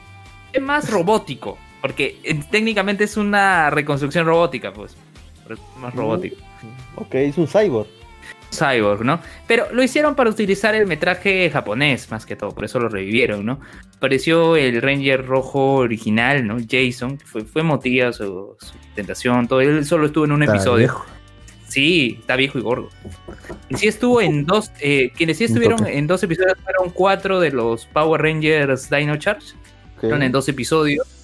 ve 0.55 0.61
más 0.61 0.91
robótico, 0.91 1.59
porque 1.83 2.18
eh, 2.23 2.40
técnicamente 2.51 3.05
es 3.05 3.18
una 3.18 3.68
reconstrucción 3.68 4.25
robótica, 4.25 4.73
pues. 4.73 4.97
pero 5.42 5.57
es 5.57 5.61
Más 5.79 5.95
robótico. 5.95 6.37
Ok, 6.95 7.14
es 7.16 7.37
un 7.37 7.47
cyborg. 7.47 7.88
Cyborg, 8.51 9.05
¿no? 9.05 9.18
Pero 9.47 9.66
lo 9.73 9.83
hicieron 9.83 10.14
para 10.14 10.31
utilizar 10.31 10.75
el 10.75 10.87
metraje 10.87 11.51
japonés, 11.51 12.11
más 12.11 12.25
que 12.25 12.37
todo, 12.37 12.53
por 12.55 12.64
eso 12.64 12.79
lo 12.79 12.88
revivieron, 12.88 13.45
¿no? 13.45 13.61
Apareció 13.97 14.57
el 14.57 14.81
Ranger 14.81 15.27
rojo 15.27 15.75
original, 15.77 16.47
¿no? 16.47 16.59
Jason, 16.59 17.18
que 17.18 17.25
fue, 17.27 17.45
fue 17.45 17.62
motiva 17.62 18.12
su, 18.12 18.57
su 18.61 18.73
tentación, 18.95 19.49
todo. 19.49 19.61
Él 19.61 19.85
solo 19.85 20.07
estuvo 20.07 20.25
en 20.25 20.33
un 20.33 20.42
Está 20.42 20.55
episodio. 20.55 20.79
viejo. 20.79 21.07
Sí, 21.66 22.18
está 22.21 22.37
viejo 22.37 22.59
y 22.59 22.62
gordo. 22.62 22.90
Y 23.71 23.77
sí 23.77 23.88
estuvo 23.88 24.21
en 24.21 24.45
dos, 24.45 24.71
eh, 24.81 25.11
quienes 25.16 25.38
sí 25.38 25.45
estuvieron 25.45 25.87
en 25.87 26.07
dos 26.07 26.23
episodios 26.23 26.59
fueron 26.62 26.90
cuatro 26.90 27.40
de 27.40 27.51
los 27.51 27.87
Power 27.87 28.21
Rangers 28.21 28.90
Dino 28.90 29.16
Charge. 29.16 29.55
Fueron 29.99 30.23
en 30.23 30.31
dos 30.33 30.47
episodios. 30.51 31.22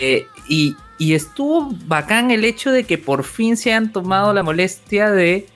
Eh, 0.00 0.26
y, 0.48 0.76
y 0.98 1.14
estuvo 1.14 1.70
bacán 1.86 2.30
el 2.30 2.44
hecho 2.44 2.72
de 2.72 2.84
que 2.84 2.98
por 2.98 3.22
fin 3.22 3.56
se 3.56 3.72
han 3.72 3.92
tomado 3.92 4.32
la 4.32 4.42
molestia 4.42 5.10
de 5.10 5.46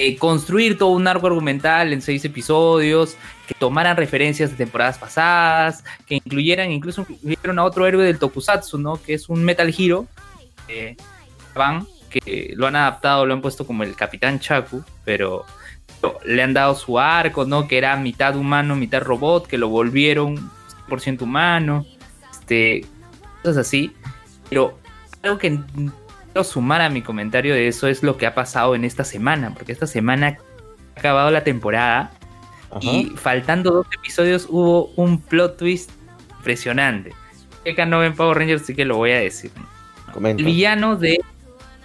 eh, 0.00 0.16
construir 0.16 0.78
todo 0.78 0.90
un 0.90 1.08
arco 1.08 1.26
argumental 1.26 1.92
en 1.92 2.00
seis 2.00 2.24
episodios, 2.24 3.16
que 3.48 3.54
tomaran 3.54 3.96
referencias 3.96 4.52
de 4.52 4.56
temporadas 4.56 4.96
pasadas, 4.96 5.82
que 6.06 6.14
incluyeran, 6.14 6.70
incluso 6.70 7.04
incluyeron 7.08 7.58
a 7.58 7.64
otro 7.64 7.84
héroe 7.84 8.04
del 8.04 8.16
Tokusatsu, 8.16 8.78
¿no? 8.78 9.02
Que 9.02 9.14
es 9.14 9.28
un 9.28 9.42
Metal 9.42 9.74
Hero, 9.76 10.06
eh, 10.68 10.96
Van, 11.52 11.84
que 12.08 12.52
lo 12.54 12.68
han 12.68 12.76
adaptado, 12.76 13.26
lo 13.26 13.34
han 13.34 13.40
puesto 13.40 13.66
como 13.66 13.82
el 13.82 13.96
Capitán 13.96 14.38
Chaku, 14.38 14.84
pero, 15.04 15.44
pero 16.00 16.16
le 16.24 16.44
han 16.44 16.54
dado 16.54 16.76
su 16.76 16.96
arco, 17.00 17.44
¿no? 17.44 17.66
Que 17.66 17.78
era 17.78 17.96
mitad 17.96 18.36
humano, 18.36 18.76
mitad 18.76 19.02
robot, 19.02 19.48
que 19.48 19.58
lo 19.58 19.68
volvieron 19.68 20.48
100% 20.88 21.22
humano, 21.22 21.84
este, 22.30 22.86
cosas 23.42 23.58
así. 23.58 23.94
Pero 24.48 24.78
algo 25.22 25.38
que 25.38 25.58
quiero 26.26 26.44
sumar 26.44 26.80
a 26.80 26.90
mi 26.90 27.02
comentario 27.02 27.54
de 27.54 27.68
eso 27.68 27.88
es 27.88 28.02
lo 28.02 28.16
que 28.16 28.26
ha 28.26 28.34
pasado 28.34 28.74
en 28.74 28.84
esta 28.84 29.04
semana, 29.04 29.54
porque 29.54 29.72
esta 29.72 29.86
semana 29.86 30.38
ha 30.96 31.00
acabado 31.00 31.30
la 31.30 31.44
temporada 31.44 32.12
Ajá. 32.70 32.80
y 32.82 33.12
faltando 33.16 33.70
dos 33.70 33.86
episodios 33.96 34.46
hubo 34.48 34.86
un 34.96 35.20
plot 35.20 35.56
twist 35.56 35.90
impresionante. 36.38 37.12
Que 37.64 37.84
no 37.84 37.98
ven 37.98 38.14
Power 38.14 38.38
Rangers, 38.38 38.64
sí 38.64 38.74
que 38.74 38.86
lo 38.86 38.96
voy 38.96 39.10
a 39.10 39.18
decir. 39.18 39.50
El 40.22 40.36
villano 40.36 40.96
de 40.96 41.20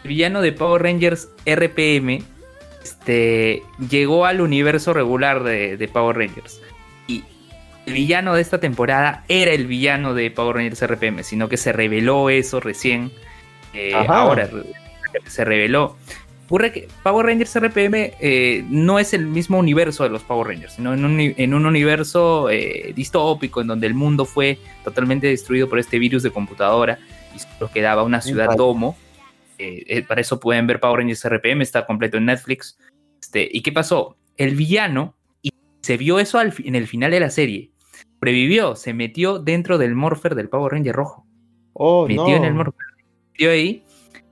el 0.04 0.10
villano 0.10 0.42
de 0.42 0.52
Power 0.54 0.82
Rangers 0.82 1.30
RPM 1.46 2.24
este, 2.84 3.64
llegó 3.90 4.26
al 4.26 4.42
universo 4.42 4.94
regular 4.94 5.44
de, 5.44 5.78
de 5.78 5.88
Power 5.88 6.18
Rangers. 6.18 6.62
El 7.86 7.94
villano 7.94 8.34
de 8.36 8.42
esta 8.42 8.60
temporada 8.60 9.26
era 9.28 9.52
el 9.52 9.68
villano 9.68 10.14
de 10.14 10.32
Power 10.32 10.56
Rangers 10.56 10.82
RPM, 10.86 11.24
sino 11.24 11.50
que 11.50 11.58
se 11.58 11.74
reveló 11.74 12.30
eso 12.30 12.60
recién. 12.60 13.12
eh, 13.74 13.94
ahora 14.08 14.50
se 15.28 15.46
reveló. 15.46 15.98
Ocurre 16.46 16.72
que 16.72 16.88
Power 17.04 17.26
Rangers 17.26 17.56
RPM 17.60 18.14
eh, 18.20 18.64
no 18.70 19.00
es 19.00 19.14
el 19.14 19.26
mismo 19.26 19.58
universo 19.58 20.04
de 20.04 20.10
los 20.10 20.24
Power 20.24 20.48
Rangers, 20.48 20.74
sino 20.74 20.94
en 20.94 21.04
un, 21.04 21.20
en 21.20 21.54
un 21.54 21.66
universo 21.66 22.50
eh, 22.50 22.94
distópico 22.96 23.62
en 23.62 23.68
donde 23.68 23.88
el 23.88 23.94
mundo 23.94 24.26
fue 24.26 24.60
totalmente 24.84 25.28
destruido 25.28 25.68
por 25.68 25.80
este 25.80 26.00
virus 26.00 26.22
de 26.22 26.32
computadora 26.32 27.00
y 27.36 27.40
solo 27.40 27.72
quedaba 27.72 28.04
una 28.04 28.22
ciudad 28.22 28.56
domo. 28.56 28.98
Para 30.08 30.22
eso 30.22 30.40
pueden 30.40 30.68
ver 30.68 30.80
Power 30.80 31.00
Rangers 31.00 31.26
RPM, 31.26 31.62
está 31.62 31.86
completo 31.86 32.18
en 32.18 32.26
Netflix. 32.26 32.78
Este, 33.22 33.50
¿Y 33.52 33.62
qué 33.62 33.72
pasó? 33.72 34.18
El 34.38 34.56
villano, 34.56 35.16
y 35.42 35.52
se 35.82 35.98
vio 35.98 36.20
eso 36.20 36.38
al 36.40 36.54
en 36.64 36.76
el 36.76 36.88
final 36.88 37.12
de 37.12 37.20
la 37.22 37.30
serie, 37.30 37.72
sobrevivió, 38.24 38.76
se 38.76 38.94
metió 38.94 39.40
dentro 39.40 39.78
del 39.78 39.96
Morpher 39.96 40.34
del 40.36 40.48
Power 40.50 40.72
Ranger 40.74 40.96
rojo 40.96 41.26
Oh, 41.74 42.08
metió 42.08 42.24
no. 42.28 42.36
en 42.36 42.44
el 42.46 42.54
Morpher, 42.54 42.86
metió 43.34 43.52
ahí. 43.52 43.84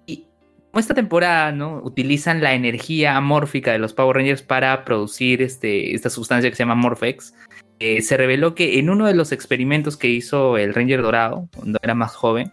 Y 0.05 0.25
como 0.71 0.79
esta 0.79 0.93
temporada, 0.93 1.51
¿no? 1.51 1.81
Utilizan 1.83 2.39
la 2.41 2.53
energía 2.53 3.17
amórfica 3.17 3.71
de 3.71 3.79
los 3.79 3.93
Power 3.93 4.15
Rangers 4.17 4.43
para 4.43 4.85
producir 4.85 5.41
este, 5.41 5.93
esta 5.95 6.09
sustancia 6.09 6.49
que 6.49 6.55
se 6.55 6.63
llama 6.63 6.75
Morphex. 6.75 7.33
eh, 7.79 8.01
se 8.03 8.15
reveló 8.15 8.53
que 8.55 8.77
en 8.79 8.89
uno 8.91 9.07
de 9.07 9.15
los 9.15 9.31
experimentos 9.31 9.97
que 9.97 10.07
hizo 10.07 10.57
el 10.57 10.73
Ranger 10.75 11.01
Dorado, 11.01 11.49
cuando 11.55 11.79
era 11.81 11.95
más 11.95 12.15
joven, 12.15 12.51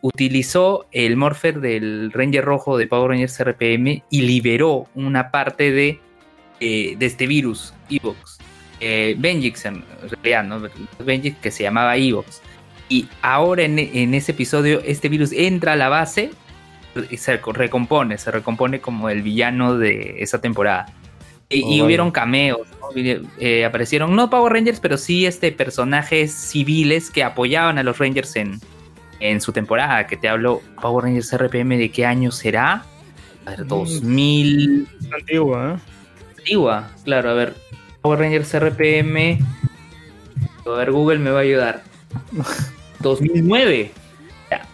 utilizó 0.00 0.86
el 0.92 1.16
morpher 1.16 1.60
del 1.60 2.12
Ranger 2.12 2.44
rojo 2.44 2.78
de 2.78 2.86
Power 2.86 3.10
Rangers 3.10 3.40
RPM 3.40 4.04
y 4.08 4.22
liberó 4.22 4.86
una 4.94 5.32
parte 5.32 5.72
de, 5.72 5.98
eh, 6.60 6.94
de 6.96 7.06
este 7.06 7.26
virus, 7.26 7.74
Evox. 7.90 8.35
Eh, 8.80 9.14
Benjix 9.18 9.64
en 9.64 9.84
realidad, 10.22 10.44
¿no? 10.44 10.68
Benjix 11.04 11.38
que 11.38 11.50
se 11.50 11.62
llamaba 11.62 11.96
Evox. 11.96 12.42
Y 12.88 13.08
ahora 13.22 13.62
en, 13.64 13.78
en 13.78 14.14
ese 14.14 14.32
episodio 14.32 14.80
este 14.84 15.08
virus 15.08 15.32
entra 15.32 15.72
a 15.72 15.76
la 15.76 15.88
base 15.88 16.30
y 17.10 17.16
se 17.16 17.36
recompone, 17.38 18.16
se 18.18 18.30
recompone 18.30 18.80
como 18.80 19.08
el 19.10 19.22
villano 19.22 19.76
de 19.76 20.16
esa 20.22 20.40
temporada. 20.40 20.86
Y, 21.48 21.62
Oh, 21.62 21.72
y 21.72 21.82
hubieron 21.82 22.10
cameos, 22.10 22.66
¿no? 22.80 22.88
Eh, 23.38 23.64
aparecieron 23.64 24.14
no 24.16 24.30
Power 24.30 24.52
Rangers, 24.52 24.80
pero 24.80 24.96
sí 24.98 25.26
este 25.26 25.52
personajes 25.52 26.32
civiles 26.32 27.10
que 27.10 27.22
apoyaban 27.22 27.78
a 27.78 27.82
los 27.82 27.98
Rangers 27.98 28.34
en, 28.36 28.60
en 29.20 29.40
su 29.40 29.52
temporada. 29.52 30.06
Que 30.06 30.16
te 30.16 30.28
hablo, 30.28 30.60
Power 30.82 31.04
Rangers 31.04 31.32
RPM, 31.32 31.76
¿de 31.76 31.90
qué 31.90 32.04
año 32.04 32.30
será? 32.32 32.84
A 33.46 33.50
ver, 33.50 33.64
Mm. 33.64 33.68
2000. 33.68 34.88
Es 35.00 35.12
antigua, 35.12 35.76
¿eh? 35.76 36.30
Antigua, 36.38 36.90
claro, 37.04 37.30
a 37.30 37.34
ver. 37.34 37.54
Power 38.06 38.20
Rangers 38.20 38.54
RPM. 38.54 39.38
A 40.64 40.70
ver, 40.70 40.92
Google 40.92 41.18
me 41.18 41.30
va 41.30 41.40
a 41.40 41.42
ayudar. 41.42 41.82
2009. 43.00 43.90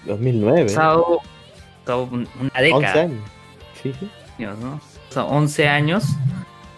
2009. 0.04 0.64
Pasado, 0.64 1.20
pasado 1.80 2.02
un- 2.12 2.28
una 2.38 2.50
11 2.54 2.62
década. 2.62 3.00
años. 3.04 3.20
Sí, 3.82 3.94
sí. 3.98 4.10
años, 4.38 4.58
¿no? 4.58 4.74
O 4.74 5.12
sea, 5.12 5.24
11 5.24 5.66
años 5.68 6.04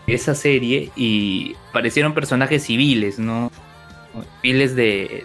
de 0.07 0.15
esa 0.15 0.35
serie 0.37 0.93
y 0.95 1.57
aparecieron 1.71 2.15
personajes 2.15 2.63
civiles, 2.63 3.19
¿no? 3.19 3.51
Civiles 4.41 4.77
de, 4.77 5.25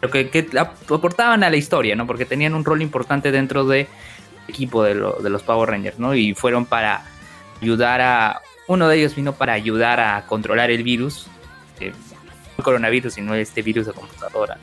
lo 0.00 0.10
que, 0.10 0.28
que 0.28 0.48
ap- 0.58 0.90
aportaban 0.90 1.44
a 1.44 1.50
la 1.50 1.56
historia, 1.56 1.94
¿no? 1.94 2.06
Porque 2.08 2.24
tenían 2.24 2.54
un 2.56 2.64
rol 2.64 2.82
importante 2.82 3.30
dentro 3.30 3.64
del 3.64 3.86
equipo 4.48 4.82
de, 4.82 4.96
lo- 4.96 5.18
de 5.22 5.30
los 5.30 5.44
Power 5.44 5.70
Rangers, 5.70 6.00
¿no? 6.00 6.16
Y 6.16 6.34
fueron 6.34 6.66
para 6.66 7.04
ayudar 7.60 8.00
a... 8.00 8.40
Uno 8.72 8.88
de 8.88 8.98
ellos 8.98 9.14
vino 9.14 9.34
para 9.34 9.52
ayudar 9.52 10.00
a 10.00 10.24
controlar 10.26 10.70
el 10.70 10.82
virus, 10.82 11.26
eh, 11.80 11.92
el 12.58 12.64
coronavirus, 12.64 13.14
sino 13.14 13.34
este 13.34 13.60
virus 13.62 13.86
de 13.86 13.92
computadora. 13.92 14.56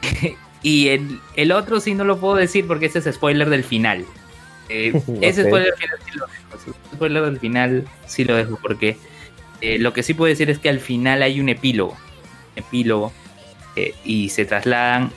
y 0.62 0.88
el, 0.88 1.20
el 1.36 1.52
otro 1.52 1.80
sí 1.80 1.94
no 1.94 2.04
lo 2.04 2.18
puedo 2.18 2.36
decir 2.36 2.66
porque 2.66 2.86
ese 2.86 3.00
es 3.00 3.14
spoiler 3.14 3.50
del 3.50 3.64
final. 3.64 4.04
Eh, 4.68 4.92
ese 5.20 5.42
Ok. 5.42 5.48
spoiler 5.48 5.68
del 5.70 5.76
final 5.78 5.98
sí 6.04 6.18
lo 6.18 6.26
dejo. 6.26 6.56
ese 6.56 6.72
spoiler 6.94 7.22
del 7.24 7.38
final 7.40 7.84
sí 8.06 8.24
lo 8.24 8.36
dejo 8.36 8.58
porque 8.62 8.96
eh, 9.60 9.78
lo 9.78 9.92
que 9.92 10.02
sí 10.02 10.14
puedo 10.14 10.28
decir 10.30 10.48
es 10.50 10.58
que 10.58 10.68
al 10.70 10.80
final 10.80 11.22
hay 11.22 11.40
un 11.40 11.48
epílogo. 11.48 11.96
Epílogo. 12.56 13.12
eh, 13.76 13.94
y 14.04 14.28
se 14.30 14.44
trasladan 14.44 15.10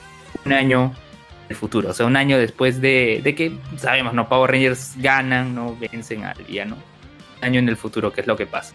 un 0.44 0.52
año 0.52 0.94
el 1.48 1.56
futuro. 1.56 1.90
O 1.90 1.94
sea, 1.94 2.06
un 2.06 2.16
año 2.16 2.38
después 2.38 2.80
de, 2.80 3.20
de 3.22 3.34
que 3.34 3.52
sabemos, 3.78 4.14
¿no? 4.14 4.28
Power 4.28 4.50
Rangers 4.50 4.94
ganan, 4.96 5.54
¿no? 5.54 5.76
Vencen 5.76 6.24
al 6.24 6.42
villano. 6.42 6.76
Año 7.40 7.58
en 7.58 7.68
el 7.68 7.76
futuro, 7.76 8.12
que 8.12 8.20
es 8.22 8.26
lo 8.26 8.36
que 8.36 8.46
pasa. 8.46 8.74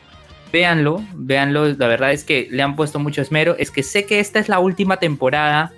Véanlo, 0.51 1.01
véanlo. 1.13 1.67
La 1.73 1.87
verdad 1.87 2.11
es 2.11 2.23
que 2.23 2.47
le 2.51 2.61
han 2.61 2.75
puesto 2.75 2.99
mucho 2.99 3.21
esmero. 3.21 3.55
Es 3.57 3.71
que 3.71 3.83
sé 3.83 4.05
que 4.05 4.19
esta 4.19 4.39
es 4.39 4.49
la 4.49 4.59
última 4.59 4.97
temporada. 4.97 5.71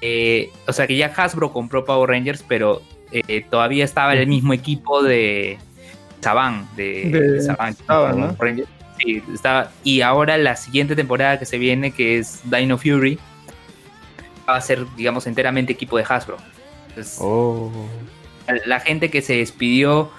eh, 0.00 0.50
o 0.66 0.72
sea, 0.72 0.86
que 0.86 0.96
ya 0.96 1.06
Hasbro 1.16 1.52
compró 1.52 1.84
Power 1.84 2.10
Rangers, 2.10 2.44
pero 2.46 2.82
eh, 3.10 3.44
todavía 3.50 3.84
estaba 3.84 4.14
el 4.14 4.26
mismo 4.28 4.52
equipo 4.52 5.02
de 5.02 5.58
Saban. 6.20 6.68
De, 6.76 7.04
De 7.10 7.20
de 7.32 7.40
Saban, 7.42 7.74
Saban, 7.86 8.20
¿no? 8.20 8.26
Power 8.34 8.50
Rangers. 8.50 8.68
Sí, 8.98 9.22
estaba. 9.32 9.70
Y 9.84 10.00
ahora 10.02 10.36
la 10.38 10.56
siguiente 10.56 10.94
temporada 10.96 11.38
que 11.38 11.46
se 11.46 11.56
viene, 11.58 11.90
que 11.92 12.18
es 12.18 12.40
Dino 12.44 12.76
Fury, 12.78 13.18
va 14.48 14.56
a 14.56 14.60
ser, 14.60 14.84
digamos, 14.96 15.26
enteramente 15.26 15.72
equipo 15.72 15.96
de 15.96 16.04
Hasbro. 16.08 16.36
Entonces, 16.88 17.18
Oh. 17.20 17.70
la- 18.46 18.60
la 18.66 18.80
gente 18.80 19.10
que 19.10 19.22
se 19.22 19.36
despidió 19.36 20.10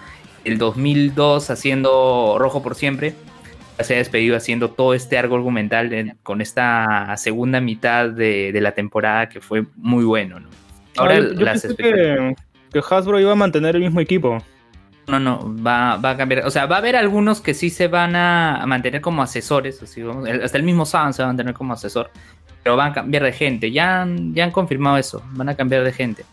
el 0.45 0.57
2002 0.57 1.49
haciendo 1.49 2.37
Rojo 2.39 2.61
por 2.63 2.75
Siempre, 2.75 3.13
ya 3.77 3.83
se 3.83 3.95
ha 3.95 3.97
despedido 3.97 4.35
haciendo 4.35 4.69
todo 4.71 4.93
este 4.93 5.17
arco 5.17 5.35
argumental 5.35 6.17
con 6.23 6.41
esta 6.41 7.15
segunda 7.17 7.61
mitad 7.61 8.09
de, 8.09 8.51
de 8.51 8.61
la 8.61 8.73
temporada 8.73 9.29
que 9.29 9.41
fue 9.41 9.65
muy 9.75 10.03
bueno. 10.03 10.39
¿no? 10.39 10.49
Ahora 10.97 11.15
Ah, 11.15 11.19
yo, 11.19 11.45
las 11.45 11.61
pensé 11.61 11.75
que, 11.77 12.35
que 12.73 12.81
Hasbro 12.89 13.19
iba 13.19 13.31
a 13.31 13.35
mantener 13.35 13.75
el 13.75 13.81
mismo 13.83 13.99
equipo. 13.99 14.37
No, 15.07 15.19
no, 15.19 15.55
va, 15.65 15.97
va 15.97 16.11
a 16.11 16.17
cambiar. 16.17 16.45
O 16.45 16.51
sea, 16.51 16.67
va 16.67 16.75
a 16.75 16.79
haber 16.79 16.95
algunos 16.95 17.41
que 17.41 17.53
sí 17.55 17.69
se 17.71 17.87
van 17.87 18.15
a, 18.15 18.63
mantener 18.67 19.01
como 19.01 19.23
asesores. 19.23 19.81
Así, 19.81 20.03
vamos, 20.03 20.29
hasta 20.29 20.57
el 20.57 20.63
mismo 20.63 20.85
Sam 20.85 21.13
se 21.13 21.23
va 21.23 21.29
a 21.29 21.31
mantener 21.31 21.53
como 21.55 21.73
asesor. 21.73 22.11
Pero 22.61 22.75
van 22.75 22.91
a 22.91 22.93
cambiar 22.93 23.23
de 23.23 23.31
gente. 23.31 23.71
Ya, 23.71 24.01
han- 24.03 24.35
ya 24.35 24.43
han 24.43 24.51
confirmado 24.51 24.97
eso. 24.97 25.23
Van 25.31 25.49
a 25.49 25.55
cambiar 25.55 25.83
de 25.83 25.93
gente. 25.93 26.25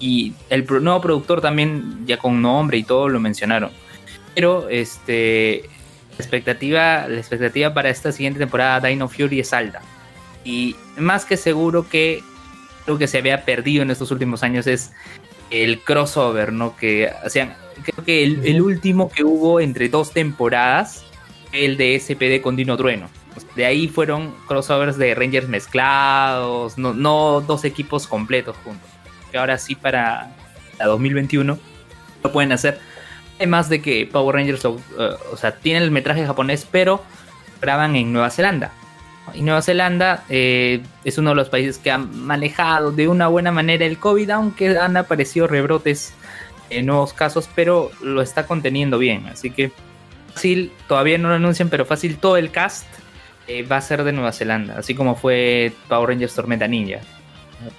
Y 0.00 0.34
el 0.48 0.66
nuevo 0.82 1.00
productor 1.00 1.40
también, 1.40 2.06
ya 2.06 2.18
con 2.18 2.40
nombre 2.40 2.78
y 2.78 2.84
todo, 2.84 3.08
lo 3.08 3.20
mencionaron. 3.20 3.70
Pero 4.34 4.68
este 4.68 5.68
la 6.18 6.24
expectativa, 6.24 7.08
la 7.08 7.18
expectativa 7.18 7.72
para 7.72 7.90
esta 7.90 8.10
siguiente 8.10 8.40
temporada 8.40 8.88
Dino 8.88 9.08
Fury 9.08 9.40
es 9.40 9.52
alta. 9.52 9.80
Y 10.44 10.74
más 10.96 11.24
que 11.24 11.36
seguro 11.36 11.88
que 11.88 12.22
lo 12.86 12.98
que 12.98 13.06
se 13.06 13.18
había 13.18 13.44
perdido 13.44 13.82
en 13.82 13.90
estos 13.90 14.10
últimos 14.10 14.42
años 14.42 14.66
es 14.66 14.92
el 15.50 15.80
crossover, 15.80 16.52
¿no? 16.52 16.76
Que 16.76 17.08
hacían, 17.24 17.54
creo 17.82 18.04
que 18.04 18.24
el, 18.24 18.60
último 18.60 19.10
que 19.10 19.22
hubo 19.22 19.60
entre 19.60 19.88
dos 19.88 20.12
temporadas, 20.12 21.04
el 21.52 21.76
de 21.76 21.98
SPD 22.00 22.42
con 22.42 22.56
Dino 22.56 22.76
Trueno. 22.76 23.08
De 23.54 23.64
ahí 23.64 23.86
fueron 23.86 24.34
crossovers 24.48 24.98
de 24.98 25.14
Rangers 25.14 25.48
mezclados, 25.48 26.76
no, 26.78 26.94
no 26.94 27.40
dos 27.40 27.64
equipos 27.64 28.08
completos 28.08 28.56
juntos. 28.64 28.88
Que 29.30 29.38
ahora 29.38 29.58
sí 29.58 29.74
para 29.74 30.30
la 30.78 30.86
2021 30.86 31.58
lo 32.22 32.32
pueden 32.32 32.52
hacer. 32.52 32.78
Además 33.36 33.68
de 33.68 33.80
que 33.80 34.08
Power 34.10 34.34
Rangers, 34.34 34.64
eh, 34.64 34.70
o 35.32 35.36
sea, 35.36 35.52
tienen 35.52 35.82
el 35.82 35.90
metraje 35.90 36.26
japonés, 36.26 36.66
pero 36.70 37.02
graban 37.60 37.96
en 37.96 38.12
Nueva 38.12 38.30
Zelanda. 38.30 38.72
Y 39.34 39.42
Nueva 39.42 39.62
Zelanda 39.62 40.24
eh, 40.28 40.82
es 41.04 41.18
uno 41.18 41.30
de 41.30 41.36
los 41.36 41.48
países 41.48 41.78
que 41.78 41.90
han 41.90 42.18
manejado 42.24 42.92
de 42.92 43.08
una 43.08 43.28
buena 43.28 43.52
manera 43.52 43.84
el 43.84 43.98
COVID, 43.98 44.30
aunque 44.30 44.78
han 44.78 44.96
aparecido 44.96 45.46
rebrotes 45.46 46.14
en 46.70 46.86
nuevos 46.86 47.12
casos, 47.12 47.48
pero 47.54 47.90
lo 48.02 48.22
está 48.22 48.46
conteniendo 48.46 48.98
bien. 48.98 49.26
Así 49.26 49.50
que 49.50 49.70
fácil, 50.32 50.72
todavía 50.86 51.18
no 51.18 51.28
lo 51.28 51.34
anuncian, 51.34 51.68
pero 51.68 51.84
fácil 51.84 52.16
todo 52.18 52.36
el 52.36 52.50
cast 52.50 52.86
eh, 53.46 53.62
va 53.62 53.76
a 53.76 53.80
ser 53.80 54.04
de 54.04 54.12
Nueva 54.12 54.32
Zelanda, 54.32 54.78
así 54.78 54.94
como 54.94 55.14
fue 55.14 55.72
Power 55.88 56.10
Rangers 56.10 56.34
Tormenta 56.34 56.66
Ninja. 56.68 57.00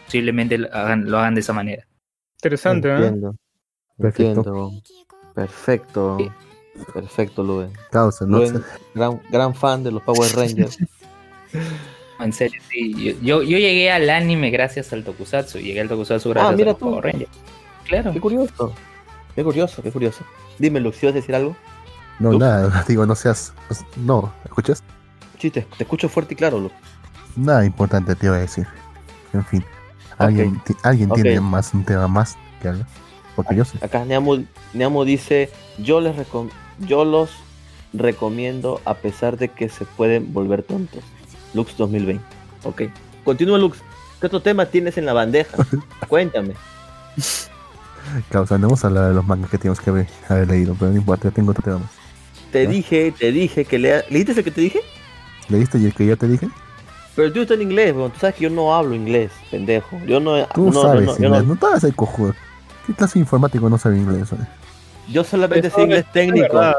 Posiblemente 0.05 0.57
lo 0.57 0.73
hagan, 0.73 1.09
lo 1.09 1.19
hagan 1.19 1.35
de 1.35 1.41
esa 1.41 1.53
manera. 1.53 1.85
Interesante, 2.37 2.89
¿eh? 2.89 2.95
Entiendo. 2.95 3.35
Perfecto. 3.97 4.39
Entiendo. 4.39 4.71
Perfecto. 5.33 6.17
Perfecto, 6.93 7.43
Luen. 7.43 7.71
Causa, 7.91 8.25
¿no? 8.25 8.39
Luen, 8.39 8.63
gran, 8.93 9.21
gran 9.31 9.53
fan 9.53 9.83
de 9.83 9.91
los 9.91 10.03
Power 10.03 10.31
Rangers. 10.35 10.77
En 12.19 12.33
serio, 12.33 12.61
sí. 12.69 12.93
Yo, 12.93 13.13
yo, 13.21 13.43
yo 13.43 13.57
llegué 13.57 13.89
al 13.91 14.09
anime 14.09 14.49
gracias 14.49 14.91
al 14.91 15.05
Tokusatsu. 15.05 15.59
Llegué 15.59 15.79
al 15.79 15.87
Tokusatsu 15.87 16.29
gracias 16.31 16.53
Ah, 16.53 16.55
mira 16.55 16.71
a 16.71 16.73
los 16.73 16.79
tú. 16.79 16.89
Power 16.89 17.05
Rangers. 17.05 17.31
Claro. 17.85 18.11
Qué 18.11 18.19
curioso. 18.19 18.73
Qué 19.35 19.43
curioso, 19.43 19.81
qué 19.81 19.89
curioso. 19.89 20.25
Dime, 20.57 20.81
Lux, 20.81 20.97
¿sí 20.97 21.05
vas 21.05 21.13
a 21.13 21.19
decir 21.19 21.33
algo? 21.33 21.55
No, 22.19 22.33
nada, 22.33 22.83
digo, 22.89 23.05
no 23.05 23.15
seas. 23.15 23.53
No, 23.95 24.33
¿escuchas? 24.43 24.83
Sí, 25.37 25.49
te, 25.49 25.61
te 25.61 25.83
escucho 25.83 26.09
fuerte 26.09 26.33
y 26.33 26.37
claro, 26.37 26.59
Lux. 26.59 26.75
Nada 27.37 27.65
importante 27.65 28.13
te 28.15 28.25
iba 28.25 28.35
a 28.35 28.39
decir. 28.39 28.67
En 29.33 29.45
fin, 29.45 29.63
alguien, 30.17 30.61
alguien 30.83 31.09
tiene 31.11 31.39
más 31.41 31.73
un 31.73 31.83
tema 31.85 32.07
más 32.07 32.37
que 32.61 32.69
hablar. 32.69 32.87
Porque 33.35 33.55
yo 33.55 33.63
sé. 33.65 33.77
Acá 33.81 34.03
Neamo, 34.05 34.37
Neamo 34.73 35.05
dice, 35.05 35.49
yo 35.77 36.01
les 36.01 36.15
recom- 36.15 36.49
yo 36.79 37.05
los 37.05 37.31
recomiendo 37.93 38.81
a 38.85 38.95
pesar 38.95 39.37
de 39.37 39.49
que 39.49 39.69
se 39.69 39.85
pueden 39.85 40.33
volver 40.33 40.63
tontos. 40.63 41.03
Lux 41.53 41.75
2020. 41.77 42.23
Ok. 42.63 42.83
Continúa 43.23 43.57
Lux. 43.57 43.77
¿Qué 44.19 44.27
otro 44.27 44.41
tema 44.41 44.65
tienes 44.65 44.97
en 44.97 45.05
la 45.05 45.13
bandeja? 45.13 45.57
Cuéntame. 46.07 46.53
Causa, 48.29 48.57
no 48.57 48.67
vamos 48.67 48.83
a 48.83 48.87
hablar 48.87 49.07
de 49.09 49.13
los 49.13 49.25
mangas 49.25 49.49
que 49.51 49.57
tenemos 49.57 49.79
que 49.79 49.89
haber, 49.91 50.07
haber 50.27 50.47
leído, 50.49 50.75
pero 50.77 50.91
no 50.91 50.97
importa, 50.97 51.29
tengo 51.31 51.51
otro 51.51 51.63
tema 51.63 51.77
más. 51.77 51.89
Te 52.51 52.65
dije, 52.67 53.13
te 53.17 53.31
dije 53.31 53.65
que 53.65 53.77
lea... 53.77 54.03
¿Leíste 54.09 54.31
el 54.31 54.43
que 54.43 54.51
te 54.51 54.61
dije? 54.61 54.79
¿Leíste 55.47 55.77
y 55.77 55.85
el 55.85 55.93
que 55.93 56.07
ya 56.07 56.15
te 56.15 56.27
dije? 56.27 56.49
Pero 57.15 57.31
tú 57.33 57.41
estás 57.41 57.55
en 57.57 57.63
inglés, 57.63 57.93
weón. 57.95 58.11
Tú 58.11 58.19
sabes 58.19 58.35
que 58.35 58.43
yo 58.43 58.49
no 58.49 58.73
hablo 58.75 58.95
inglés, 58.95 59.31
pendejo. 59.51 59.99
Yo 60.05 60.19
no... 60.19 60.45
Tú 60.47 60.67
no, 60.67 60.71
yo 60.73 60.81
sabes 60.81 61.05
no- 61.05 61.17
yo 61.17 61.25
inglés, 61.25 61.43
no- 61.43 61.53
no, 61.55 61.59
te 61.59 61.65
hagas 61.65 61.83
el 61.83 61.95
cojudo. 61.95 62.33
¿Qué 62.87 62.93
clase 62.93 63.15
de 63.15 63.19
informático 63.21 63.69
no 63.69 63.77
sabe 63.77 63.97
inglés? 63.97 64.31
eh? 64.31 64.35
yo 65.09 65.23
solamente 65.23 65.67
Eso 65.67 65.75
sé 65.77 65.83
inglés 65.83 66.05
es 66.05 66.11
técnico. 66.11 66.53
verdad. 66.53 66.73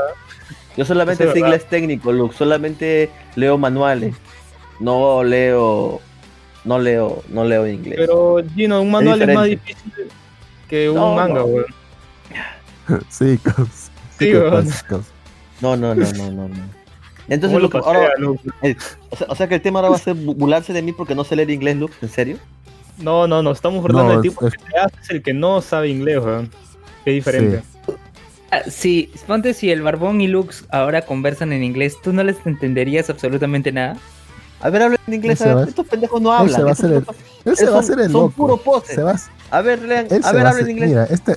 Yo 0.76 0.84
solamente 0.84 1.30
sé 1.30 1.38
inglés 1.38 1.66
técnico, 1.68 2.12
Lux. 2.12 2.36
Solamente 2.36 3.10
leo 3.36 3.58
manuales. 3.58 4.14
No 4.78 5.22
leo... 5.24 6.00
No 6.64 6.78
leo, 6.78 7.22
no 7.30 7.44
leo 7.44 7.66
inglés. 7.66 7.96
Pero, 7.98 8.36
Gino, 8.54 8.82
un 8.82 8.90
manual 8.90 9.22
es, 9.22 9.34
más 9.34 9.46
difícil 9.46 9.92
que 10.68 10.90
un 10.90 10.96
No, 10.96 11.14
manga, 11.14 11.34
no. 11.40 11.44
weón. 11.46 11.66
Sí, 13.08 13.38
causa. 13.42 13.64
Sí, 13.64 13.90
¿Qué 14.18 14.32
te 14.32 14.38
weón. 14.40 14.66
pasa, 14.66 14.86
causa? 14.86 15.08
No, 15.62 15.76
no, 15.76 15.94
no, 15.94 16.12
no, 16.12 16.30
no, 16.30 16.48
no. 16.48 16.79
Entonces, 17.30 17.56
¿Cómo 17.56 17.58
lo 17.60 17.72
Lux, 17.72 17.72
pasea, 17.86 18.00
ahora, 18.02 18.12
Lux? 18.18 18.40
o, 19.10 19.16
sea, 19.16 19.26
o 19.30 19.34
sea 19.36 19.48
que 19.48 19.54
el 19.54 19.62
tema 19.62 19.78
ahora 19.78 19.88
va 19.90 19.96
a 19.96 20.00
ser 20.00 20.14
bu- 20.16 20.34
burlarse 20.36 20.72
de 20.72 20.82
mí 20.82 20.92
porque 20.92 21.14
no 21.14 21.24
sé 21.24 21.36
leer 21.36 21.48
inglés, 21.50 21.76
Lux, 21.76 21.94
¿en 22.02 22.08
serio? 22.10 22.36
No, 22.98 23.26
no, 23.26 23.42
no, 23.42 23.52
estamos 23.52 23.80
burlando 23.80 24.12
No, 24.14 24.20
del 24.20 24.30
tipo 24.30 24.46
es- 24.46 24.54
el 25.08 25.22
que 25.22 25.32
no 25.32 25.62
sabe 25.62 25.88
inglés, 25.88 26.18
weón. 26.22 26.50
Qué 27.04 27.12
diferente. 27.12 27.62
Ah, 28.50 28.62
Sí, 28.68 29.10
ponte 29.26 29.54
si 29.54 29.70
el 29.70 29.80
Barbón 29.80 30.20
y 30.20 30.26
Lux 30.26 30.64
ahora 30.70 31.02
conversan 31.02 31.52
en 31.52 31.62
inglés, 31.62 31.96
¿tú 32.02 32.12
no 32.12 32.22
les 32.24 32.36
entenderías 32.44 33.08
absolutamente 33.08 33.70
nada? 33.72 33.96
A 34.60 34.68
ver, 34.68 34.82
hablen 34.82 34.98
en 35.06 35.14
inglés. 35.14 35.40
A 35.42 35.54
ver, 35.54 35.68
estos 35.68 35.86
pendejos 35.86 36.20
no 36.20 36.32
hablan. 36.32 36.66
va 36.66 36.70
a 36.72 36.86
el- 36.86 37.04
Él 37.44 37.56
se 37.56 37.64
Son- 37.64 37.74
va 37.74 37.78
a 37.78 37.80
hacer 37.80 38.00
el 38.00 38.10
son 38.12 38.30
puro 38.32 38.56
poses. 38.58 38.94
Se 38.96 39.02
va, 39.02 39.14
A 39.52 39.60
ver, 39.62 39.80
lean. 39.82 40.06
él 40.10 40.20
A 40.22 40.28
se 40.28 40.34
ver, 40.34 40.44
va 40.44 40.48
a 40.48 40.52
hablen 40.52 40.68
inglés. 40.70 40.88
Mira, 40.90 41.04
este. 41.04 41.36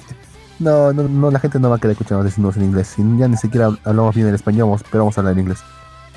No, 0.59 0.91
no, 0.91 1.03
no, 1.03 1.31
la 1.31 1.39
gente 1.39 1.59
no 1.59 1.69
va 1.69 1.75
a 1.77 1.79
querer 1.79 1.91
escucharnos 1.91 2.25
decirnos 2.25 2.57
en 2.57 2.63
inglés. 2.63 2.93
Ya 2.97 3.27
ni 3.27 3.37
siquiera 3.37 3.69
hablamos 3.83 4.15
bien 4.15 4.27
el 4.27 4.35
español, 4.35 4.65
vamos- 4.69 4.83
pero 4.91 5.03
vamos 5.03 5.17
a 5.17 5.21
hablar 5.21 5.33
en 5.33 5.39
inglés. 5.41 5.59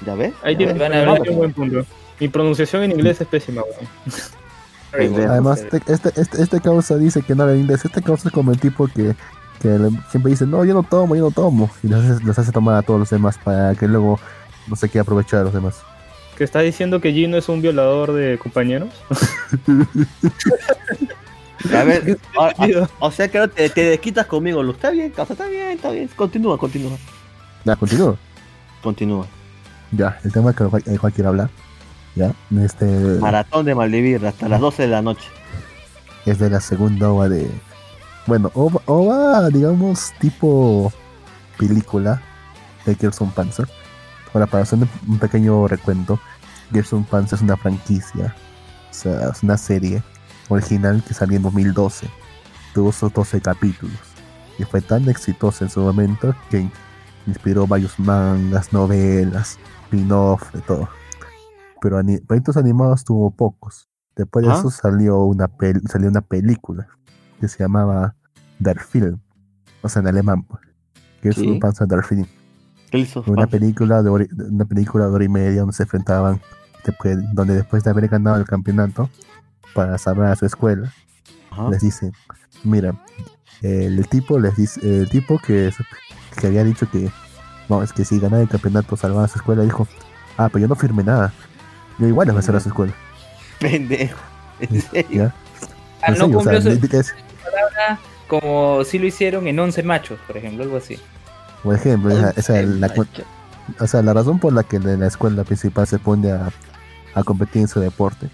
¿Ya 0.05 0.15
ves? 0.15 0.35
Ahí 0.43 0.55
¿Ya 0.55 0.59
tiene, 0.59 0.73
ves? 0.75 0.83
van 0.83 0.93
a 1.09 1.13
un 1.31 1.37
buen 1.37 1.53
punto. 1.53 1.85
Mi 2.21 2.29
pronunciación 2.29 2.83
en 2.83 2.93
inglés 2.93 3.21
es 3.21 3.27
pésima, 3.27 3.63
weón. 3.63 5.31
Además, 5.31 5.61
este, 5.61 5.93
este, 5.93 6.21
este, 6.21 6.43
este 6.43 6.61
causa 6.61 6.97
dice 6.97 7.23
que 7.23 7.35
no 7.35 7.43
habla 7.43 7.57
inglés. 7.57 7.85
Este 7.85 8.01
causa 8.03 8.29
es 8.29 8.35
como 8.35 8.51
el 8.53 8.59
tipo 8.59 8.87
que, 8.89 9.15
siempre 10.11 10.31
dice, 10.31 10.47
no, 10.47 10.65
yo 10.65 10.75
no 10.75 10.83
tomo, 10.83 11.15
yo 11.17 11.23
no 11.25 11.31
tomo. 11.31 11.71
Y 11.83 11.89
los 11.89 12.05
hace, 12.05 12.25
los 12.25 12.39
hace 12.39 12.53
tomar 12.53 12.77
a 12.77 12.83
todos 12.83 13.01
los 13.01 13.11
demás 13.11 13.39
para 13.43 13.75
que 13.75 13.87
luego 13.89 14.19
no 14.69 14.77
se 14.77 14.89
quiera 14.89 15.03
aprovechar 15.03 15.41
de 15.41 15.45
los 15.47 15.55
demás. 15.55 15.83
¿Que 16.39 16.45
está 16.45 16.61
diciendo 16.61 17.01
que 17.01 17.13
Gino 17.13 17.37
es 17.37 17.49
un 17.49 17.63
violador 17.63 18.13
de 18.13 18.39
compañeros? 18.39 18.91
A 21.75 21.85
ver, 21.85 22.19
a- 22.39 22.49
a- 22.65 22.89
o 23.01 23.11
sea 23.11 23.29
que 23.29 23.49
te, 23.49 23.69
te 23.71 23.85
desquitas 23.85 24.27
conmigo, 24.27 24.63
Luz. 24.63 24.77
Está 24.77 24.91
bien, 24.91 25.11
causa, 25.11 25.33
está 25.33 25.47
bien, 25.47 25.71
está 25.73 25.91
bien. 25.91 26.09
Continúa, 26.15 26.59
continúa. 26.59 26.93
Ya, 27.65 27.77
continúo. 27.77 28.17
Continúa. 28.83 29.27
Ya, 29.93 30.19
el 30.25 30.33
tema 30.33 30.53
que 30.53 30.65
el 30.65 30.71
el 30.87 30.99
Juan 30.99 31.13
quiere 31.13 31.29
hablar. 31.29 31.51
Ya, 32.15 32.33
este. 32.63 32.87
Maratón 33.21 33.67
de 33.67 33.75
Maldivir 33.75 34.25
hasta 34.27 34.49
las 34.49 34.61
12 34.61 34.83
de 34.83 34.89
la 34.89 35.03
noche. 35.03 35.29
es 36.25 36.39
de 36.39 36.51
la 36.51 36.61
segunda 36.61 37.11
ova 37.11 37.29
de. 37.29 37.49
Bueno, 38.27 38.51
ova, 38.55 38.81
ova, 38.87 39.49
digamos, 39.51 40.13
tipo 40.19 40.93
película 41.59 42.21
de 42.85 42.95
Gerson 42.97 43.31
Panzer. 43.31 43.69
Ahora, 44.35 44.47
para 44.47 44.65
hacer 44.65 44.79
un- 44.81 44.91
un 45.07 45.19
pequeño 45.19 45.69
recuento, 45.69 46.19
Gerson 46.73 47.05
Panzer 47.05 47.37
es 47.37 47.43
una 47.43 47.57
franquicia, 47.57 48.35
o 48.91 48.95
sea, 48.95 49.29
es 49.31 49.43
una 49.45 49.57
serie 49.57 50.03
original 50.49 51.03
que 51.07 51.15
salió 51.15 51.37
en 51.37 51.43
2012. 51.45 52.09
Tuvo 52.75 52.91
sus 52.93 53.13
12 53.13 53.41
capítulos 53.41 53.97
y 54.59 54.65
fue 54.65 54.81
tan 54.81 55.09
exitosa 55.09 55.65
en 55.65 55.71
su 55.71 55.81
momento 55.81 56.35
que 56.51 56.69
inspiró 57.27 57.67
varios 57.67 57.99
mangas, 57.99 58.73
novelas, 58.73 59.59
spin-off, 59.87 60.53
de 60.53 60.61
todo. 60.63 60.89
Pero 61.81 61.99
ani- 61.99 62.19
proyectos 62.19 62.57
animados 62.57 63.05
tuvo 63.05 63.31
pocos. 63.31 63.89
Después 64.15 64.45
de 64.47 64.53
¿Ah? 64.53 64.57
eso 64.59 64.71
salió 64.71 65.21
una, 65.25 65.47
pel- 65.49 65.87
salió 65.89 66.09
una 66.09 66.21
película 66.23 66.89
que 67.41 67.49
se 67.49 67.59
llamaba 67.59 68.15
Der 68.59 68.81
Film, 68.81 69.19
o 69.83 69.89
sea, 69.89 70.01
en 70.01 70.09
alemán, 70.09 70.43
pues, 70.45 70.63
que 71.21 71.29
es 71.31 71.39
un 71.39 71.61
Panzer 71.61 71.87
Der 71.87 72.03
Film. 72.03 72.27
Una 73.27 73.47
película 73.47 74.03
de 74.03 74.09
hora- 74.09 74.27
una 74.51 74.65
película 74.65 75.07
de 75.07 75.11
hora 75.13 75.25
y 75.25 75.29
media 75.29 75.61
donde 75.61 75.75
se 75.75 75.83
enfrentaban, 75.83 76.41
después, 76.85 77.19
donde 77.35 77.55
después 77.55 77.85
de 77.85 77.91
haber 77.91 78.09
ganado 78.09 78.39
el 78.39 78.47
campeonato 78.47 79.11
para 79.75 79.99
salvar 79.99 80.33
a 80.33 80.37
su 80.37 80.47
escuela, 80.47 80.91
Ajá. 81.51 81.69
les 81.69 81.83
dice, 81.83 82.11
mira, 82.65 82.95
el, 83.61 84.09
tipo 84.09 84.39
les 84.39 84.57
dice, 84.57 84.81
el 85.03 85.11
tipo 85.11 85.39
que, 85.39 85.71
que 86.41 86.47
había 86.47 86.65
dicho 86.65 86.89
que 86.91 87.11
no, 87.69 87.83
es 87.83 87.93
que 87.93 88.05
si 88.05 88.19
ganaba 88.21 88.43
el 88.43 88.49
campeonato 88.49 88.97
salvaba 88.97 89.25
a 89.25 89.29
su 89.29 89.39
escuela, 89.39 89.63
dijo, 89.63 89.87
ah, 90.39 90.49
pero 90.53 90.63
yo 90.63 90.69
no 90.69 90.75
firmé 90.75 91.03
nada. 91.05 91.33
Yo 91.99 92.07
igual 92.07 92.27
les 92.29 92.35
voy 92.35 92.39
a 92.39 92.43
hacer 92.43 92.57
a 92.57 92.61
su 92.61 92.69
escuela. 92.69 92.93
Pendejo. 93.61 94.19
¿En 94.61 94.81
serio? 94.81 95.25
¿ya? 95.25 95.35
Ah, 96.03 96.13
En 96.13 96.15
no 96.19 96.25
serio, 96.27 96.39
o 96.39 96.43
sea, 96.43 96.53
cumplió 96.53 96.63
su 96.63 96.97
es- 96.99 97.15
palabra 97.45 97.99
como 98.29 98.85
si 98.85 98.99
lo 98.99 99.07
hicieron 99.07 99.47
en 99.47 99.59
11 99.59 99.83
machos, 99.83 100.19
por 100.27 100.37
ejemplo, 100.37 100.65
algo 100.65 100.77
así. 100.79 100.99
por 101.63 101.75
ejemplo, 101.75 102.13
esa, 102.37 102.61
la, 102.63 102.93
o 103.81 103.87
sea, 103.87 104.03
la 104.03 104.13
razón 104.15 104.39
por 104.39 104.53
la 104.53 104.63
que 104.65 104.77
en 104.77 105.01
la 105.01 105.07
escuela 105.07 105.45
principal 105.45 105.87
se 105.87 105.99
pone 105.99 106.33
a, 106.33 106.49
a 107.15 107.23
competir 107.23 107.63
en 107.63 107.69
su 107.69 107.81
deporte 107.81 108.29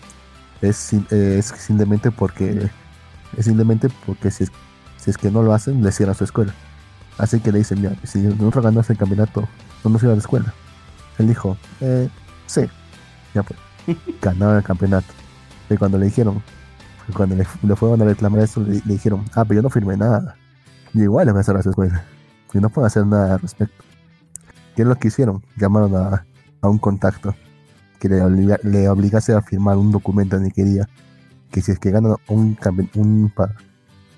es, 0.63 0.93
eh, 0.93 1.37
es 1.39 1.47
simplemente 1.47 2.11
porque 2.11 2.69
es 3.37 3.45
simplemente 3.45 3.89
porque 4.07 4.31
si 4.31 4.45
es, 4.45 4.53
si 4.97 5.11
es 5.11 5.19
que 5.19 5.31
no 5.31 5.43
lo 5.43 5.53
hacen, 5.53 5.83
le 5.83 5.93
cierran 5.93 6.15
su 6.15 6.25
escuela. 6.25 6.55
Así 7.19 7.41
que 7.41 7.53
le 7.53 7.59
dicen, 7.59 7.81
mira, 7.81 7.95
si 8.05 8.19
nosotros 8.21 8.65
ganamos 8.65 8.89
el 8.91 8.97
campeonato, 8.97 9.49
no 9.85 9.91
nos 9.91 10.03
iba 10.03 10.13
a 10.13 10.17
la 10.17 10.21
escuela. 10.21 10.53
Él 11.19 11.29
dijo, 11.29 11.57
eh, 11.81 12.09
sí, 12.47 12.63
ya 13.35 13.43
pues, 13.43 13.59
ganaron 14.23 14.57
el 14.57 14.63
campeonato. 14.63 15.07
Y 15.71 15.77
cuando 15.77 15.99
le 15.99 16.07
dijeron, 16.07 16.43
cuando 17.15 17.37
le, 17.37 17.47
le 17.63 17.77
fueron 17.77 18.01
a 18.03 18.05
reclamar 18.05 18.41
eso, 18.43 18.61
le, 18.63 18.75
le 18.85 18.93
dijeron, 18.95 19.25
ah, 19.35 19.45
pero 19.45 19.59
yo 19.59 19.63
no 19.63 19.71
firmé 19.71 19.97
nada. 19.97 20.37
Y 20.95 21.03
igual 21.03 21.27
le 21.27 21.33
voy 21.33 21.41
a 21.41 21.45
cerrar 21.45 21.63
su 21.63 21.71
escuela. 21.71 22.05
Y 22.53 22.59
no 22.59 22.69
puedo 22.71 22.87
hacer 22.87 23.07
nada 23.07 23.35
al 23.35 23.41
respecto. 23.41 23.85
¿Qué 24.77 24.83
es 24.83 24.89
lo 24.89 24.95
que 24.97 25.09
hicieron? 25.09 25.43
Llamaron 25.57 25.95
a, 25.97 26.25
a 26.61 26.69
un 26.69 26.79
contacto 26.79 27.35
que 27.99 28.09
le, 28.09 28.21
obliga- 28.23 28.59
le 28.63 28.89
obligase 28.89 29.33
a 29.33 29.43
firmar 29.43 29.77
un 29.77 29.93
documento 29.93 30.37
en 30.37 30.45
el 30.47 30.53
que 30.53 31.61
si 31.61 31.71
es 31.73 31.79
que 31.79 31.91
ganan 31.91 32.17
un, 32.29 32.59
un, 32.95 33.33
pa- 33.35 33.55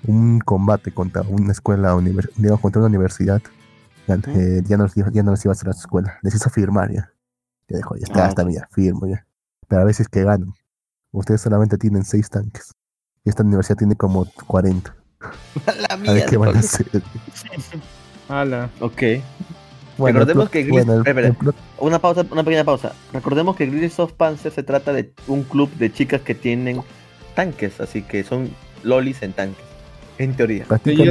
un 0.07 0.39
combate 0.39 0.91
contra 0.91 1.21
una 1.23 1.51
escuela, 1.51 1.95
univer- 1.95 2.29
digamos, 2.37 2.59
contra 2.61 2.79
una 2.81 2.87
universidad, 2.89 3.41
ya, 4.07 4.15
Ujú. 4.15 4.31
eh, 4.31 4.61
ya, 4.65 4.77
no, 4.77 4.83
les 4.85 4.97
iba- 4.97 5.11
ya 5.11 5.23
no 5.23 5.31
les 5.31 5.43
iba 5.45 5.51
a 5.51 5.55
hacer 5.55 5.69
a 5.69 5.73
su 5.73 5.79
escuela. 5.79 6.17
Les 6.21 6.35
hizo 6.35 6.49
firmar 6.49 6.91
ya. 6.91 7.11
Ya 7.67 7.77
dijo, 7.77 7.95
ya 7.95 8.03
está, 8.03 8.25
Ah, 8.25 8.29
está 8.29 8.43
ok. 8.43 8.47
bien, 8.49 8.63
firmo 8.71 9.07
ya. 9.07 9.25
Pero 9.67 9.81
a 9.81 9.85
veces 9.85 10.07
que 10.07 10.23
ganan. 10.23 10.53
Ustedes 11.11 11.41
solamente 11.41 11.77
tienen 11.77 12.03
seis 12.03 12.29
tanques. 12.29 12.71
Y 13.23 13.29
esta 13.29 13.41
universidad 13.43 13.77
tiene 13.77 13.95
como 13.95 14.25
40. 14.47 14.95
La 15.65 15.95
A 15.95 15.95
ver 16.13 16.25
qué 16.29 16.37
van 16.37 16.55
a 16.55 16.59
hacer. 16.59 16.85
Ala. 18.29 18.69
Ok. 18.79 19.01
Bueno, 19.97 20.19
Recordemos 20.19 20.49
que 20.49 20.63
Gris- 20.63 20.71
bueno, 20.71 20.93
el- 20.93 20.99
espera, 20.99 21.19
el 21.21 21.25
espera. 21.27 21.51
plot- 21.51 21.55
Una 21.79 21.99
pausa, 21.99 22.25
una 22.31 22.43
pequeña 22.43 22.63
pausa. 22.65 22.93
Recordemos 23.13 23.55
que 23.55 23.65
Gris 23.67 23.97
of 23.99 24.11
Panzer 24.13 24.51
se 24.51 24.61
trata 24.63 24.91
de 24.93 25.13
un 25.27 25.43
club 25.43 25.71
de 25.75 25.91
chicas 25.91 26.21
que 26.21 26.35
tienen 26.35 26.81
tanques, 27.33 27.79
así 27.79 28.01
que 28.01 28.23
son 28.23 28.49
lolis 28.83 29.21
en 29.23 29.33
tanques. 29.33 29.63
En 30.17 30.35
teoría. 30.35 30.65
practican- 30.65 31.07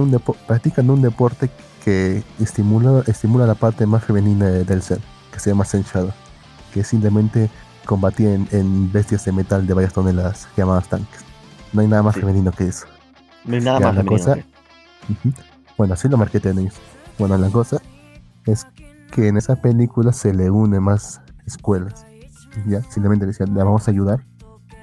un, 0.00 0.10
depo- 0.12 0.36
practican 0.46 0.90
un 0.90 1.02
deporte 1.02 1.50
que 1.84 2.22
estimula, 2.40 3.02
estimula 3.06 3.46
la 3.46 3.54
parte 3.54 3.86
más 3.86 4.04
femenina 4.04 4.46
de- 4.46 4.64
del 4.64 4.82
ser, 4.82 4.98
que 5.32 5.38
se 5.38 5.50
llama 5.50 5.64
Zen 5.64 5.82
Shadow, 5.82 6.12
que 6.72 6.80
es 6.80 6.88
simplemente 6.88 7.50
combatir 7.84 8.28
en, 8.28 8.48
en 8.50 8.90
bestias 8.92 9.24
de 9.24 9.32
metal 9.32 9.66
de 9.66 9.74
varias 9.74 9.92
toneladas, 9.92 10.48
llamadas 10.56 10.88
tanques. 10.88 11.20
No 11.72 11.82
hay 11.82 11.88
nada 11.88 12.02
más 12.02 12.14
Sí. 12.14 12.20
femenino 12.20 12.52
que 12.52 12.68
eso. 12.68 12.86
No 13.44 13.56
hay 13.56 13.62
nada 13.62 13.78
Ya, 13.80 13.86
más 13.86 13.94
la 13.96 14.02
femenino. 14.02 14.24
cosa- 14.24 14.34
que- 14.36 14.44
Ujú. 15.28 15.34
Bueno, 15.76 15.94
así 15.94 16.08
lo 16.08 16.16
marketean 16.16 16.58
ellos. 16.58 16.74
Bueno, 17.18 17.36
la 17.36 17.50
cosa 17.50 17.78
es 18.46 18.66
que 19.10 19.28
en 19.28 19.36
esa 19.36 19.56
película 19.56 20.12
se 20.12 20.32
le 20.32 20.50
une 20.50 20.80
más 20.80 21.20
escuelas. 21.46 22.06
Ya, 22.66 22.80
simplemente 22.84 23.26
decían, 23.26 23.52
le 23.52 23.62
vamos 23.62 23.86
a 23.86 23.90
ayudar. 23.90 24.24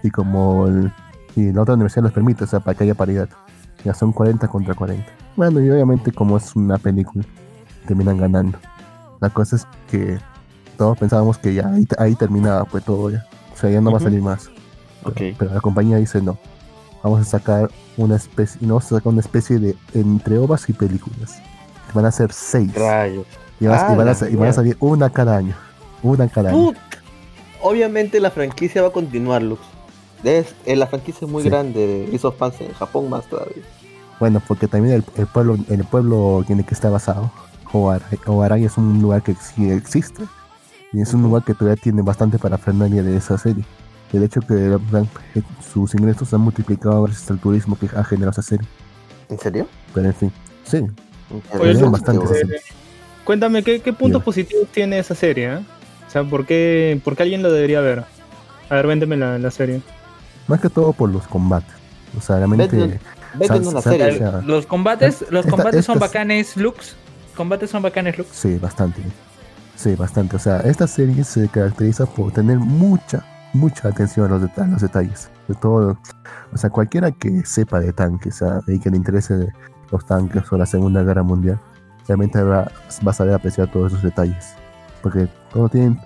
Y 0.03 0.11
como 0.11 0.67
el- 0.67 0.93
y 1.35 1.51
la 1.51 1.61
otra 1.61 1.73
universidad 1.75 2.03
les 2.03 2.13
permite, 2.13 2.43
o 2.43 2.47
sea, 2.47 2.59
para 2.59 2.77
que 2.77 2.83
haya 2.83 2.95
paridad. 2.95 3.29
Ya 3.83 3.93
son 3.93 4.11
40 4.11 4.47
contra 4.47 4.73
40. 4.75 5.05
Bueno, 5.35 5.59
y 5.59 5.69
obviamente 5.69 6.11
como 6.11 6.37
es 6.37 6.55
una 6.55 6.77
película, 6.77 7.23
terminan 7.87 8.17
ganando. 8.17 8.57
La 9.19 9.29
cosa 9.29 9.55
es 9.55 9.67
que 9.89 10.17
todos 10.77 10.97
pensábamos 10.97 11.37
que 11.37 11.53
ya 11.53 11.67
ahí, 11.69 11.87
ahí 11.97 12.15
terminaba 12.15 12.65
pues 12.65 12.83
todo 12.83 13.09
ya. 13.09 13.25
O 13.53 13.57
sea, 13.57 13.69
ya 13.69 13.81
no 13.81 13.91
va 13.91 13.97
a 13.97 14.01
salir 14.01 14.21
más. 14.21 14.49
Pero, 15.03 15.35
pero 15.37 15.53
la 15.53 15.61
compañía 15.61 15.97
dice 15.97 16.21
no. 16.21 16.37
Vamos 17.03 17.21
a 17.21 17.23
sacar 17.23 17.69
una 17.97 18.15
especie, 18.15 18.59
no 18.61 18.75
vamos 18.75 18.85
a 18.91 18.95
sacar 18.97 19.11
una 19.11 19.21
especie 19.21 19.57
de 19.57 19.75
entre 19.95 20.37
ovas 20.37 20.69
y 20.69 20.73
películas. 20.73 21.39
Van 21.93 22.05
a 22.05 22.11
ser 22.11 22.31
seis. 22.31 22.73
Rayos. 22.75 23.25
Y, 23.59 23.65
vas- 23.65 23.83
Ah, 23.87 23.93
y 23.93 23.97
van, 23.97 24.07
a, 24.09 24.29
y 24.29 24.35
van 24.35 24.53
salir 24.53 24.77
una 24.79 25.09
cada 25.09 25.37
año. 25.37 25.55
Una 26.03 26.27
cada 26.29 26.49
año. 26.51 26.73
Obviamente 27.63 28.19
la 28.19 28.31
franquicia 28.31 28.81
va 28.81 28.89
a 28.89 28.91
continuar, 28.91 29.41
Lux. 29.41 29.61
Es, 30.23 30.53
eh, 30.65 30.75
la 30.75 30.87
franquicia 30.87 31.25
es 31.25 31.31
muy 31.31 31.43
Sí. 31.43 31.49
grande 31.49 32.19
of 32.21 32.35
Panzer, 32.35 32.67
en 32.67 32.73
Japón 32.73 33.09
más 33.09 33.25
todavía. 33.25 33.63
Bueno, 34.19 34.41
porque 34.47 34.67
también 34.67 34.95
el, 34.95 35.03
el 35.17 35.25
pueblo 35.27 35.57
el 35.69 35.83
pueblo 35.85 36.43
tiene 36.45 36.63
que 36.63 36.73
estar 36.75 36.91
basado. 36.91 37.31
Oarai 37.73 38.19
Oarai 38.27 38.65
es 38.65 38.77
un 38.77 39.01
lugar 39.01 39.23
que 39.23 39.33
sí 39.35 39.69
existe. 39.71 40.23
Y 40.93 41.01
es 41.01 41.13
un 41.13 41.23
lugar 41.23 41.43
que 41.43 41.53
todavía 41.53 41.81
tiene 41.81 42.01
bastante 42.01 42.37
parafernalia 42.37 43.01
de 43.01 43.15
esa 43.15 43.37
serie. 43.37 43.63
De 44.11 44.25
hecho 44.25 44.41
que 44.41 44.53
han- 44.93 45.09
sus 45.73 45.93
ingresos 45.95 46.27
se 46.27 46.35
han 46.35 46.41
multiplicado 46.41 47.03
gracias 47.03 47.31
al 47.31 47.39
turismo 47.39 47.77
que 47.79 47.85
ha 47.95 48.03
generado 48.03 48.31
esa 48.31 48.41
serie. 48.41 48.67
¿En 49.29 49.39
serio? 49.39 49.67
Pero 49.93 50.07
en 50.07 50.13
fin, 50.13 50.31
sí. 50.65 50.85
Oye, 51.57 51.81
bastante 51.83 52.25
esa 52.25 52.35
eh, 52.35 52.39
serie. 52.39 52.59
Cuéntame, 53.23 53.63
¿qué, 53.63 53.79
qué 53.81 53.93
puntos 53.93 54.21
positivos 54.21 54.67
tiene 54.73 54.99
esa 54.99 55.15
serie? 55.15 55.53
eh? 55.53 55.59
O 56.07 56.11
sea, 56.11 56.25
¿por 56.25 56.45
qué, 56.45 56.99
por 57.05 57.15
qué 57.15 57.23
alguien 57.23 57.41
lo 57.41 57.49
debería 57.51 57.79
ver? 57.79 58.03
A 58.69 58.75
ver, 58.75 58.87
véndeme 58.87 59.15
la, 59.15 59.39
la 59.39 59.49
serie. 59.49 59.81
Más 60.47 60.59
que 60.59 60.69
todo 60.69 60.93
por 60.93 61.09
los 61.09 61.27
combates. 61.27 61.73
O 62.17 62.21
sea, 62.21 62.37
realmente... 62.37 62.77
Vete- 62.77 62.99
Véndenos 63.35 63.73
la 63.73 63.81
Sal- 63.81 63.93
serie. 63.93 64.17
sal- 64.19 64.31
sea, 64.31 64.41
Los 64.41 64.65
combates, 64.65 65.21
los 65.29 65.45
esta- 65.45 65.51
combates 65.51 65.85
son 65.85 65.95
estas- 65.95 66.09
bacanes, 66.09 66.57
Lux. 66.57 66.95
Combates 67.37 67.69
son 67.69 67.81
bacanes, 67.81 68.17
Lux. 68.17 68.29
Sí, 68.33 68.57
bastante. 68.57 69.01
Sí, 69.77 69.95
bastante. 69.95 70.35
O 70.35 70.39
sea, 70.39 70.57
esta 70.61 70.85
serie 70.85 71.23
se 71.23 71.47
caracteriza 71.47 72.05
por 72.05 72.31
tener 72.33 72.57
mucha, 72.59 73.25
mucha 73.53 73.87
atención 73.87 74.25
a 74.27 74.29
los, 74.29 74.41
deta- 74.41 74.63
a 74.65 74.67
los 74.67 74.81
detalles. 74.81 75.29
De 75.47 75.55
todo, 75.55 75.97
o 76.53 76.57
sea, 76.57 76.69
cualquiera 76.69 77.11
que 77.11 77.45
sepa 77.45 77.79
de 77.79 77.93
tanques 77.93 78.41
o 78.41 78.45
sea, 78.45 78.59
y 78.67 78.79
que 78.79 78.89
le 78.89 78.97
interese 78.97 79.47
los 79.91 80.05
tanques 80.05 80.43
o 80.51 80.57
la 80.57 80.65
Segunda 80.65 81.01
Guerra 81.03 81.23
Mundial, 81.23 81.59
realmente 82.07 82.41
va, 82.43 82.69
va 83.07 83.11
a 83.11 83.13
saber 83.13 83.33
apreciar 83.33 83.71
todos 83.71 83.91
esos 83.93 84.03
detalles. 84.03 84.55
Porque 85.01 85.27
todo 85.53 85.67
tienen, 85.69 85.99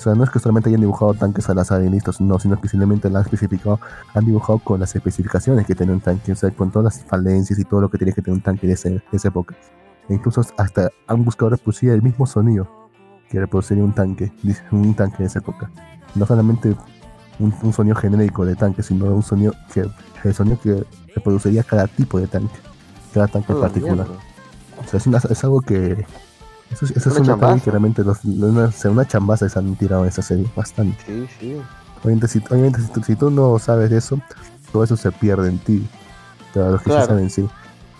sea, 0.00 0.14
no 0.14 0.24
es 0.24 0.30
que 0.30 0.38
solamente 0.38 0.68
hayan 0.70 0.80
dibujado 0.80 1.14
tanques 1.14 1.48
al 1.48 1.58
azar 1.58 1.82
y 1.82 1.88
listos, 1.88 2.20
no, 2.20 2.38
sino 2.38 2.60
que 2.60 2.68
simplemente 2.68 3.08
lo 3.10 3.18
han 3.18 3.22
especificado, 3.24 3.78
han 4.14 4.24
dibujado 4.24 4.58
con 4.58 4.80
las 4.80 4.94
especificaciones 4.96 5.66
que 5.66 5.74
tiene 5.74 5.92
un 5.92 6.00
tanque, 6.00 6.32
o 6.32 6.36
sea, 6.36 6.50
con 6.50 6.70
todas 6.70 6.96
las 6.96 7.04
falencias 7.04 7.58
y 7.58 7.64
todo 7.64 7.80
lo 7.82 7.90
que 7.90 7.98
tiene 7.98 8.12
que 8.12 8.22
tener 8.22 8.36
un 8.36 8.42
tanque 8.42 8.66
de, 8.66 8.72
ese- 8.72 8.90
de 8.90 9.02
esa 9.12 9.28
época. 9.28 9.54
E 10.08 10.14
incluso 10.14 10.42
hasta 10.56 10.90
han 11.06 11.24
buscado 11.24 11.50
reproducir 11.50 11.90
el 11.90 12.02
mismo 12.02 12.26
sonido 12.26 12.66
que 13.28 13.38
reproduciría 13.38 13.84
un 13.84 13.92
tanque, 13.92 14.32
un 14.72 14.94
tanque 14.94 15.18
de 15.18 15.26
esa 15.26 15.38
época. 15.38 15.70
No 16.16 16.26
solamente 16.26 16.74
un, 17.38 17.54
un 17.62 17.72
sonido 17.72 17.94
genérico 17.96 18.44
de 18.44 18.56
tanque, 18.56 18.82
sino 18.82 19.06
un 19.06 19.22
sonido 19.22 19.52
que 19.72 19.86
el 20.24 20.34
sonido 20.34 20.58
que 20.60 20.84
reproduciría 21.14 21.62
cada 21.62 21.86
tipo 21.86 22.18
de 22.18 22.26
tanque, 22.26 22.56
cada 23.14 23.28
tanque 23.28 23.52
en 23.52 23.58
la 23.60 23.66
particular. 23.68 24.06
O 24.84 24.88
sea, 24.88 24.98
es, 24.98 25.06
una- 25.06 25.18
es 25.18 25.44
algo 25.44 25.60
que 25.60 26.04
eso, 26.70 26.84
es- 26.86 26.90
eso 26.96 27.08
es 27.10 27.16
Una 27.16 27.20
un 27.20 27.26
detalle 27.26 27.40
chambaza. 27.40 27.64
que 27.64 27.70
realmente 27.70 28.04
los, 28.04 28.24
una, 28.24 28.70
una 28.84 29.06
chambaza 29.06 29.48
se 29.48 29.58
han 29.58 29.74
tirado 29.76 30.02
en 30.02 30.08
esa 30.08 30.22
serie, 30.22 30.46
bastante. 30.56 30.98
Sí, 31.06 31.26
sí. 31.38 31.56
Obviamente, 32.02 32.28
si, 32.28 32.38
obviamente, 32.50 32.80
si, 32.80 32.88
tú, 32.92 33.02
si 33.02 33.16
tú 33.16 33.30
no 33.30 33.58
sabes 33.58 33.90
de 33.90 33.98
eso, 33.98 34.20
todo 34.72 34.84
eso 34.84 34.96
se 34.96 35.10
pierde 35.12 35.48
en 35.48 35.58
ti. 35.58 35.86
Pero 36.54 36.70
los 36.72 36.80
que 36.80 36.86
Claro. 36.90 37.02
sí 37.02 37.08
saben, 37.08 37.30
sí. 37.30 37.48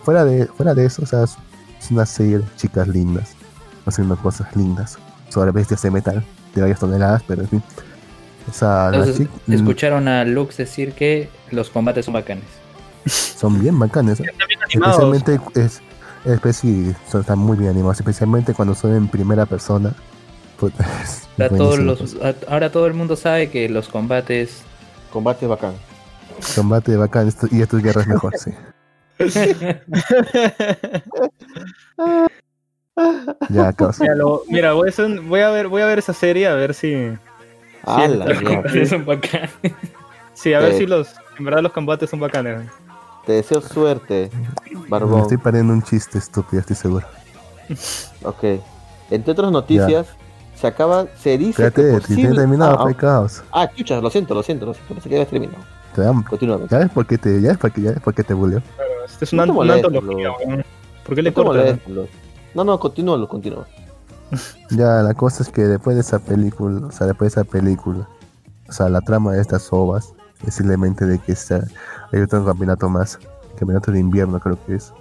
Fuera 0.03 0.25
de, 0.25 0.47
fuera 0.47 0.73
de 0.73 0.85
eso, 0.85 1.03
o 1.03 1.05
sea, 1.05 1.23
es, 1.23 1.37
es 1.79 1.91
una 1.91 2.05
serie 2.05 2.39
de 2.39 2.45
chicas 2.57 2.87
lindas, 2.87 3.33
haciendo 3.85 4.15
cosas 4.17 4.53
lindas, 4.55 4.97
sobre 5.29 5.51
bestias 5.51 5.81
de 5.83 5.91
metal, 5.91 6.23
de 6.55 6.61
varias 6.61 6.79
toneladas, 6.79 7.23
pero 7.27 7.43
en 7.43 7.47
fin. 7.49 7.63
O 8.49 8.53
sea, 8.53 8.89
Entonces, 8.91 9.27
mm, 9.45 9.53
escucharon 9.53 10.07
a 10.07 10.25
Lux 10.25 10.57
decir 10.57 10.93
que 10.93 11.29
los 11.51 11.69
combates 11.69 12.05
son 12.05 12.15
bacanes. 12.15 12.45
son 13.05 13.59
bien 13.61 13.77
bacanes. 13.77 14.19
¿eh? 14.19 14.25
Especialmente, 14.73 15.39
es, 15.55 15.81
es, 16.25 16.55
sí, 16.55 16.93
son, 17.09 17.21
están 17.21 17.39
muy 17.39 17.57
bien 17.57 17.71
animados, 17.71 17.99
especialmente 17.99 18.53
cuando 18.53 18.75
son 18.75 18.95
en 18.95 19.07
primera 19.07 19.45
persona. 19.45 19.93
Puta, 20.59 20.85
Ahora, 21.39 21.49
todos 21.57 21.77
buenísimo, 21.79 22.19
los, 22.21 22.23
a- 22.23 22.51
ahora 22.53 22.71
todo 22.71 22.87
el 22.87 22.93
mundo 22.93 23.15
sabe 23.15 23.49
que 23.49 23.67
los 23.69 23.87
combates 23.89 24.63
Combate 25.11 25.45
bacán. 25.47 25.73
Combate 26.55 26.95
bacán 26.95 27.27
esto- 27.27 27.47
y 27.51 27.61
esto 27.61 27.77
es 27.77 27.83
guerra 27.83 28.01
es 28.01 28.07
mejor, 28.07 28.33
sí. 28.37 28.51
Ya. 33.49 33.73
Mira, 33.99 34.15
lo- 34.15 34.43
mira, 34.49 34.73
voy, 34.73 34.87
a 34.87 34.89
hacer 34.89 35.05
un- 35.05 35.27
voy 35.29 35.39
a 35.41 35.49
ver, 35.49 35.67
voy 35.67 35.81
a 35.81 35.85
ver 35.85 35.99
esa 35.99 36.13
serie 36.13 36.47
a 36.47 36.53
ver 36.55 36.73
si, 36.73 36.93
A 37.83 38.07
la 38.07 38.25
los 38.25 38.41
combates 38.41 38.89
son 38.89 39.05
bacanes. 39.05 39.49
sí, 40.33 40.53
a 40.53 40.59
ver 40.59 40.73
Eh. 40.73 40.77
si 40.77 40.85
los, 40.85 41.15
en 41.39 41.45
verdad 41.45 41.61
los 41.61 41.71
combates 41.71 42.09
son 42.09 42.19
bacanes. 42.19 42.67
Te 43.25 43.33
deseo 43.33 43.61
suerte, 43.61 44.31
Me 44.71 44.87
Barbón. 44.89 45.21
estoy 45.21 45.37
pariendo 45.37 45.73
un 45.73 45.81
chiste 45.83 46.17
estúpido, 46.17 46.59
estoy 46.61 46.75
seguro. 46.75 47.05
Ok. 48.23 48.43
Entre 49.09 49.31
otras 49.31 49.51
noticias, 49.51 50.07
se 50.55 50.67
acaba, 50.67 51.05
se 51.19 51.37
dice 51.37 51.65
Espérate, 51.65 51.81
que 51.81 51.87
si 51.89 51.99
posible- 52.01 52.15
tiene 52.15 52.35
terminado, 52.35 52.79
ah, 52.79 52.83
pues, 52.83 52.95
caos. 52.97 53.43
ah, 53.51 53.61
ah, 53.63 53.71
chucha, 53.75 53.99
lo 54.01 54.09
siento, 54.09 54.33
lo 54.33 54.43
siento, 54.43 54.65
lo 54.65 54.73
siento, 54.73 54.93
pensé 54.93 55.09
que 55.09 55.15
habías 55.15 55.29
terminado. 55.29 55.63
Te 55.95 56.01
dan- 56.01 56.23
Continúa. 56.23 56.59
¿Ya 56.69 56.77
ves 56.79 56.89
por 56.91 57.05
qué 57.07 57.17
te, 57.17 57.41
ya 57.41 57.49
ves 57.49 57.57
por 57.57 57.71
qué, 57.71 57.81
ya 57.81 57.91
ves 57.91 57.99
por 58.01 58.13
qué 58.13 58.23
te 58.23 58.33
buleo? 58.33 58.61
Este 59.05 59.25
es 59.25 59.33
una, 59.33 59.45
No 59.45 59.53
te 59.53 59.59
una 59.59 59.73
antología, 59.73 60.27
lo- 60.27 60.37
weón. 60.37 60.65
¿Por 61.05 61.15
qué 61.15 61.21
le 61.21 61.31
No 61.31 61.35
te 61.35 61.43
cortas? 61.43 61.79
No, 62.53 62.63
no, 62.63 62.79
continúalo, 62.79 63.27
continúa. 63.27 63.65
Ya, 64.69 65.01
la 65.01 65.13
cosa 65.13 65.43
es 65.43 65.49
que 65.49 65.63
después 65.63 65.95
de 65.95 66.01
esa 66.01 66.19
película, 66.19 66.87
o 66.87 66.91
sea, 66.91 67.07
después 67.07 67.33
de 67.35 67.41
esa 67.41 67.49
película, 67.49 68.07
o 68.69 68.71
sea, 68.71 68.87
la 68.87 69.01
trama 69.01 69.33
de 69.33 69.41
estas 69.41 69.67
ovas 69.71 70.13
simplemente 70.49 71.05
de 71.05 71.19
que 71.19 71.33
está, 71.33 71.63
hay 72.11 72.21
otro 72.21 72.45
campeonato 72.45 72.89
más, 72.89 73.19
campeonato 73.57 73.91
de 73.91 73.99
invierno 73.99 74.39
creo 74.39 74.57
que 74.65 74.75
es, 74.75 74.93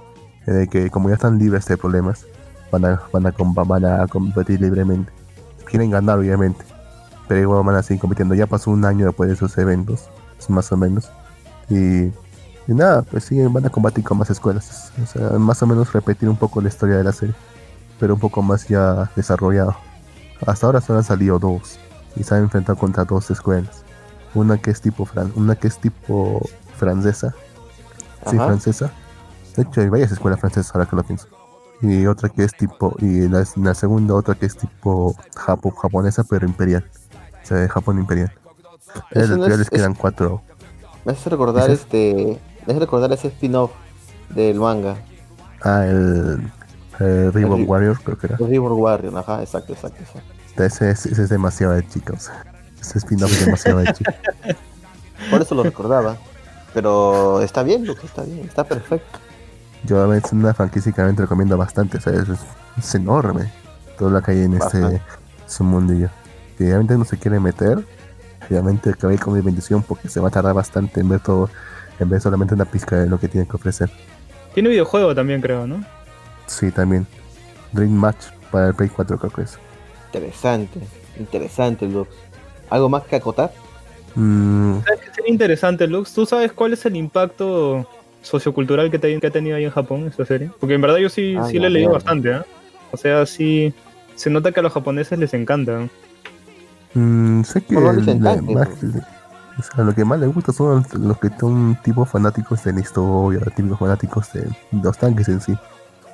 en 0.46 0.56
el 0.56 0.68
que 0.68 0.90
como 0.90 1.08
ya 1.08 1.14
están 1.14 1.38
libres 1.38 1.66
de 1.66 1.76
problemas, 1.76 2.26
van 2.70 2.84
a, 2.84 3.02
van 3.12 3.26
a, 3.26 3.34
van 3.64 3.84
a 3.84 4.06
competir 4.06 4.60
libremente. 4.60 5.12
Quieren 5.64 5.90
ganar 5.90 6.18
obviamente, 6.18 6.64
pero 7.28 7.40
igual 7.40 7.64
van 7.64 7.76
a 7.76 7.82
seguir 7.82 8.00
compitiendo. 8.00 8.34
Ya 8.34 8.46
pasó 8.46 8.70
un 8.70 8.84
año 8.84 9.06
después 9.06 9.28
de 9.28 9.34
esos 9.34 9.56
eventos, 9.58 10.08
más 10.48 10.72
o 10.72 10.76
menos, 10.76 11.10
y, 11.68 12.06
y 12.06 12.74
nada, 12.74 13.02
pues 13.02 13.24
siguen, 13.24 13.52
van 13.52 13.66
a 13.66 13.70
combatir 13.70 14.02
con 14.02 14.18
más 14.18 14.30
escuelas, 14.30 14.92
o 15.02 15.06
sea, 15.06 15.38
más 15.38 15.62
o 15.62 15.66
menos 15.66 15.92
repetir 15.92 16.28
un 16.28 16.36
poco 16.36 16.60
la 16.60 16.68
historia 16.68 16.96
de 16.96 17.04
la 17.04 17.12
serie 17.12 17.34
pero 18.00 18.14
un 18.14 18.20
poco 18.20 18.42
más 18.42 18.66
ya 18.66 19.10
desarrollado. 19.14 19.76
Hasta 20.44 20.66
ahora 20.66 20.80
solo 20.80 20.98
han 20.98 21.04
salido 21.04 21.38
dos 21.38 21.78
y 22.16 22.24
se 22.24 22.34
han 22.34 22.44
enfrentado 22.44 22.78
contra 22.78 23.04
dos 23.04 23.30
escuelas. 23.30 23.84
Una 24.34 24.58
que 24.58 24.70
es 24.70 24.80
tipo 24.80 25.04
fran 25.04 25.32
una 25.36 25.56
que 25.56 25.66
es 25.68 25.78
tipo 25.78 26.40
francesa, 26.76 27.34
sí 28.28 28.36
Ajá. 28.36 28.46
francesa. 28.46 28.90
De 29.56 29.62
hecho 29.62 29.80
hay 29.80 29.88
varias 29.88 30.12
escuelas 30.12 30.38
francesas 30.40 30.72
ahora 30.74 30.86
que 30.88 30.96
lo 30.96 31.02
pienso. 31.02 31.26
Y 31.82 32.06
otra 32.06 32.28
que 32.28 32.44
es 32.44 32.52
tipo 32.52 32.94
y 32.98 33.26
la, 33.28 33.44
la 33.56 33.74
segunda 33.74 34.14
otra 34.14 34.34
que 34.34 34.46
es 34.46 34.56
tipo 34.56 35.14
Japón 35.34 35.72
japonesa 35.72 36.24
pero 36.24 36.46
imperial, 36.46 36.84
o 37.42 37.46
sea 37.46 37.56
de 37.56 37.68
Japón 37.68 37.98
imperial. 37.98 38.32
Eso 39.10 39.36
no 39.36 39.46
es- 39.46 39.70
quedan 39.70 39.94
cuatro. 39.94 40.42
Me 41.04 41.12
hace 41.12 41.30
recordar 41.30 41.70
este. 41.70 42.38
Me 42.66 42.72
hace 42.72 42.80
recordar 42.80 43.10
ese 43.12 43.28
spin-off 43.28 43.70
del 44.28 44.60
manga. 44.60 44.96
Ah, 45.62 45.86
el, 45.86 46.50
el 46.98 47.32
Ribbon 47.32 47.60
El- 47.62 47.66
Warrior 47.66 48.00
creo 48.02 48.18
que 48.18 48.26
era. 48.26 48.36
River 48.36 48.72
Warrior, 48.72 49.16
ajá, 49.18 49.40
exacto, 49.42 49.72
exacto, 49.72 50.02
exacto. 50.02 50.62
Ese, 50.62 50.90
es- 50.90 51.06
ese 51.06 51.22
es 51.22 51.28
demasiado 51.30 51.72
de 51.72 51.86
chicos. 51.88 52.30
Ese 52.80 52.98
spin-off 52.98 53.32
es 53.32 53.44
demasiado 53.44 53.80
de 53.80 53.92
chicos. 53.92 54.14
Por 55.30 55.42
eso 55.42 55.54
lo 55.54 55.62
recordaba. 55.62 56.16
Pero 56.72 57.40
está 57.42 57.62
bien, 57.62 57.86
Luke, 57.86 58.00
está 58.04 58.22
bien, 58.22 58.40
está 58.40 58.64
perfecto. 58.64 59.18
Yo 59.84 60.12
es 60.14 60.32
una 60.32 60.54
franquicia 60.54 60.92
que 60.92 60.96
realmente 60.96 61.22
recomiendo 61.22 61.56
bastante, 61.56 61.98
o 61.98 62.00
sea, 62.00 62.12
es, 62.12 62.28
es 62.78 62.94
enorme 62.94 63.50
todo 63.98 64.10
lo 64.10 64.22
que 64.22 64.32
hay 64.32 64.42
en 64.42 64.54
este 64.54 65.00
su 65.46 65.64
mundillo. 65.64 66.08
Si 66.56 66.64
realmente 66.64 66.96
no 66.96 67.04
se 67.04 67.18
quiere 67.18 67.40
meter, 67.40 67.84
realmente 68.48 68.90
acabé 68.90 69.18
con 69.18 69.34
mi 69.34 69.40
bendición 69.40 69.82
porque 69.82 70.08
se 70.08 70.20
va 70.20 70.28
a 70.28 70.30
tardar 70.30 70.54
bastante 70.54 71.00
en 71.00 71.08
ver 71.08 71.20
todo, 71.20 71.50
en 71.98 72.08
ver 72.08 72.20
solamente 72.20 72.54
una 72.54 72.64
pizca 72.64 72.96
de 72.96 73.06
lo 73.06 73.18
que 73.18 73.28
tiene 73.28 73.46
que 73.46 73.56
ofrecer. 73.56 73.90
Tiene 74.54 74.68
videojuego 74.68 75.14
también, 75.14 75.40
creo, 75.40 75.66
¿no? 75.66 75.84
Sí, 76.46 76.70
también. 76.70 77.06
Dream 77.72 77.92
Match 77.92 78.26
para 78.50 78.68
el 78.68 78.74
Play 78.74 78.88
4 78.88 79.18
creo 79.18 79.30
que 79.30 79.42
es. 79.42 79.58
Interesante, 80.06 80.80
interesante, 81.18 81.86
Luke. 81.86 82.10
¿Algo 82.70 82.88
más 82.88 83.02
que 83.04 83.16
acotar? 83.16 83.52
Mm, 84.14 84.80
¿Sabes 84.84 85.00
qué 85.00 85.14
sería 85.14 85.30
interesante, 85.32 85.86
Lux? 85.86 86.12
¿Tú 86.14 86.24
sabes 86.26 86.52
cuál 86.52 86.72
es 86.72 86.84
el 86.86 86.96
impacto 86.96 87.86
sociocultural 88.22 88.90
que, 88.90 88.98
te- 88.98 89.18
que 89.20 89.26
ha 89.26 89.30
tenido 89.30 89.56
ahí 89.56 89.64
en 89.64 89.70
Japón 89.70 90.06
esta 90.06 90.24
serie? 90.24 90.50
Porque 90.60 90.74
en 90.74 90.80
verdad 90.80 90.96
yo 90.98 91.08
sí, 91.08 91.36
Ah, 91.38 91.46
sí 91.48 91.56
la 91.58 91.62
le 91.62 91.66
he 91.68 91.70
leído 91.70 91.92
bastante, 91.92 92.30
¿eh? 92.30 92.40
O 92.92 92.96
sea, 92.96 93.26
sí... 93.26 93.72
Se 94.16 94.28
nota 94.28 94.52
que 94.52 94.60
a 94.60 94.62
los 94.62 94.72
japoneses 94.74 95.18
les 95.18 95.32
encanta. 95.32 95.88
mm, 96.94 97.42
sé 97.42 97.62
que 97.62 97.74
la- 97.74 98.36
más- 98.42 98.68
pues. 98.80 98.94
o 99.58 99.62
sea, 99.62 99.84
lo 99.84 99.94
que 99.94 100.04
más 100.04 100.20
les 100.20 100.32
gusta 100.34 100.52
son 100.52 100.84
los 100.92 101.18
que 101.18 101.30
son 101.38 101.78
tipo 101.82 102.04
fanáticos 102.04 102.62
de 102.64 102.72
la 102.74 102.80
historia, 102.80 103.40
típicos 103.56 103.78
fanáticos 103.78 104.32
de 104.34 104.46
los 104.82 104.98
tanques 104.98 105.28
en 105.28 105.40
sí. 105.40 105.56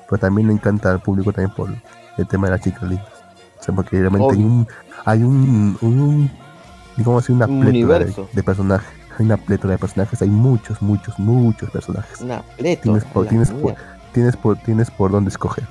Pero 0.09 0.21
también 0.21 0.47
le 0.49 0.53
encanta 0.55 0.93
al 0.93 1.01
público 1.01 1.33
también 1.33 1.53
por 1.57 1.69
el 2.17 2.27
tema 2.29 2.47
de 2.47 2.53
las 2.53 2.61
chicas 2.61 2.83
lindas. 2.85 3.09
O 3.59 3.63
sea, 3.65 3.75
porque 3.75 3.99
realmente 3.99 4.35
hay 4.35 4.45
un, 4.45 4.69
hay 5.05 5.23
un, 5.25 5.77
un 5.81 6.31
digamos 6.97 7.25
así, 7.25 7.33
una 7.33 7.47
Un 7.47 7.61
plétora 7.61 7.99
de, 8.33 8.43
personajes. 8.43 8.89
Hay 9.19 9.25
una 9.27 9.37
plétora 9.37 9.73
de 9.73 9.79
personajes, 9.79 10.21
hay 10.23 10.29
muchos, 10.29 10.81
muchos, 10.83 11.19
muchos 11.19 11.71
personajes. 11.71 12.21
Una 12.21 12.43
plétora. 12.57 12.83
Tienes 12.83 13.05
por- 13.05 13.27
tienes 13.27 13.51
por-. 13.51 13.75
Tienes 14.13 14.37
por, 14.37 14.57
tienes 14.59 14.91
por 14.91 15.11
dónde 15.11 15.29
escoger. 15.31 15.67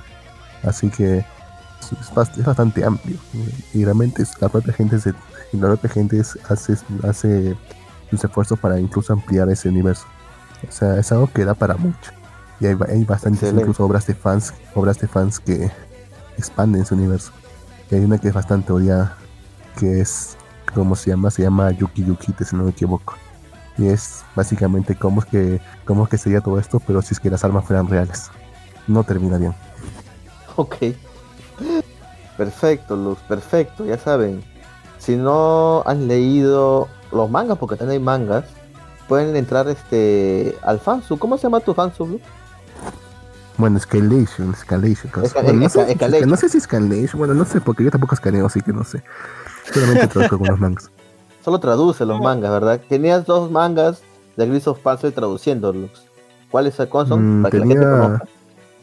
Así 0.62 0.88
que 0.88 1.18
es, 1.18 1.92
es 1.92 2.12
bast- 2.14 2.38
es 2.38 2.44
bastante 2.44 2.84
amplio. 2.84 3.18
Y 3.74 3.84
realmente 3.84 4.22
es- 4.22 4.40
la 4.40 4.48
propia 4.48 4.72
gente, 4.72 4.98
se, 5.00 5.12
la 5.52 5.66
propia 5.68 5.90
gente 5.90 6.18
es- 6.20 6.38
hace, 6.48 6.76
hace 7.08 7.56
sus 8.10 8.22
esfuerzos 8.24 8.58
para 8.58 8.78
incluso 8.78 9.12
ampliar 9.12 9.48
ese 9.50 9.68
universo. 9.68 10.04
O 10.68 10.72
sea, 10.72 10.96
es 10.98 11.10
algo 11.12 11.28
que 11.32 11.44
da 11.44 11.54
para 11.54 11.76
mucho. 11.76 12.12
Y 12.60 12.66
hay, 12.66 12.76
hay 12.88 13.04
bastantes 13.04 13.42
Excelente. 13.42 13.62
incluso 13.62 13.84
obras 13.84 14.06
de 14.06 14.14
fans, 14.14 14.54
obras 14.74 14.98
de 15.00 15.06
fans 15.08 15.38
que 15.40 15.70
expanden 16.38 16.82
ese 16.82 16.94
universo. 16.94 17.32
Y 17.90 17.96
hay 17.96 18.04
una 18.04 18.18
que 18.18 18.28
es 18.28 18.34
bastante 18.34 18.72
odiada, 18.72 19.16
que 19.78 20.00
es, 20.00 20.36
¿cómo 20.80 20.94
se 20.96 21.10
llama? 21.10 21.30
Se 21.30 21.42
llama 21.42 21.70
Yuki 21.72 22.04
Yukite, 22.04 22.44
si 22.44 22.54
no 22.56 22.64
me 22.64 22.70
equivoco. 22.70 23.14
Y 23.78 23.88
es 23.88 24.24
básicamente 24.34 24.94
cómo 24.94 25.20
es 25.20 25.26
que, 25.26 25.60
cómo 25.84 26.04
es 26.04 26.10
que 26.10 26.18
sería 26.18 26.40
todo 26.40 26.58
esto, 26.58 26.80
pero 26.80 27.02
si 27.02 27.14
es 27.14 27.20
que 27.20 27.30
las 27.30 27.44
armas 27.44 27.64
fueran 27.64 27.88
reales. 27.88 28.30
No 28.86 29.02
termina 29.04 29.36
bien. 29.38 29.54
Ok. 30.56 30.76
Perfecto, 32.36 32.96
Luz, 32.96 33.18
perfecto, 33.28 33.84
ya 33.84 33.98
saben. 33.98 34.42
Si 34.98 35.16
no 35.16 35.82
han 35.86 36.06
leído 36.08 36.88
los 37.12 37.30
mangas, 37.30 37.58
porque 37.58 37.76
también 37.76 38.00
hay 38.00 38.04
mangas, 38.04 38.44
pueden 39.08 39.36
entrar 39.36 39.68
este 39.68 40.56
al 40.62 40.80
fansub. 40.80 41.18
¿Cómo 41.18 41.36
se 41.36 41.44
llama 41.44 41.60
tu 41.60 41.74
fansub, 41.74 42.08
Luz? 42.08 42.20
Bueno, 43.58 43.78
Escalation, 43.78 44.50
Escalation. 44.52 45.10
Esca- 45.12 45.42
Bueno, 45.42 45.60
no, 45.60 45.68
sé, 45.68 45.92
Escalation. 45.92 46.28
no 46.28 46.36
sé 46.36 46.48
si 46.50 46.58
Escalation, 46.58 47.18
bueno, 47.18 47.32
no 47.34 47.44
sé, 47.46 47.60
porque 47.60 47.84
yo 47.84 47.90
tampoco 47.90 48.14
escaneo, 48.14 48.46
así 48.46 48.60
que 48.60 48.72
no 48.72 48.84
sé. 48.84 49.02
Solamente 49.72 50.08
traduzco 50.08 50.34
algunos 50.36 50.60
mangas. 50.60 50.90
Solo 51.44 51.60
traduce 51.60 52.04
los 52.04 52.20
mangas, 52.20 52.50
¿verdad? 52.50 52.80
Tenías 52.88 53.24
dos 53.24 53.50
mangas 53.50 54.02
de 54.36 54.48
Gris 54.48 54.66
of 54.66 54.80
Parcel 54.80 55.12
traduciéndolos. 55.12 56.08
¿Cuáles 56.50 56.74
son? 56.74 57.40
Mm, 57.40 57.42
Para 57.42 57.50
que 57.50 57.58
la 57.58 57.66
gente 57.66 57.86
tenía, 57.86 58.00
conozca. 58.00 58.28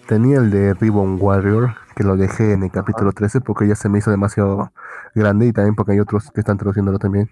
tenía 0.08 0.38
el 0.38 0.50
de 0.50 0.74
Ribbon 0.74 1.18
Warrior, 1.20 1.76
que 1.96 2.04
lo 2.04 2.16
dejé 2.16 2.54
en 2.54 2.64
el 2.64 2.72
capítulo 2.72 3.12
13 3.12 3.42
porque 3.42 3.68
ya 3.68 3.76
se 3.76 3.90
me 3.90 4.00
hizo 4.00 4.12
demasiado 4.12 4.72
grande 5.16 5.48
y 5.48 5.54
también 5.54 5.76
porque 5.76 5.94
hay 5.94 6.00
otros 6.00 6.32
que 6.32 6.42
están 6.42 6.58
traduciéndolo 6.58 7.00
también. 7.00 7.30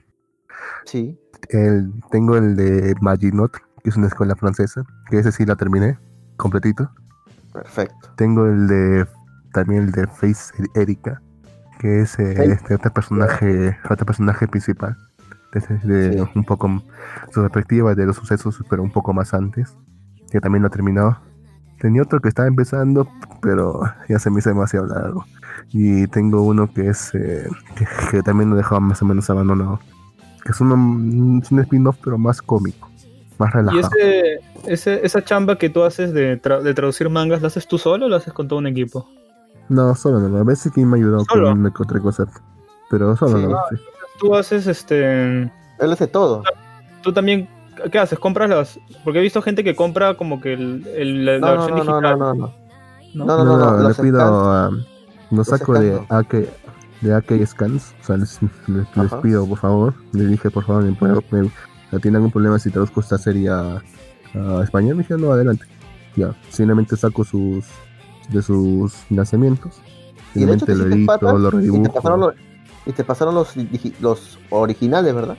Sí. 0.85 1.19
El, 1.49 1.91
tengo 2.11 2.35
el 2.37 2.55
de 2.55 2.95
Maginot, 3.01 3.51
que 3.83 3.89
es 3.89 3.97
una 3.97 4.07
escuela 4.07 4.35
francesa, 4.35 4.83
que 5.09 5.19
ese 5.19 5.31
sí 5.31 5.45
la 5.45 5.55
terminé 5.55 5.97
completito. 6.37 6.89
Perfecto. 7.53 8.09
Tengo 8.15 8.45
el 8.45 8.67
de 8.67 9.07
también 9.53 9.83
el 9.83 9.91
de 9.91 10.07
Face 10.07 10.53
Erika, 10.75 11.21
que 11.81 12.01
es 12.01 12.19
eh, 12.19 12.35
Face- 12.37 12.51
este 12.53 12.75
otro 12.75 12.93
personaje, 12.93 13.75
otro 13.89 14.05
personaje 14.05 14.47
principal. 14.47 14.95
De, 15.51 15.59
de 15.83 16.13
Sí. 16.13 16.29
un 16.35 16.45
poco 16.45 16.81
su 17.33 17.41
perspectiva 17.41 17.93
de 17.95 18.05
los 18.05 18.15
sucesos, 18.15 18.63
pero 18.69 18.83
un 18.83 18.91
poco 18.91 19.11
más 19.13 19.33
antes, 19.33 19.75
que 20.31 20.39
también 20.39 20.61
lo 20.61 20.67
he 20.67 20.71
terminado. 20.71 21.17
Tenía 21.79 22.03
otro 22.03 22.21
que 22.21 22.29
estaba 22.29 22.47
empezando, 22.47 23.09
pero 23.41 23.81
ya 24.07 24.17
se 24.19 24.29
me 24.29 24.39
hizo 24.39 24.49
demasiado 24.49 24.85
largo. 24.85 25.25
Y 25.73 26.07
tengo 26.07 26.43
uno 26.43 26.71
que 26.71 26.87
es 26.89 27.13
eh, 27.15 27.49
que, 27.75 27.85
que 28.11 28.21
también 28.21 28.49
lo 28.51 28.55
dejaba 28.55 28.79
más 28.79 29.01
o 29.01 29.05
menos 29.05 29.29
abandonado. 29.29 29.79
Que 30.45 30.51
es, 30.53 30.61
uno, 30.61 30.75
es 31.43 31.51
un 31.51 31.59
spin-off, 31.59 31.97
pero 32.03 32.17
más 32.17 32.41
cómico, 32.41 32.89
más 33.37 33.49
Y 33.49 33.57
relajado. 33.57 33.89
ese, 33.97 34.39
ese, 34.67 35.05
esa 35.05 35.21
chamba 35.23 35.57
que 35.57 35.69
tú 35.69 35.83
haces 35.83 36.13
de, 36.13 36.41
tra- 36.41 36.61
de 36.61 36.73
traducir 36.73 37.09
mangas, 37.09 37.41
¿la 37.41 37.47
haces 37.47 37.67
tú 37.67 37.77
solo 37.77 38.05
o 38.05 38.09
la 38.09 38.17
haces 38.17 38.31
con 38.33 38.47
todo 38.47 38.59
un 38.59 38.67
equipo? 38.67 39.09
No, 39.71 39.95
solo 39.95 40.19
no. 40.19 40.37
A 40.37 40.43
veces 40.43 40.71
que 40.73 40.85
me 40.85 40.97
ha 40.97 40.99
ayudado 40.99 41.23
¿Solo? 41.29 41.49
con 41.49 41.59
una 41.59 41.71
que 41.71 41.83
otra 41.83 41.99
cosa. 41.99 42.25
Pero 42.89 43.15
solo 43.15 43.37
Sí. 43.39 43.45
no. 43.47 43.57
sí. 43.69 43.75
Tú 44.19 44.35
haces 44.35 44.67
este. 44.67 45.43
Él 45.43 45.91
hace 45.91 46.07
todo. 46.07 46.43
Tú 47.01 47.13
también. 47.13 47.47
¿Qué 47.91 47.97
haces? 47.97 48.19
¿Compras 48.19 48.49
las.? 48.49 48.79
Porque 49.03 49.19
he 49.19 49.21
visto 49.21 49.41
gente 49.41 49.63
que 49.63 49.75
compra 49.75 50.15
como 50.15 50.41
que 50.41 50.53
el, 50.53 50.85
el- 50.95 51.25
la, 51.25 51.31
la 51.33 51.39
No, 51.39 51.47
no, 51.47 51.53
versión 51.55 51.77
no, 51.77 51.83
no, 51.85 51.93
digital. 52.01 52.19
no, 52.19 52.25
no, 52.25 52.33
no. 52.33 52.53
¿no? 53.15 53.25
No, 53.25 53.43
No, 53.45 53.57
no, 53.57 53.77
no, 53.81 53.87
le 53.89 53.95
pido 53.95 54.21
a. 54.21 54.69
Lo 55.31 55.43
saco 55.45 55.73
de 55.79 56.01
AK, 56.09 56.35
de 56.99 57.13
AK 57.15 57.45
Scans. 57.47 57.95
O 58.01 58.03
sea, 58.03 58.17
les, 58.17 58.39
les- 58.67 59.13
pido, 59.23 59.47
por 59.47 59.57
favor. 59.57 59.93
Les 60.11 60.29
dije, 60.29 60.51
por 60.51 60.65
favor, 60.65 60.83
¿me 60.83 60.91
puedo- 60.91 61.23
me- 61.31 61.49
¿no 61.91 61.99
¿tienen 61.99 62.17
algún 62.17 62.31
problema 62.31 62.59
si 62.59 62.69
traduzco 62.69 62.99
esta 62.99 63.17
serie 63.17 63.49
a, 63.49 63.81
a 64.35 64.63
español? 64.63 64.95
Me 64.97 65.03
dijeron, 65.03 65.21
no, 65.21 65.31
adelante. 65.31 65.65
Ya, 66.17 66.35
simplemente 66.49 66.97
saco 66.97 67.23
sus. 67.23 67.65
De 68.31 68.41
sus 68.41 68.93
lanzamientos. 69.09 69.81
Y 70.33 70.45
de 70.45 70.53
hecho 70.53 70.65
Simplemente 70.65 70.65
te 70.65 70.75
lo 70.75 70.85
edito, 70.85 71.37
lo 71.37 71.47
y 71.47 71.51
te 71.51 71.57
redibujo. 71.57 71.93
pasaron 71.93 72.19
los, 72.21 72.33
y 72.85 72.91
te 72.93 73.03
pasaron 73.03 73.35
los, 73.35 73.53
los 73.99 74.39
originales, 74.49 75.13
¿verdad? 75.13 75.37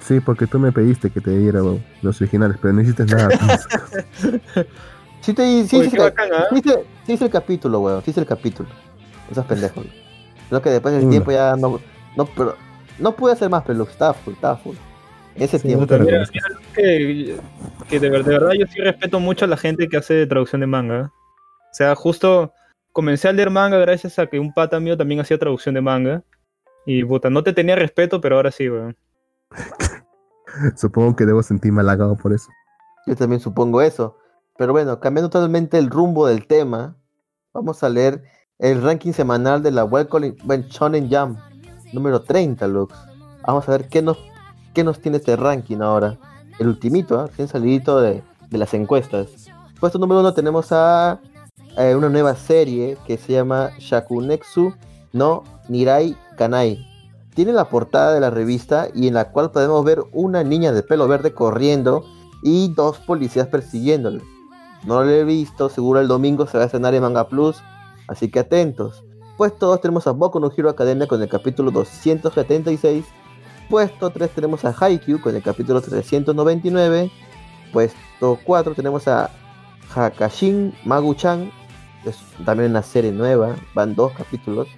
Sí, 0.00 0.20
porque 0.20 0.46
tú 0.46 0.58
me 0.58 0.70
pediste 0.72 1.10
que 1.10 1.20
te 1.20 1.36
diera 1.36 1.60
los 2.02 2.20
originales, 2.20 2.58
pero 2.60 2.74
no 2.74 2.80
hiciste 2.82 3.04
nada. 3.06 3.28
Sí, 5.20 5.32
te, 5.34 5.66
sí, 5.66 5.80
qué 5.90 5.96
el- 5.96 6.02
bacán, 6.02 6.28
¿ah? 6.32 6.44
sí 6.50 6.56
hice- 6.64 6.84
sí 7.04 7.12
hice 7.14 7.24
el 7.24 7.30
capítulo, 7.30 7.80
weón. 7.80 8.02
Sí 8.04 8.12
hice 8.12 8.20
el 8.20 8.26
capítulo. 8.26 8.68
Esos 9.30 9.44
pendejos. 9.46 9.84
Creo 10.48 10.62
que 10.62 10.70
después 10.70 10.94
del 10.94 11.02
Uno. 11.02 11.10
tiempo 11.10 11.32
ya 11.32 11.56
no, 11.56 11.80
no, 12.16 12.26
pero 12.26 12.54
no 13.00 13.12
pude 13.16 13.32
hacer 13.32 13.50
más, 13.50 13.64
pero 13.66 13.82
estaba 13.82 14.14
full, 14.14 14.34
estaba 14.34 14.56
full. 14.56 14.76
Ese 15.34 15.58
Sí, 15.58 15.66
tiempo. 15.66 15.80
no 15.80 15.86
te 15.88 15.98
Mira, 15.98 16.18
mira, 16.32 16.42
que, 16.74 17.36
que 17.88 17.98
de, 17.98 18.08
de 18.10 18.20
verdad 18.20 18.52
yo 18.52 18.66
sí 18.72 18.78
respeto 18.80 19.18
mucho 19.18 19.44
a 19.46 19.48
la 19.48 19.56
gente 19.56 19.88
que 19.88 19.96
hace 19.96 20.26
traducción 20.28 20.60
de 20.60 20.66
manga. 20.68 21.12
O 21.76 21.78
sea, 21.78 21.94
justo 21.94 22.54
comencé 22.90 23.28
a 23.28 23.32
leer 23.32 23.50
manga 23.50 23.76
gracias 23.76 24.18
a 24.18 24.26
que 24.26 24.40
un 24.40 24.54
pata 24.54 24.80
mío 24.80 24.96
también 24.96 25.20
hacía 25.20 25.36
traducción 25.36 25.74
de 25.74 25.82
manga. 25.82 26.22
Y 26.86 27.04
puta, 27.04 27.28
no 27.28 27.42
te 27.42 27.52
tenía 27.52 27.76
respeto, 27.76 28.18
pero 28.18 28.36
ahora 28.36 28.50
sí, 28.50 28.70
weón. 28.70 28.96
Supongo 30.78 31.14
que 31.16 31.26
debo 31.26 31.42
sentirme 31.42 31.82
halagado 31.82 32.16
por 32.16 32.32
eso. 32.32 32.48
Yo 33.06 33.14
también 33.14 33.42
supongo 33.42 33.82
eso. 33.82 34.16
Pero 34.56 34.72
bueno, 34.72 35.00
cambiando 35.00 35.28
totalmente 35.28 35.76
el 35.76 35.90
rumbo 35.90 36.26
del 36.26 36.46
tema, 36.46 36.96
vamos 37.52 37.82
a 37.82 37.90
leer 37.90 38.22
el 38.58 38.82
ranking 38.82 39.12
semanal 39.12 39.62
de 39.62 39.72
la 39.72 39.84
Welcome 39.84 40.34
Shonen 40.70 41.10
Jam, 41.10 41.36
número 41.92 42.22
30, 42.22 42.68
Lux. 42.68 42.94
Vamos 43.46 43.68
a 43.68 43.72
ver 43.72 43.88
qué 43.90 44.00
nos, 44.00 44.16
qué 44.72 44.82
nos 44.82 44.98
tiene 45.02 45.18
este 45.18 45.36
ranking 45.36 45.82
ahora. 45.82 46.16
El 46.58 46.68
ultimito, 46.68 47.20
¿ah? 47.20 47.26
recién 47.26 47.48
salidito 47.48 48.00
de, 48.00 48.22
de 48.48 48.56
las 48.56 48.72
encuestas. 48.72 49.48
Puesto 49.78 49.98
número 49.98 50.20
uno 50.20 50.32
tenemos 50.32 50.72
a 50.72 51.20
eh, 51.76 51.94
una 51.94 52.08
nueva 52.08 52.34
serie 52.34 52.96
que 53.06 53.16
se 53.16 53.32
llama 53.32 53.70
Shakunexu 53.78 54.74
no 55.12 55.44
Nirai 55.68 56.16
Kanai. 56.36 56.84
Tiene 57.34 57.52
la 57.52 57.68
portada 57.68 58.14
de 58.14 58.20
la 58.20 58.30
revista 58.30 58.88
y 58.94 59.08
en 59.08 59.14
la 59.14 59.30
cual 59.30 59.50
podemos 59.50 59.84
ver 59.84 60.02
una 60.12 60.42
niña 60.42 60.72
de 60.72 60.82
pelo 60.82 61.06
verde 61.06 61.32
corriendo 61.32 62.04
y 62.42 62.72
dos 62.74 62.98
policías 62.98 63.48
persiguiéndole. 63.48 64.22
No 64.84 65.02
lo 65.02 65.10
he 65.10 65.24
visto, 65.24 65.68
seguro 65.68 66.00
el 66.00 66.08
domingo 66.08 66.46
se 66.46 66.56
va 66.56 66.64
a 66.64 66.66
estrenar 66.66 66.94
en 66.94 67.02
Manga 67.02 67.28
Plus, 67.28 67.62
así 68.08 68.30
que 68.30 68.40
atentos. 68.40 69.04
Puesto 69.36 69.66
2 69.66 69.82
tenemos 69.82 70.06
a 70.06 70.12
Boku 70.12 70.40
no 70.40 70.50
Hero 70.56 70.70
Academia 70.70 71.06
con 71.06 71.20
el 71.20 71.28
capítulo 71.28 71.70
276. 71.70 73.04
Puesto 73.68 74.10
3 74.10 74.30
tenemos 74.30 74.64
a 74.64 74.74
Haikyuu 74.78 75.20
con 75.20 75.36
el 75.36 75.42
capítulo 75.42 75.82
399. 75.82 77.10
Puesto 77.72 78.38
4 78.44 78.74
tenemos 78.74 79.06
a 79.08 79.30
Hakashin 79.94 80.74
Magu-chan, 80.84 81.50
es 82.10 82.18
también 82.44 82.70
una 82.70 82.82
serie 82.82 83.12
nueva, 83.12 83.56
van 83.74 83.94
dos 83.94 84.12
capítulos. 84.12 84.68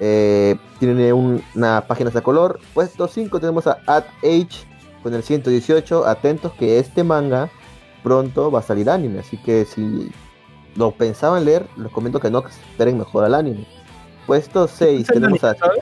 Eh, 0.00 0.56
tiene 0.78 1.12
un- 1.12 1.42
una 1.54 1.82
página 1.86 2.10
de 2.10 2.22
color. 2.22 2.58
Puesto 2.74 3.06
5 3.08 3.38
tenemos 3.40 3.66
a 3.66 3.78
At 3.86 4.04
Age 4.22 4.66
con 5.02 5.14
el 5.14 5.22
118. 5.22 6.06
Atentos 6.06 6.52
que 6.54 6.78
este 6.78 7.04
manga 7.04 7.48
pronto 8.02 8.50
va 8.50 8.58
a 8.58 8.62
salir 8.62 8.90
anime. 8.90 9.20
Así 9.20 9.36
que 9.36 9.64
si 9.64 10.10
lo 10.76 10.90
pensaban 10.90 11.44
leer, 11.44 11.66
les 11.76 11.90
comento 11.92 12.18
que 12.20 12.30
no 12.30 12.42
que 12.42 12.50
esperen 12.50 12.98
mejor 12.98 13.24
al 13.24 13.34
anime. 13.34 13.66
Puesto 14.26 14.66
6 14.66 15.06
tenemos 15.06 15.44
a... 15.44 15.54
¿sabes? 15.54 15.80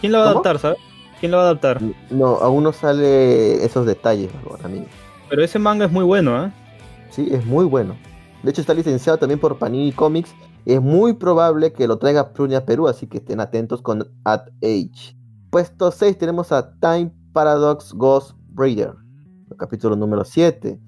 ¿Quién 0.00 0.12
lo 0.12 0.18
va 0.18 0.24
a 0.24 0.26
¿Cómo? 0.28 0.40
adaptar, 0.40 0.58
sabes? 0.58 0.78
¿Quién 1.18 1.32
lo 1.32 1.38
va 1.38 1.44
a 1.44 1.46
adaptar? 1.46 1.80
No, 2.10 2.26
aún 2.36 2.62
no 2.62 2.72
sale 2.72 3.64
esos 3.64 3.86
detalles, 3.86 4.30
amigo. 4.62 4.84
Pero 5.30 5.42
ese 5.42 5.58
manga 5.58 5.86
es 5.86 5.90
muy 5.90 6.04
bueno, 6.04 6.44
¿eh? 6.44 6.50
Sí, 7.10 7.28
es 7.30 7.44
muy 7.44 7.64
bueno. 7.64 7.96
De 8.42 8.50
hecho, 8.50 8.60
está 8.60 8.74
licenciado 8.74 9.18
también 9.18 9.40
por 9.40 9.58
Panini 9.58 9.92
Comics. 9.92 10.34
Es 10.64 10.80
muy 10.80 11.14
probable 11.14 11.72
que 11.72 11.88
lo 11.88 11.98
traiga 11.98 12.32
Prunia 12.32 12.64
Perú, 12.64 12.88
así 12.88 13.06
que 13.06 13.18
estén 13.18 13.40
atentos 13.40 13.82
con 13.82 14.06
At 14.24 14.48
Age. 14.62 15.16
Puesto 15.50 15.90
6 15.90 16.18
tenemos 16.18 16.52
a 16.52 16.78
Time 16.78 17.12
Paradox 17.32 17.94
Ghost 17.94 18.38
el 18.66 19.56
capítulo 19.56 19.94
número 19.94 20.24
7. 20.24 20.80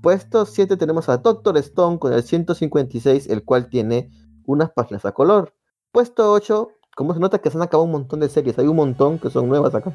Puesto 0.00 0.46
7 0.46 0.76
tenemos 0.76 1.08
a 1.08 1.18
Doctor 1.18 1.58
Stone 1.58 1.98
con 1.98 2.12
el 2.12 2.22
156, 2.22 3.28
el 3.28 3.44
cual 3.44 3.68
tiene 3.68 4.10
unas 4.46 4.70
páginas 4.70 5.04
a 5.04 5.12
color. 5.12 5.52
Puesto 5.92 6.32
8, 6.32 6.68
como 6.96 7.12
se 7.12 7.20
nota 7.20 7.38
que 7.38 7.50
se 7.50 7.58
han 7.58 7.62
acabado 7.62 7.84
un 7.84 7.92
montón 7.92 8.20
de 8.20 8.28
series, 8.28 8.58
hay 8.58 8.66
un 8.66 8.76
montón 8.76 9.18
que 9.18 9.30
son 9.30 9.48
nuevas 9.48 9.74
acá. 9.74 9.94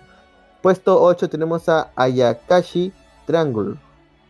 Puesto 0.62 1.02
8 1.02 1.30
tenemos 1.30 1.68
a 1.70 1.92
Ayakashi 1.96 2.94
Triangle 3.26 3.80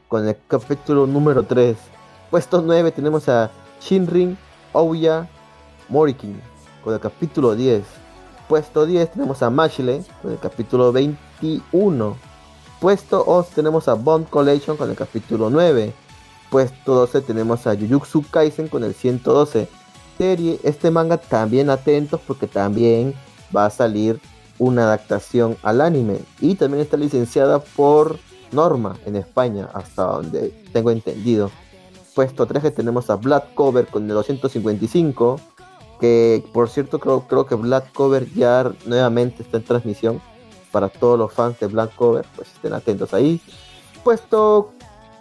con 0.08 0.28
el 0.28 0.38
capítulo 0.48 1.06
número 1.06 1.44
3. 1.44 1.93
Puesto 2.34 2.64
9 2.64 2.92
tenemos 2.92 3.30
a 3.30 3.52
Shinrin 3.80 4.36
Ouya 4.72 5.30
Morikin 5.88 6.42
con 6.84 6.96
el 6.96 7.00
capítulo 7.00 7.54
10. 7.54 7.84
Puesto 8.50 8.88
10 8.88 9.12
tenemos 9.12 9.44
a 9.44 9.52
Mashle 9.52 10.04
con 10.20 10.32
el 10.32 10.40
capítulo 10.40 10.92
21. 10.92 12.18
Puesto 12.82 13.22
11 13.22 13.52
tenemos 13.54 13.88
a 13.88 13.94
Bond 13.94 14.28
Collection 14.32 14.78
con 14.78 14.90
el 14.90 14.96
capítulo 14.96 15.52
9. 15.52 15.94
Puesto 16.50 16.96
12 16.96 17.22
tenemos 17.22 17.68
a 17.68 17.76
Jujutsu 17.76 18.24
Kaisen 18.32 18.68
con 18.68 18.84
el 18.84 18.96
112. 18.96 19.70
Serie, 20.18 20.60
este 20.64 20.90
manga 20.90 21.18
también 21.18 21.70
atentos 21.70 22.20
porque 22.26 22.48
también 22.48 23.14
va 23.56 23.68
a 23.68 23.70
salir 23.70 24.20
una 24.58 24.86
adaptación 24.86 25.56
al 25.62 25.82
anime 25.82 26.18
y 26.42 26.56
también 26.56 26.82
está 26.82 26.98
licenciada 26.98 27.60
por 27.60 28.18
Norma 28.52 28.98
en 29.06 29.18
España, 29.18 29.70
hasta 29.72 30.02
donde 30.02 30.50
tengo 30.74 30.90
entendido. 30.90 31.52
Puesto 32.16 32.46
3 32.46 32.64
que 32.64 32.72
tenemos 32.72 33.10
a 33.10 33.16
Black 33.16 33.54
Cover 33.54 33.88
con 33.88 34.04
el 34.04 34.10
255, 34.10 35.40
que 36.00 36.44
por 36.54 36.70
cierto 36.70 37.00
creo, 37.00 37.28
creo 37.28 37.46
que 37.46 37.56
Black 37.56 37.92
Cover 37.94 38.32
ya 38.34 38.72
nuevamente 38.86 39.44
está 39.44 39.58
en 39.58 39.64
transmisión 39.64 40.22
para 40.72 40.90
todos 40.90 41.18
los 41.18 41.34
fans 41.34 41.60
de 41.60 41.68
Black 41.68 41.96
Cover, 41.96 42.26
pues 42.36 42.50
estén 42.54 42.74
atentos 42.74 43.14
ahí. 43.14 43.42
Puesto 44.04 44.74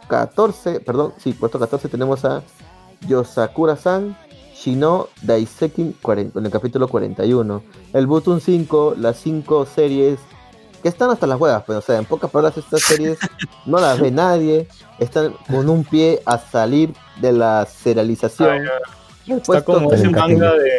14, 0.09 0.81
perdón, 0.81 1.15
sí, 1.19 1.33
puesto 1.33 1.59
14 1.59 1.89
tenemos 1.89 2.25
a 2.25 2.43
Yosakura-san 3.07 4.17
Shino 4.55 5.09
Daisekin 5.23 5.95
40, 6.01 6.39
en 6.39 6.47
el 6.47 6.53
capítulo 6.53 6.89
41. 6.89 7.63
El 7.93 8.07
Button 8.07 8.41
5, 8.41 8.95
las 8.99 9.19
5 9.19 9.67
series 9.67 10.19
que 10.83 10.89
están 10.89 11.11
hasta 11.11 11.27
las 11.27 11.41
huevas, 11.41 11.63
pero 11.67 11.79
o 11.79 11.83
sea, 11.83 11.99
en 11.99 12.05
pocas 12.05 12.31
palabras 12.31 12.59
estas 12.59 12.83
series 12.83 13.19
no 13.67 13.79
las 13.79 14.01
ve 14.01 14.11
nadie, 14.11 14.67
están 14.99 15.35
con 15.49 15.69
un 15.69 15.85
pie 15.85 16.21
a 16.27 16.39
salir 16.39 16.93
de 17.21 17.33
la 17.33 17.67
serialización. 17.67 18.69
Está 19.27 19.63
como 19.63 19.93
ese 19.93 20.03
30 20.03 20.21
manga 20.21 20.53
de. 20.55 20.71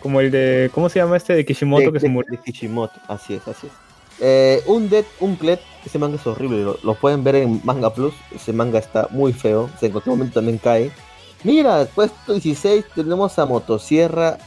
Como 0.00 0.20
el 0.20 0.30
de. 0.30 0.70
¿Cómo 0.74 0.88
se 0.88 0.98
llama 0.98 1.16
este 1.16 1.34
de 1.34 1.44
Kishimoto 1.44 1.86
de, 1.86 1.92
que 1.92 2.00
se 2.00 2.08
murió? 2.08 2.30
de 2.30 2.38
Kishimoto, 2.38 2.98
así 3.06 3.34
es, 3.34 3.46
así 3.46 3.68
es. 3.68 3.72
Eh, 4.20 4.62
un 4.66 4.88
Dead 4.88 5.04
Unclet, 5.20 5.60
ese 5.84 5.98
manga 5.98 6.16
es 6.16 6.26
horrible, 6.26 6.62
lo, 6.62 6.78
lo 6.82 6.94
pueden 6.94 7.24
ver 7.24 7.36
en 7.36 7.60
Manga 7.64 7.92
Plus, 7.92 8.14
ese 8.34 8.52
manga 8.52 8.78
está 8.78 9.08
muy 9.10 9.32
feo, 9.32 9.62
o 9.74 9.78
sea, 9.78 9.86
en 9.86 9.92
cualquier 9.92 10.16
momento 10.16 10.34
también 10.34 10.58
cae. 10.58 10.90
Mira, 11.44 11.86
puesto 11.92 12.34
16 12.34 12.84
tenemos 12.94 13.38
a 13.38 13.46
Motosierra, 13.46 14.38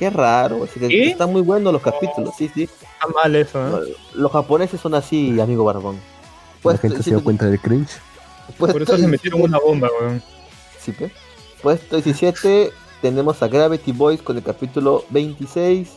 qué 0.00 0.08
raro, 0.08 0.64
así 0.64 0.80
que 0.80 1.10
están 1.10 1.30
muy 1.30 1.42
buenos 1.42 1.74
los 1.74 1.82
capítulos, 1.82 2.34
sí, 2.36 2.50
sí. 2.54 2.62
Está 2.62 3.06
mal 3.14 3.36
eso, 3.36 3.84
¿eh? 3.84 3.94
Los 4.14 4.32
japoneses 4.32 4.80
son 4.80 4.94
así, 4.94 5.38
amigo 5.38 5.62
Barbón. 5.62 5.96
La 5.96 6.62
Puesto 6.62 6.80
gente 6.80 7.02
se 7.02 7.10
dio 7.10 7.18
17 7.18 7.24
cuenta 7.24 7.46
del 7.46 7.60
cringe. 7.60 8.00
Por 8.58 8.70
eso 8.82 8.96
se 8.96 9.06
metieron 9.06 9.40
17 9.40 9.44
una 9.44 9.58
bomba, 9.58 9.88
weón. 10.00 10.22
Sí. 10.80 10.94
Puesto 11.62 11.96
17 11.96 12.72
tenemos 13.02 13.42
a 13.42 13.48
Gravity 13.48 13.92
Boys 13.92 14.22
con 14.22 14.38
el 14.38 14.42
capítulo 14.42 15.04
26. 15.10 15.90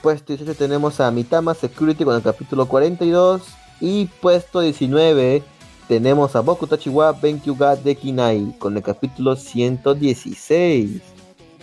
Puesto 0.00 0.32
18 0.32 0.56
tenemos 0.56 0.98
a 1.00 1.10
Mitama 1.10 1.52
Security 1.52 2.04
con 2.04 2.16
el 2.16 2.22
capítulo 2.22 2.64
42. 2.64 3.42
Y 3.82 4.06
puesto 4.06 4.60
19 4.60 5.42
tenemos 5.88 6.34
a 6.36 6.40
Boku 6.40 6.66
Tachiwa 6.66 7.12
Benkyuga 7.12 7.76
Dekinai 7.76 8.56
con 8.58 8.78
el 8.78 8.82
capítulo 8.82 9.36
116. 9.36 11.11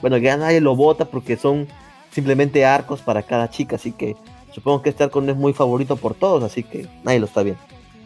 Bueno, 0.02 0.18
ya 0.18 0.38
nadie 0.38 0.62
lo 0.62 0.76
vota 0.76 1.06
porque 1.06 1.38
son 1.38 1.68
simplemente 2.12 2.66
arcos 2.66 3.02
para 3.02 3.24
cada 3.24 3.50
chica, 3.50 3.76
así 3.76 3.92
que 3.92 4.16
supongo 4.54 4.82
que 4.82 4.90
este 4.90 5.04
arco 5.04 5.22
no 5.22 5.32
es 5.32 5.38
muy 5.38 5.54
favorito 5.54 5.96
por 5.96 6.16
todos, 6.16 6.44
así 6.44 6.64
que 6.64 6.88
nadie 7.04 7.20
lo 7.20 7.26
está 7.26 7.44
bien. 7.44 7.58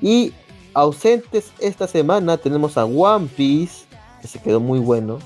Y 0.01 0.33
ausentes 0.73 1.51
esta 1.59 1.87
semana 1.87 2.37
tenemos 2.37 2.77
a 2.77 2.85
One 2.85 3.27
Piece, 3.27 3.85
que 4.21 4.27
se 4.27 4.39
quedó 4.39 4.59
muy 4.59 4.79
bueno, 4.79 5.19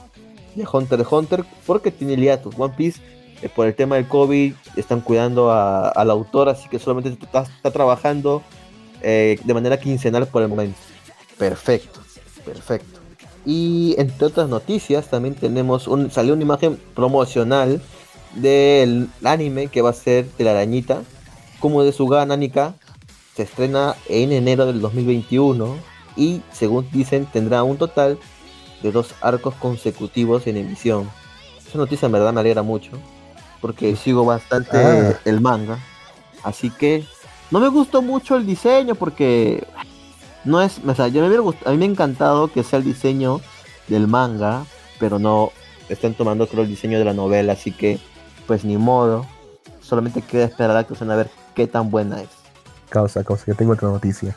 y 0.56 0.62
a 0.62 0.68
Hunter 0.72 1.00
x 1.02 1.12
Hunter 1.12 1.46
porque 1.66 1.92
tiene 1.92 2.16
hiatus. 2.18 2.54
One 2.58 2.74
Piece, 2.76 3.00
eh, 3.42 3.50
por 3.50 3.68
el 3.68 3.76
tema 3.76 3.96
del 3.96 4.08
COVID, 4.08 4.54
están 4.76 5.02
cuidando 5.02 5.52
a- 5.52 5.90
al 5.90 6.10
autor, 6.12 6.50
así 6.50 6.68
que 6.70 6.80
solamente 6.80 7.10
está, 7.10 7.44
está 7.44 7.72
trabajando 7.72 8.42
eh, 9.02 9.40
de 9.44 9.54
manera 9.54 9.80
quincenal 9.80 10.28
por 10.28 10.42
el 10.42 10.48
momento. 10.48 10.78
Perfecto, 11.38 12.00
perfecto. 12.44 12.97
Y 13.48 13.96
entre 13.98 14.28
otras 14.28 14.50
noticias, 14.50 15.08
también 15.10 15.34
tenemos 15.34 15.88
un, 15.88 16.12
salió 16.12 16.34
una 16.34 16.44
imagen 16.44 16.78
promocional 16.94 17.82
del 18.34 19.08
anime 19.24 19.68
que 19.68 19.82
va 19.82 19.92
a 19.92 19.94
ser 19.94 20.26
de 20.38 20.44
la 20.44 20.52
arañita, 20.52 21.02
como 21.62 21.82
de 21.82 21.94
Suga 21.94 22.26
Nanika. 22.26 22.76
Se 23.38 23.44
estrena 23.44 23.96
en 24.10 24.34
enero 24.34 24.66
del 24.66 24.82
2021 24.82 25.78
y 26.18 26.42
según 26.52 26.90
dicen 26.92 27.26
tendrá 27.32 27.64
un 27.64 27.78
total 27.78 28.20
de 28.84 28.92
dos 28.92 29.16
arcos 29.22 29.54
consecutivos 29.56 30.46
en 30.48 30.58
emisión. 30.58 31.10
Esa 31.66 31.78
noticia 31.78 32.08
en 32.08 32.12
verdad 32.12 32.34
me 32.34 32.42
alegra 32.42 32.64
mucho 32.64 32.92
porque 33.62 33.96
sigo 33.96 34.26
bastante 34.26 34.78
Ah. 34.78 35.20
el 35.24 35.40
manga. 35.40 35.80
Así 36.44 36.70
que 36.70 37.06
no 37.50 37.62
me 37.62 37.70
gustó 37.70 38.02
mucho 38.02 38.36
el 38.36 38.46
diseño 38.46 38.96
porque 38.96 39.64
no 40.46 40.62
es, 40.62 40.80
o 40.86 40.96
sea, 40.96 41.08
yo 41.08 41.22
me 41.22 41.28
hubiera 41.28 41.44
gust- 41.44 41.66
a 41.66 41.72
mí 41.72 41.78
me 41.78 41.86
ha 41.86 41.90
encantado 41.90 42.52
que 42.52 42.64
sea 42.64 42.80
el 42.80 42.86
diseño 42.86 43.42
del 43.88 44.08
manga, 44.08 44.64
pero 45.00 45.20
no 45.20 45.52
están 45.90 46.14
tomando 46.14 46.48
creo 46.48 46.64
el 46.64 46.70
diseño 46.70 47.00
de 47.00 47.06
la 47.06 47.14
novela, 47.14 47.54
así 47.54 47.72
que 47.72 48.00
pues 48.46 48.64
ni 48.66 48.78
modo. 48.78 49.26
Solamente 49.82 50.22
queda 50.22 50.44
esperar 50.46 50.76
a 50.76 50.84
que 50.84 50.94
a 51.02 51.16
ver 51.16 51.30
qué 51.56 51.66
tan 51.66 51.90
buena 51.90 52.22
es. 52.22 52.28
Causa, 52.90 53.24
causa, 53.24 53.46
que 53.46 53.54
tengo 53.54 53.72
otra 53.72 53.88
noticia. 53.88 54.36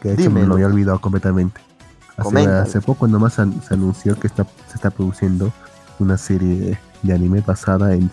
Que 0.00 0.10
de 0.10 0.14
hecho 0.22 0.30
me 0.30 0.46
lo 0.46 0.54
había 0.54 0.66
olvidado 0.66 1.00
completamente. 1.00 1.60
Hace, 2.16 2.80
poco 2.80 3.08
nomás 3.08 3.38
an- 3.40 3.60
se 3.66 3.74
anunció 3.74 4.18
que 4.18 4.28
está, 4.28 4.44
se 4.68 4.74
está 4.76 4.90
produciendo 4.90 5.52
una 5.98 6.16
serie 6.16 6.54
de, 6.56 6.78
de 7.02 7.12
anime 7.14 7.40
basada 7.40 7.92
en 7.94 8.08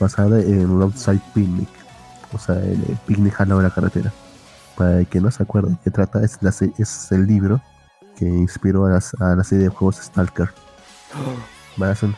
basada 0.00 0.40
en 0.40 0.78
Roadside 0.80 1.20
Picnic. 1.34 1.68
O 2.32 2.38
sea, 2.38 2.54
el, 2.56 2.82
el 2.88 2.96
picnic 3.06 3.38
al 3.40 3.48
lado 3.50 3.60
de 3.60 3.68
la 3.68 3.74
carretera. 3.74 4.12
Para 4.76 4.98
el 5.00 5.06
que 5.06 5.20
no 5.20 5.30
se 5.30 5.42
acuerde 5.42 5.70
de 5.70 5.76
qué 5.84 5.90
trata, 5.90 6.22
es, 6.24 6.38
la, 6.42 6.50
es 6.50 7.12
el 7.12 7.26
libro 7.26 7.60
que 8.16 8.24
inspiró 8.24 8.86
a, 8.86 8.90
las- 8.90 9.14
a 9.20 9.34
la 9.36 9.44
serie 9.44 9.64
de 9.64 9.70
juegos 9.70 9.96
Stalker. 9.96 10.48
Ser 11.94 12.10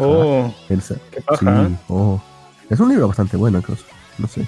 Oh, 0.00 0.54
el 0.68 0.80
sa- 0.80 0.94
qué 1.10 1.20
paja, 1.22 1.38
sí, 1.66 1.72
¿eh? 1.72 1.76
oh. 1.88 2.20
Es 2.70 2.78
un 2.78 2.88
libro 2.88 3.08
bastante 3.08 3.36
bueno, 3.36 3.58
incluso. 3.58 3.84
No 4.18 4.28
sé. 4.28 4.46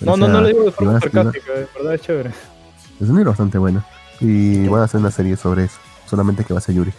No, 0.00 0.12
O 0.12 0.16
no, 0.16 0.26
sea, 0.26 0.34
no 0.34 0.40
lo 0.42 0.46
digo 0.48 0.64
de 0.64 0.72
forma 0.72 1.00
sarcástica, 1.00 1.52
de 1.52 1.66
verdad 1.74 1.94
es 1.94 2.00
chévere. 2.02 2.30
Es 3.00 3.08
un 3.08 3.16
libro 3.16 3.30
bastante 3.30 3.56
bueno. 3.56 3.82
Y 4.20 4.66
van 4.68 4.82
a 4.82 4.84
hacer 4.84 5.00
una 5.00 5.10
serie 5.10 5.36
sobre 5.36 5.64
eso. 5.64 5.78
Solamente 6.06 6.44
que 6.44 6.52
va 6.52 6.58
a 6.58 6.62
ser 6.62 6.74
Yuri. 6.74 6.92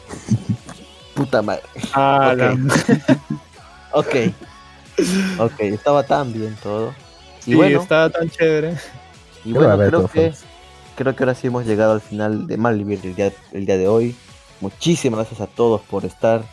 Puta 1.14 1.42
madre. 1.44 1.62
Ah, 1.94 2.34
Ok. 2.34 2.60
Ok. 3.92 4.16
ok, 5.38 5.60
estaba 5.62 6.04
tan 6.04 6.34
bien 6.34 6.56
todo. 6.62 6.94
Y 7.42 7.52
sí, 7.52 7.56
bueno, 7.56 7.80
está 7.82 8.10
tan 8.10 8.30
chévere. 8.30 8.78
Y 9.46 9.54
bueno 9.54 9.78
creo 9.78 10.08
que 10.08 10.34
creo 10.96 11.16
que 11.16 11.24
ahora 11.24 11.36
sí 11.36 11.48
hemos 11.48 11.66
llegado 11.66 11.94
al 11.94 12.02
final 12.02 12.48
de 12.48 12.58
Malvivir 12.58 13.00
el 13.04 13.16
día, 13.16 13.32
el 13.52 13.66
día 13.66 13.78
de 13.78 13.88
hoy. 13.88 14.16
Muchísimas 14.62 15.20
gracias 15.20 15.42
a 15.42 15.48
todos 15.48 15.82
por 15.82 16.06
estar 16.06 16.44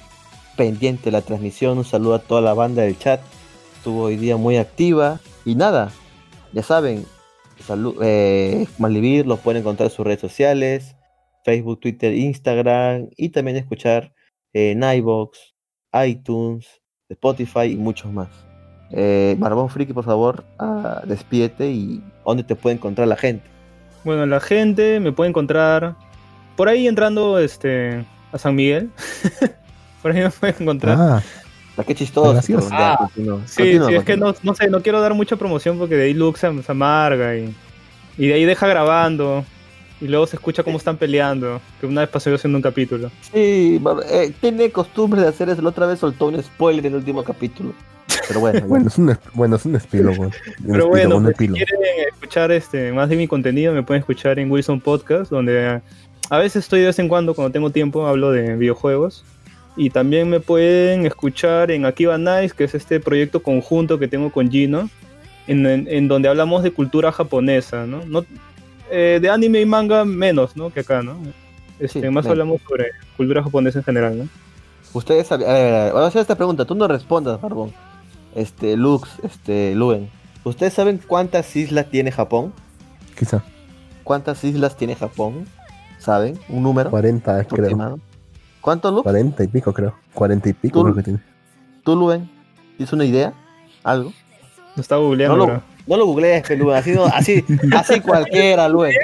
pendiente 0.57 1.05
de 1.05 1.13
la 1.13 1.23
transmisión. 1.23 1.79
Un 1.79 1.85
saludo 1.85 2.15
a 2.15 2.19
toda 2.19 2.41
la 2.41 2.55
banda 2.55 2.83
del 2.83 2.99
chat. 2.99 3.21
Estuvo 3.77 4.03
hoy 4.03 4.17
día 4.17 4.37
muy 4.37 4.57
activa. 4.57 5.21
Y 5.45 5.55
nada, 5.55 5.93
ya 6.53 6.63
saben, 6.63 7.07
salud, 7.65 7.97
eh, 8.03 8.67
Malvivir 8.79 9.27
lo 9.27 9.37
pueden 9.37 9.61
encontrar 9.63 9.89
en 9.89 9.97
sus 9.97 10.05
redes 10.05 10.21
sociales, 10.21 10.97
Facebook, 11.45 11.81
Twitter, 11.81 12.15
Instagram 12.15 13.09
y 13.17 13.31
también 13.31 13.57
escuchar 13.57 14.13
en 14.53 14.83
iBox, 14.83 15.55
iTunes, 16.05 16.67
Spotify 17.09 17.65
y 17.73 17.77
muchos 17.77 18.13
más. 18.13 18.29
Eh, 18.91 19.37
Barbón 19.39 19.71
Friki, 19.71 19.93
por 19.93 20.05
favor, 20.05 20.45
ah, 20.59 21.03
despídete 21.07 21.71
y 21.71 22.03
dónde 22.25 22.45
te 22.45 22.55
puede 22.55 22.77
encontrar 22.77 23.09
la 23.09 23.17
gente. 23.17 23.45
Bueno, 24.05 24.27
la 24.27 24.41
gente 24.41 25.01
me 25.01 25.13
puede 25.13 25.31
encontrar 25.31 25.95
por 26.57 26.69
ahí 26.69 26.87
entrando 26.89 27.39
este 27.39 28.05
a 28.33 28.39
San 28.39 28.55
Miguel. 28.55 28.91
por 30.03 30.13
ahí 30.13 30.23
me 30.23 30.31
puede 30.31 30.55
encontrar. 30.59 30.97
Ah, 30.99 31.23
Ah, 31.77 31.85
qué 31.85 31.95
chistoso. 31.95 32.39
Ah, 32.71 32.97
continúa. 32.99 33.41
sí, 33.47 33.63
Continúa, 33.63 33.89
sí, 33.89 33.95
es 33.95 34.05
que 34.05 34.17
no, 34.17 34.35
no 34.43 34.55
sé, 34.55 34.69
no 34.69 34.83
quiero 34.83 35.01
dar 35.01 35.15
mucha 35.15 35.37
promoción 35.37 35.79
porque 35.79 35.97
de 35.97 36.05
ahí 36.05 36.17
se, 36.37 36.63
se 36.63 36.73
amarga 36.73 37.35
y, 37.37 37.55
y 38.19 38.27
de 38.27 38.35
ahí 38.35 38.45
deja 38.45 38.67
grabando 38.67 39.45
y 40.03 40.09
luego 40.09 40.27
se 40.27 40.37
escucha 40.37 40.63
cómo 40.63 40.79
están 40.79 40.97
peleando. 40.97 41.61
Que 41.81 41.87
una 41.87 42.01
vez 42.03 42.11
pasó 42.11 42.29
yo 42.31 42.37
haciendo 42.37 42.59
un 42.59 42.63
capítulo. 42.63 43.11
Sí, 43.33 43.81
eh, 44.11 44.33
tiene 44.41 44.71
costumbre 44.71 45.21
de 45.23 45.29
hacer 45.29 45.49
eso. 45.49 45.63
La 45.63 45.69
otra 45.71 45.87
vez 45.87 46.01
soltó 46.01 46.27
un 46.27 46.43
spoiler 46.43 46.85
en 46.87 46.93
el 46.93 46.99
último 46.99 47.23
capítulo. 47.23 47.73
Pero 48.29 48.41
bueno, 48.41 48.61
bueno, 48.67 48.89
es 48.89 48.99
un, 48.99 49.17
bueno, 49.35 49.57
es 49.57 49.65
un 49.65 49.77
epílogo. 49.77 50.25
Un 50.65 50.73
Pero 50.73 50.89
bueno, 50.89 51.17
un 51.17 51.25
pues, 51.25 51.37
si 51.39 51.49
quieren 51.49 51.79
escuchar 52.13 52.51
este, 52.53 52.93
más 52.93 53.09
de 53.09 53.17
mi 53.17 53.27
contenido, 53.27 53.73
me 53.73 53.83
pueden 53.83 54.01
escuchar 54.01 54.39
en 54.39 54.51
Wilson 54.51 54.81
Podcast, 54.81 55.31
donde 55.31 55.81
a 56.31 56.39
veces 56.39 56.65
estoy 56.65 56.81
de 56.81 56.87
vez 56.87 56.99
en 56.99 57.09
cuando, 57.09 57.35
cuando 57.35 57.53
tengo 57.53 57.71
tiempo, 57.71 58.07
hablo 58.07 58.31
de 58.31 58.57
videojuegos. 58.57 59.25
Y 59.77 59.89
también 59.91 60.29
me 60.29 60.41
pueden 60.41 61.07
escuchar 61.07 61.71
en 61.71 61.87
Akiba 61.87 62.19
Nice, 62.19 62.55
que 62.57 62.65
es 62.65 62.75
este 62.75 63.01
proyecto 63.01 63.43
conjunto 63.43 63.99
que 63.99 64.09
tengo 64.09 64.31
con 64.31 64.51
Gino, 64.51 64.91
en, 65.47 65.65
en- 65.67 65.89
en 65.89 66.09
donde 66.09 66.29
hablamos 66.29 66.63
de 66.63 66.71
cultura 66.73 67.11
japonesa, 67.13 67.87
¿no? 67.87 68.05
no 68.07 68.25
eh, 68.93 69.19
de 69.21 69.31
anime 69.31 69.61
y 69.61 69.67
manga 69.67 70.05
menos, 70.05 70.57
¿no? 70.57 70.71
Que 70.71 70.81
acá, 70.81 71.03
¿no? 71.03 71.17
Este, 71.81 72.01
Sí, 72.03 72.09
más 72.11 72.27
hablamos 72.27 72.61
sobre 72.69 72.91
cultura 73.17 73.43
japonesa 73.43 73.79
en 73.79 73.85
general, 73.85 74.19
¿no? 74.19 74.29
Ustedes 74.93 75.27
saben. 75.27 75.49
A 75.49 75.53
ver, 75.55 75.75
a 75.75 75.85
ver, 75.85 75.93
voy 75.95 76.03
a 76.03 76.07
hacer 76.07 76.21
esta 76.21 76.37
pregunta. 76.37 76.65
Tú 76.65 76.75
no 76.75 76.87
respondas, 76.87 77.41
Barbón. 77.41 77.73
Este, 78.35 78.77
Lux, 78.77 79.09
este, 79.23 79.75
Luen. 79.75 80.11
¿Ustedes 80.45 80.75
saben 80.75 81.01
cuántas 81.07 81.57
islas 81.57 81.87
tiene 81.91 82.13
Japón? 82.13 82.53
Quizá 83.19 83.43
¿Cuántas 84.05 84.43
islas 84.45 84.77
tiene 84.77 84.95
Japón? 84.95 85.47
¿Saben? 85.99 86.39
¿Un 86.49 86.63
número? 86.63 86.91
40, 86.91 87.45
creo. 87.45 87.99
¿Cuánto, 88.61 88.91
Lux? 88.91 89.03
40 89.05 89.45
y 89.45 89.47
pico, 89.49 89.73
creo. 89.73 89.95
40 90.15 90.49
y 90.49 90.53
pico 90.53 90.79
Tú- 90.81 90.85
creo 90.85 90.95
que 90.97 91.03
tiene. 91.03 91.21
¿Tú, 91.85 91.97
Luen? 91.97 92.31
¿Tienes 92.77 92.93
una 92.93 93.05
idea? 93.05 93.33
¿Algo? 93.83 94.13
Lo 94.77 94.81
estaba 94.81 95.03
googleando, 95.03 95.37
No 95.47 95.63
no 95.87 95.97
lo 95.97 96.07
googlees, 96.07 96.49
Luen. 96.51 96.77
Así, 96.77 96.91
no- 96.93 97.05
así, 97.07 97.45
así 97.77 98.01
cualquiera, 98.01 98.69
Luen. 98.69 98.95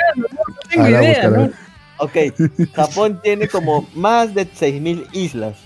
tengo 0.71 0.85
Ahora 0.85 1.03
idea. 1.05 1.29
¿no? 1.29 1.51
Ok, 1.99 2.17
Japón 2.75 3.21
tiene 3.23 3.49
como 3.49 3.87
más 3.95 4.35
de 4.35 4.47
6.000 4.47 5.07
islas. 5.13 5.57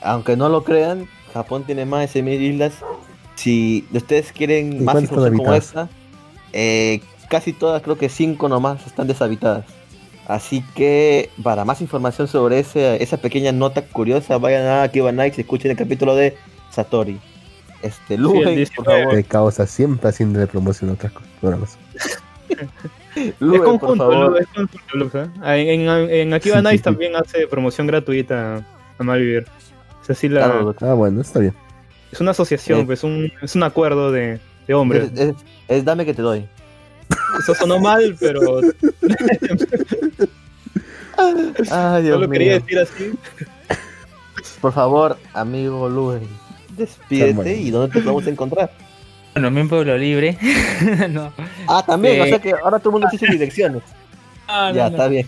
Aunque 0.00 0.36
no 0.36 0.48
lo 0.48 0.64
crean, 0.64 1.08
Japón 1.32 1.64
tiene 1.64 1.84
más 1.84 2.12
de 2.12 2.22
6.000 2.22 2.40
islas. 2.40 2.74
Si 3.34 3.86
ustedes 3.92 4.32
quieren 4.32 4.74
¿Y 4.74 4.80
más 4.80 5.00
información 5.02 5.36
como 5.38 5.54
esta, 5.54 5.88
eh, 6.52 7.00
casi 7.28 7.52
todas, 7.52 7.82
creo 7.82 7.98
que 7.98 8.08
5 8.08 8.48
nomás 8.48 8.86
están 8.86 9.06
deshabitadas. 9.06 9.64
Así 10.28 10.62
que 10.76 11.30
para 11.42 11.64
más 11.64 11.80
información 11.80 12.28
sobre 12.28 12.60
ese, 12.60 13.02
esa 13.02 13.16
pequeña 13.16 13.50
nota 13.50 13.82
curiosa, 13.82 14.38
vayan 14.38 14.66
a 14.66 14.86
Nights 15.12 15.38
y 15.38 15.40
escuchen 15.40 15.70
el 15.72 15.76
capítulo 15.76 16.14
de 16.14 16.36
Satori. 16.70 17.18
Este, 17.82 18.16
Luen, 18.16 18.44
por 18.44 18.54
19. 18.54 19.00
favor. 19.02 19.14
Que 19.16 19.24
causa 19.24 19.66
siempre 19.66 20.08
haciendo 20.08 20.46
promoción 20.46 20.90
a 20.90 20.92
otras 20.94 21.12
cosas. 21.12 21.28
programas. 21.40 21.78
Luen, 23.40 23.54
es 23.54 23.60
por 23.60 23.78
conjunto, 23.80 24.10
favor. 24.10 24.38
Es 24.40 24.46
conjunto, 24.48 24.78
Lux, 24.94 25.14
¿eh? 25.16 25.26
Ah, 25.42 25.56
En, 25.56 25.80
en, 25.80 26.10
en 26.10 26.34
Akiba 26.34 26.56
Sí, 26.56 26.60
sí, 26.62 26.64
Nice 26.66 26.76
sí. 26.78 26.82
también 26.82 27.16
hace 27.16 27.46
promoción 27.46 27.86
gratuita 27.86 28.64
a 28.98 29.02
Malvivir. 29.02 29.46
O 30.00 30.04
sea, 30.04 30.14
sí 30.14 30.28
la- 30.28 30.44
Claro, 30.46 30.74
Ah, 30.80 30.94
bueno, 30.94 31.20
está 31.20 31.38
bien. 31.40 31.54
es 32.10 32.20
una 32.20 32.30
asociación, 32.32 32.80
Eh. 32.80 32.84
pues 32.86 33.04
un, 33.04 33.30
es 33.42 33.54
un 33.54 33.62
acuerdo 33.64 34.10
de, 34.12 34.40
de 34.66 34.74
hombre. 34.74 35.10
Es, 35.12 35.20
es- 35.20 35.34
es 35.68 35.84
dame 35.84 36.04
que 36.04 36.14
te 36.14 36.22
doy. 36.22 36.46
Eso 37.40 37.54
sonó 37.54 37.78
mal, 37.80 38.16
pero 38.20 38.60
Ay, 41.70 42.02
Dios 42.02 42.18
no 42.18 42.26
lo 42.26 42.30
quería 42.30 42.52
mío. 42.52 42.60
decir 42.60 42.78
así. 42.78 43.12
Por 44.60 44.72
favor, 44.72 45.16
amigo 45.34 45.88
Luis, 45.88 46.22
despídete 46.82 47.56
y 47.56 47.70
dónde 47.70 47.92
te 47.94 48.00
podemos 48.00 48.26
encontrar. 48.26 48.70
Bueno, 49.34 49.48
en 49.60 49.68
Pueblo 49.68 49.96
Libre. 49.96 50.36
no. 51.10 51.32
Ah, 51.66 51.82
también, 51.86 52.14
Sí. 52.16 52.20
o 52.20 52.26
sea 52.26 52.38
que 52.38 52.50
ahora 52.52 52.78
todo 52.78 52.90
el 52.90 52.92
mundo 53.00 53.08
dice 53.10 53.26
direcciones. 53.26 53.82
Ah, 54.54 54.70
ya, 54.74 54.90
no, 54.90 54.96
está 54.96 55.08
bien. 55.08 55.26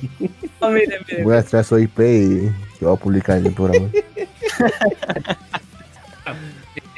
no, 0.60 0.70
miren. 0.70 0.98
Voy 1.22 1.36
a 1.36 1.38
extraer 1.38 1.64
su 1.64 1.78
IP 1.78 1.98
y 2.00 2.40
lo 2.80 2.88
voy 2.88 2.96
a 2.96 3.00
publicar 3.00 3.38
en 3.38 3.46
el 3.46 3.54
programa. 3.54 3.88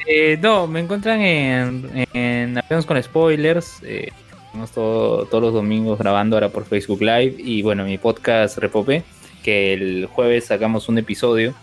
Eh, 0.09 0.37
no, 0.41 0.67
me 0.67 0.79
encuentran 0.79 1.19
en, 1.21 2.07
en 2.13 2.59
con 2.87 3.01
Spoilers. 3.03 3.79
Eh, 3.83 4.09
estamos 4.45 4.71
todo- 4.71 5.25
todos 5.25 5.43
los 5.43 5.53
domingos 5.53 5.99
grabando 5.99 6.37
ahora 6.37 6.49
por 6.49 6.65
Facebook 6.65 7.01
Live. 7.01 7.35
Y 7.37 7.61
bueno, 7.61 7.83
mi 7.83 7.97
podcast 7.97 8.57
Repopé, 8.57 9.03
que 9.43 9.73
el 9.73 10.05
jueves 10.05 10.45
sacamos 10.45 10.87
un 10.87 10.97
episodio 10.97 11.53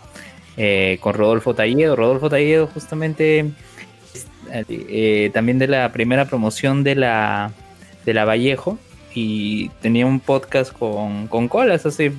eh, 0.57 0.97
con 1.01 1.13
Rodolfo 1.13 1.53
Talledo. 1.53 1.95
Rodolfo 1.95 2.29
Talledo, 2.29 2.67
justamente 2.67 3.51
es, 4.13 4.27
eh, 4.51 5.31
también 5.33 5.59
de 5.59 5.67
la 5.67 5.91
primera 5.91 6.25
promoción 6.25 6.83
de 6.83 6.95
la, 6.95 7.51
de 8.05 8.13
la 8.13 8.25
Vallejo. 8.25 8.77
Y 9.13 9.69
tenía 9.81 10.05
un 10.05 10.19
podcast 10.19 10.73
con, 10.73 11.27
con 11.27 11.47
Colas 11.47 11.85
hace 11.85 12.11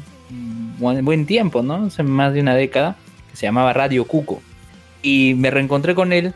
buen, 0.79 1.05
buen 1.05 1.27
tiempo, 1.27 1.63
¿no? 1.63 1.87
Hace 1.87 2.03
más 2.03 2.33
de 2.33 2.41
una 2.41 2.55
década, 2.55 2.97
que 3.31 3.37
se 3.37 3.47
llamaba 3.47 3.73
Radio 3.73 4.07
Cuco 4.07 4.41
y 5.07 5.35
me 5.35 5.51
reencontré 5.51 5.95
con 5.95 6.13
él 6.13 6.35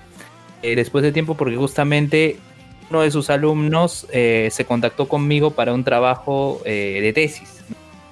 eh, 0.62 0.76
después 0.76 1.02
de 1.02 1.10
tiempo 1.10 1.36
porque 1.36 1.56
justamente 1.56 2.38
uno 2.88 3.02
de 3.02 3.10
sus 3.10 3.28
alumnos 3.30 4.06
eh, 4.12 4.48
se 4.52 4.64
contactó 4.64 5.08
conmigo 5.08 5.50
para 5.50 5.72
un 5.74 5.82
trabajo 5.82 6.60
eh, 6.64 7.00
de 7.02 7.12
tesis 7.12 7.62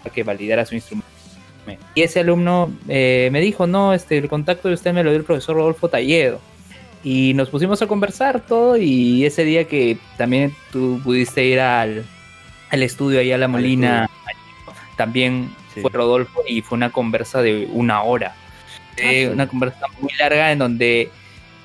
para 0.03 0.13
que 0.15 0.23
validara 0.23 0.65
su 0.67 0.75
instrumento. 0.75 1.08
Y 1.95 2.03
ese 2.03 2.21
alumno 2.21 2.71
eh, 2.89 3.29
me 3.33 3.41
dijo, 3.41 3.67
no, 3.67 3.93
este, 3.93 4.17
el 4.19 4.29
contacto 4.29 4.69
de 4.69 4.75
usted 4.75 4.93
me 4.93 5.03
lo 5.03 5.11
dio 5.11 5.19
el 5.19 5.25
profesor 5.25 5.57
Rodolfo 5.57 5.89
Talledo. 5.89 6.41
Y 7.05 7.33
nos 7.35 7.49
pusimos 7.51 7.81
a 7.83 7.87
conversar 7.87 8.41
todo 8.41 8.77
y 8.77 9.25
ese 9.25 9.45
día 9.45 9.65
que 9.65 9.99
también 10.17 10.55
tú 10.73 11.01
pudiste 11.05 11.45
ir 11.45 11.61
al, 11.61 12.05
al 12.71 12.83
estudio 12.83 13.21
ahí 13.21 13.31
a 13.33 13.39
La 13.39 13.49
Molina, 13.49 14.09
también 14.97 15.51
Sí. 15.75 15.83
fue 15.83 15.91
Rodolfo 15.93 16.43
y 16.49 16.63
fue 16.63 16.77
una 16.77 16.91
conversa 16.91 17.43
de 17.43 17.69
una 17.73 18.03
hora. 18.03 18.35
Eh, 18.97 19.27
sí. 19.27 19.33
Una 19.33 19.47
conversa 19.47 19.81
muy 20.01 20.11
larga 20.19 20.51
en 20.51 20.59
donde 20.59 21.11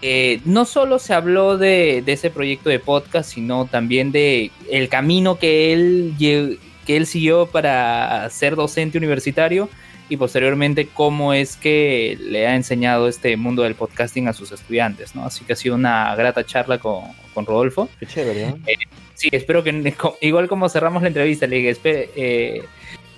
eh, 0.01 0.41
no 0.45 0.65
solo 0.65 0.99
se 0.99 1.13
habló 1.13 1.57
de, 1.57 2.03
de 2.05 2.13
ese 2.13 2.29
proyecto 2.29 2.69
de 2.69 2.79
podcast, 2.79 3.31
sino 3.31 3.65
también 3.65 4.11
de 4.11 4.51
el 4.69 4.89
camino 4.89 5.39
que 5.39 5.73
él, 5.73 6.13
que 6.17 6.97
él 6.97 7.07
siguió 7.07 7.47
para 7.47 8.29
ser 8.29 8.55
docente 8.55 8.97
universitario 8.97 9.69
y 10.13 10.17
posteriormente 10.17 10.87
cómo 10.93 11.33
es 11.33 11.57
que 11.57 12.15
le 12.21 12.45
ha 12.45 12.55
enseñado 12.55 13.07
este 13.07 13.35
mundo 13.35 13.63
del 13.63 13.73
podcasting 13.73 14.27
a 14.27 14.33
sus 14.33 14.51
estudiantes, 14.51 15.15
¿no? 15.15 15.25
Así 15.25 15.43
que 15.43 15.53
ha 15.53 15.55
sido 15.55 15.73
una 15.73 16.15
grata 16.15 16.45
charla 16.45 16.77
con, 16.77 17.05
con 17.33 17.47
Rodolfo. 17.47 17.89
Qué 17.99 18.05
chévere, 18.05 18.53
eh, 18.67 18.75
sí, 19.15 19.29
espero 19.31 19.63
que, 19.63 19.95
igual 20.21 20.47
como 20.47 20.69
cerramos 20.69 21.01
la 21.01 21.07
entrevista, 21.07 21.47
le 21.47 21.55
dije, 21.55 22.11
eh, 22.15 22.63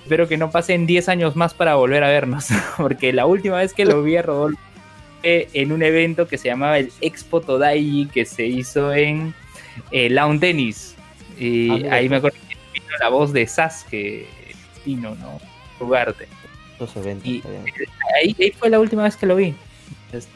espero 0.04 0.30
que 0.30 0.38
no 0.38 0.52
pasen 0.52 0.88
10 0.88 1.10
años 1.10 1.36
más 1.36 1.54
para 1.54 1.76
volver 1.76 2.02
a 2.06 2.08
vernos, 2.08 2.48
porque 2.78 3.12
la 3.12 3.26
última 3.26 3.58
vez 3.58 3.74
que 3.74 3.84
lo 3.84 4.02
vi 4.02 4.16
a 4.16 4.22
Rodolfo 4.22 4.62
fue 5.20 5.50
en 5.52 5.74
un 5.74 5.84
evento 5.84 6.30
que 6.30 6.38
se 6.38 6.48
llamaba 6.48 6.80
el 6.80 6.94
Expo 7.02 7.42
Todai, 7.42 8.08
que 8.14 8.24
se 8.24 8.46
hizo 8.46 8.94
en 8.94 9.34
eh, 9.92 10.10
Lawn 10.10 10.40
Tennis. 10.40 10.96
Y 11.38 11.88
ah, 11.88 11.96
ahí 11.96 12.08
me 12.08 12.16
acuerdo 12.16 12.38
que 12.48 12.56
vino 12.80 12.98
la 13.02 13.10
voz 13.10 13.34
de 13.34 13.46
Sasuke, 13.46 14.28
Tino, 14.86 15.14
¿no? 15.16 15.42
Jugarte. 15.78 16.30
Y 17.24 17.44
ahí, 18.16 18.52
fue 18.58 18.70
la 18.70 18.80
última 18.80 19.04
vez 19.04 19.16
que 19.16 19.26
lo 19.26 19.36
vi. 19.36 19.56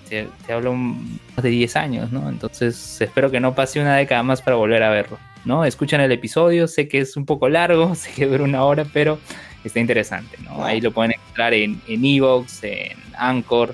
Te, 0.10 0.28
hablo 0.52 0.74
más 0.74 1.42
de 1.42 1.50
10 1.50 1.76
años, 1.78 2.12
¿no? 2.12 2.28
Entonces 2.28 3.00
espero 3.00 3.32
que 3.32 3.40
no 3.40 3.56
pase 3.56 3.80
una 3.80 3.96
década 3.96 4.24
más 4.24 4.42
para 4.42 4.58
volver 4.58 4.84
a 4.84 4.90
verlo, 4.90 5.18
¿no? 5.46 5.64
Escuchan 5.64 6.02
el 6.02 6.12
episodio, 6.12 6.68
sé 6.68 6.90
que 6.90 7.00
es 7.00 7.16
un 7.16 7.26
poco 7.26 7.48
largo, 7.48 7.94
sé 7.96 8.12
que 8.12 8.26
dura 8.26 8.44
una 8.44 8.64
hora, 8.64 8.86
pero 8.92 9.20
está 9.64 9.80
interesante, 9.80 10.38
¿no? 10.44 10.66
Ahí 10.66 10.82
lo 10.82 10.92
pueden 10.92 11.14
encontrar 11.14 11.54
en 11.54 11.82
Evox, 11.88 12.64
en, 12.64 12.72
e 12.72 12.92
en 12.92 13.00
Anchor, 13.18 13.74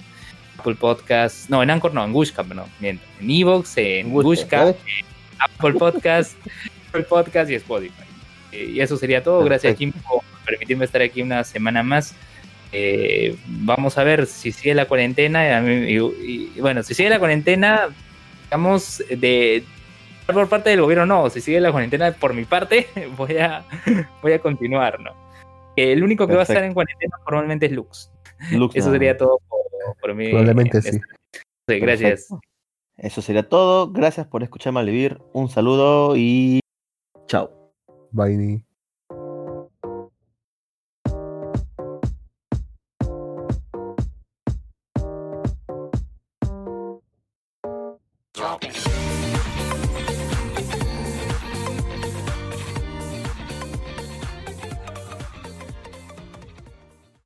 Apple 0.65 0.75
Podcast, 0.75 1.49
no, 1.49 1.61
en 1.61 1.69
Anchor 1.69 1.93
no, 1.93 2.03
en 2.03 2.11
Gushcamp, 2.11 2.53
no, 2.53 2.67
en 2.81 2.99
Evox, 3.21 3.77
en 3.77 4.11
Gushcamp, 4.11 4.75
en 4.75 5.05
Apple 5.39 5.73
Podcast, 5.73 6.35
Apple 6.89 7.03
Podcast 7.03 7.51
y 7.51 7.55
Spotify. 7.55 8.03
Eh, 8.51 8.71
y 8.75 8.79
eso 8.79 8.97
sería 8.97 9.21
todo. 9.21 9.43
Gracias, 9.43 9.75
Kim, 9.75 9.91
por 9.91 10.23
permitirme 10.45 10.85
estar 10.85 11.01
aquí 11.01 11.21
una 11.21 11.43
semana 11.43 11.83
más. 11.83 12.15
Eh, 12.77 13.37
vamos 13.47 13.97
a 13.97 14.03
ver 14.03 14.25
si 14.25 14.51
sigue 14.51 14.75
la 14.75 14.85
cuarentena. 14.85 15.61
y 15.65 16.59
bueno, 16.59 16.83
si 16.83 16.93
sigue 16.93 17.09
la 17.09 17.19
cuarentena, 17.19 17.87
digamos, 18.43 19.01
de 19.09 19.63
por 20.27 20.49
parte 20.49 20.71
del 20.71 20.81
gobierno, 20.81 21.05
no. 21.05 21.29
Si 21.29 21.39
sigue 21.39 21.61
la 21.61 21.71
cuarentena 21.71 22.11
por 22.11 22.33
mi 22.33 22.43
parte, 22.43 22.87
voy 23.17 23.37
a, 23.37 23.63
voy 24.21 24.33
a 24.33 24.39
continuar, 24.39 24.99
¿no? 24.99 25.11
Eh, 25.77 25.93
El 25.93 26.03
único 26.03 26.27
que 26.27 26.33
va 26.33 26.41
a 26.41 26.43
estar 26.43 26.63
en 26.63 26.73
cuarentena 26.73 27.15
probablemente 27.25 27.67
es 27.67 27.71
Lux. 27.71 28.11
Lux, 28.51 28.75
Eso 28.75 28.87
no. 28.87 28.93
sería 28.93 29.15
todo 29.15 29.39
por, 29.47 29.61
por 30.01 30.13
mí. 30.13 30.29
Probablemente 30.29 30.81
sí. 30.81 30.99
Sí, 31.69 31.79
Gracias. 31.79 32.27
Perfecto. 32.27 32.39
Eso 32.97 33.21
sería 33.21 33.47
todo. 33.47 33.89
Gracias 33.91 34.27
por 34.27 34.43
escuchar 34.43 34.73
Malvivir. 34.73 35.21
Un 35.33 35.47
saludo 35.49 36.15
y 36.17 36.59
chao. 37.27 37.71
Bye. 38.11 38.64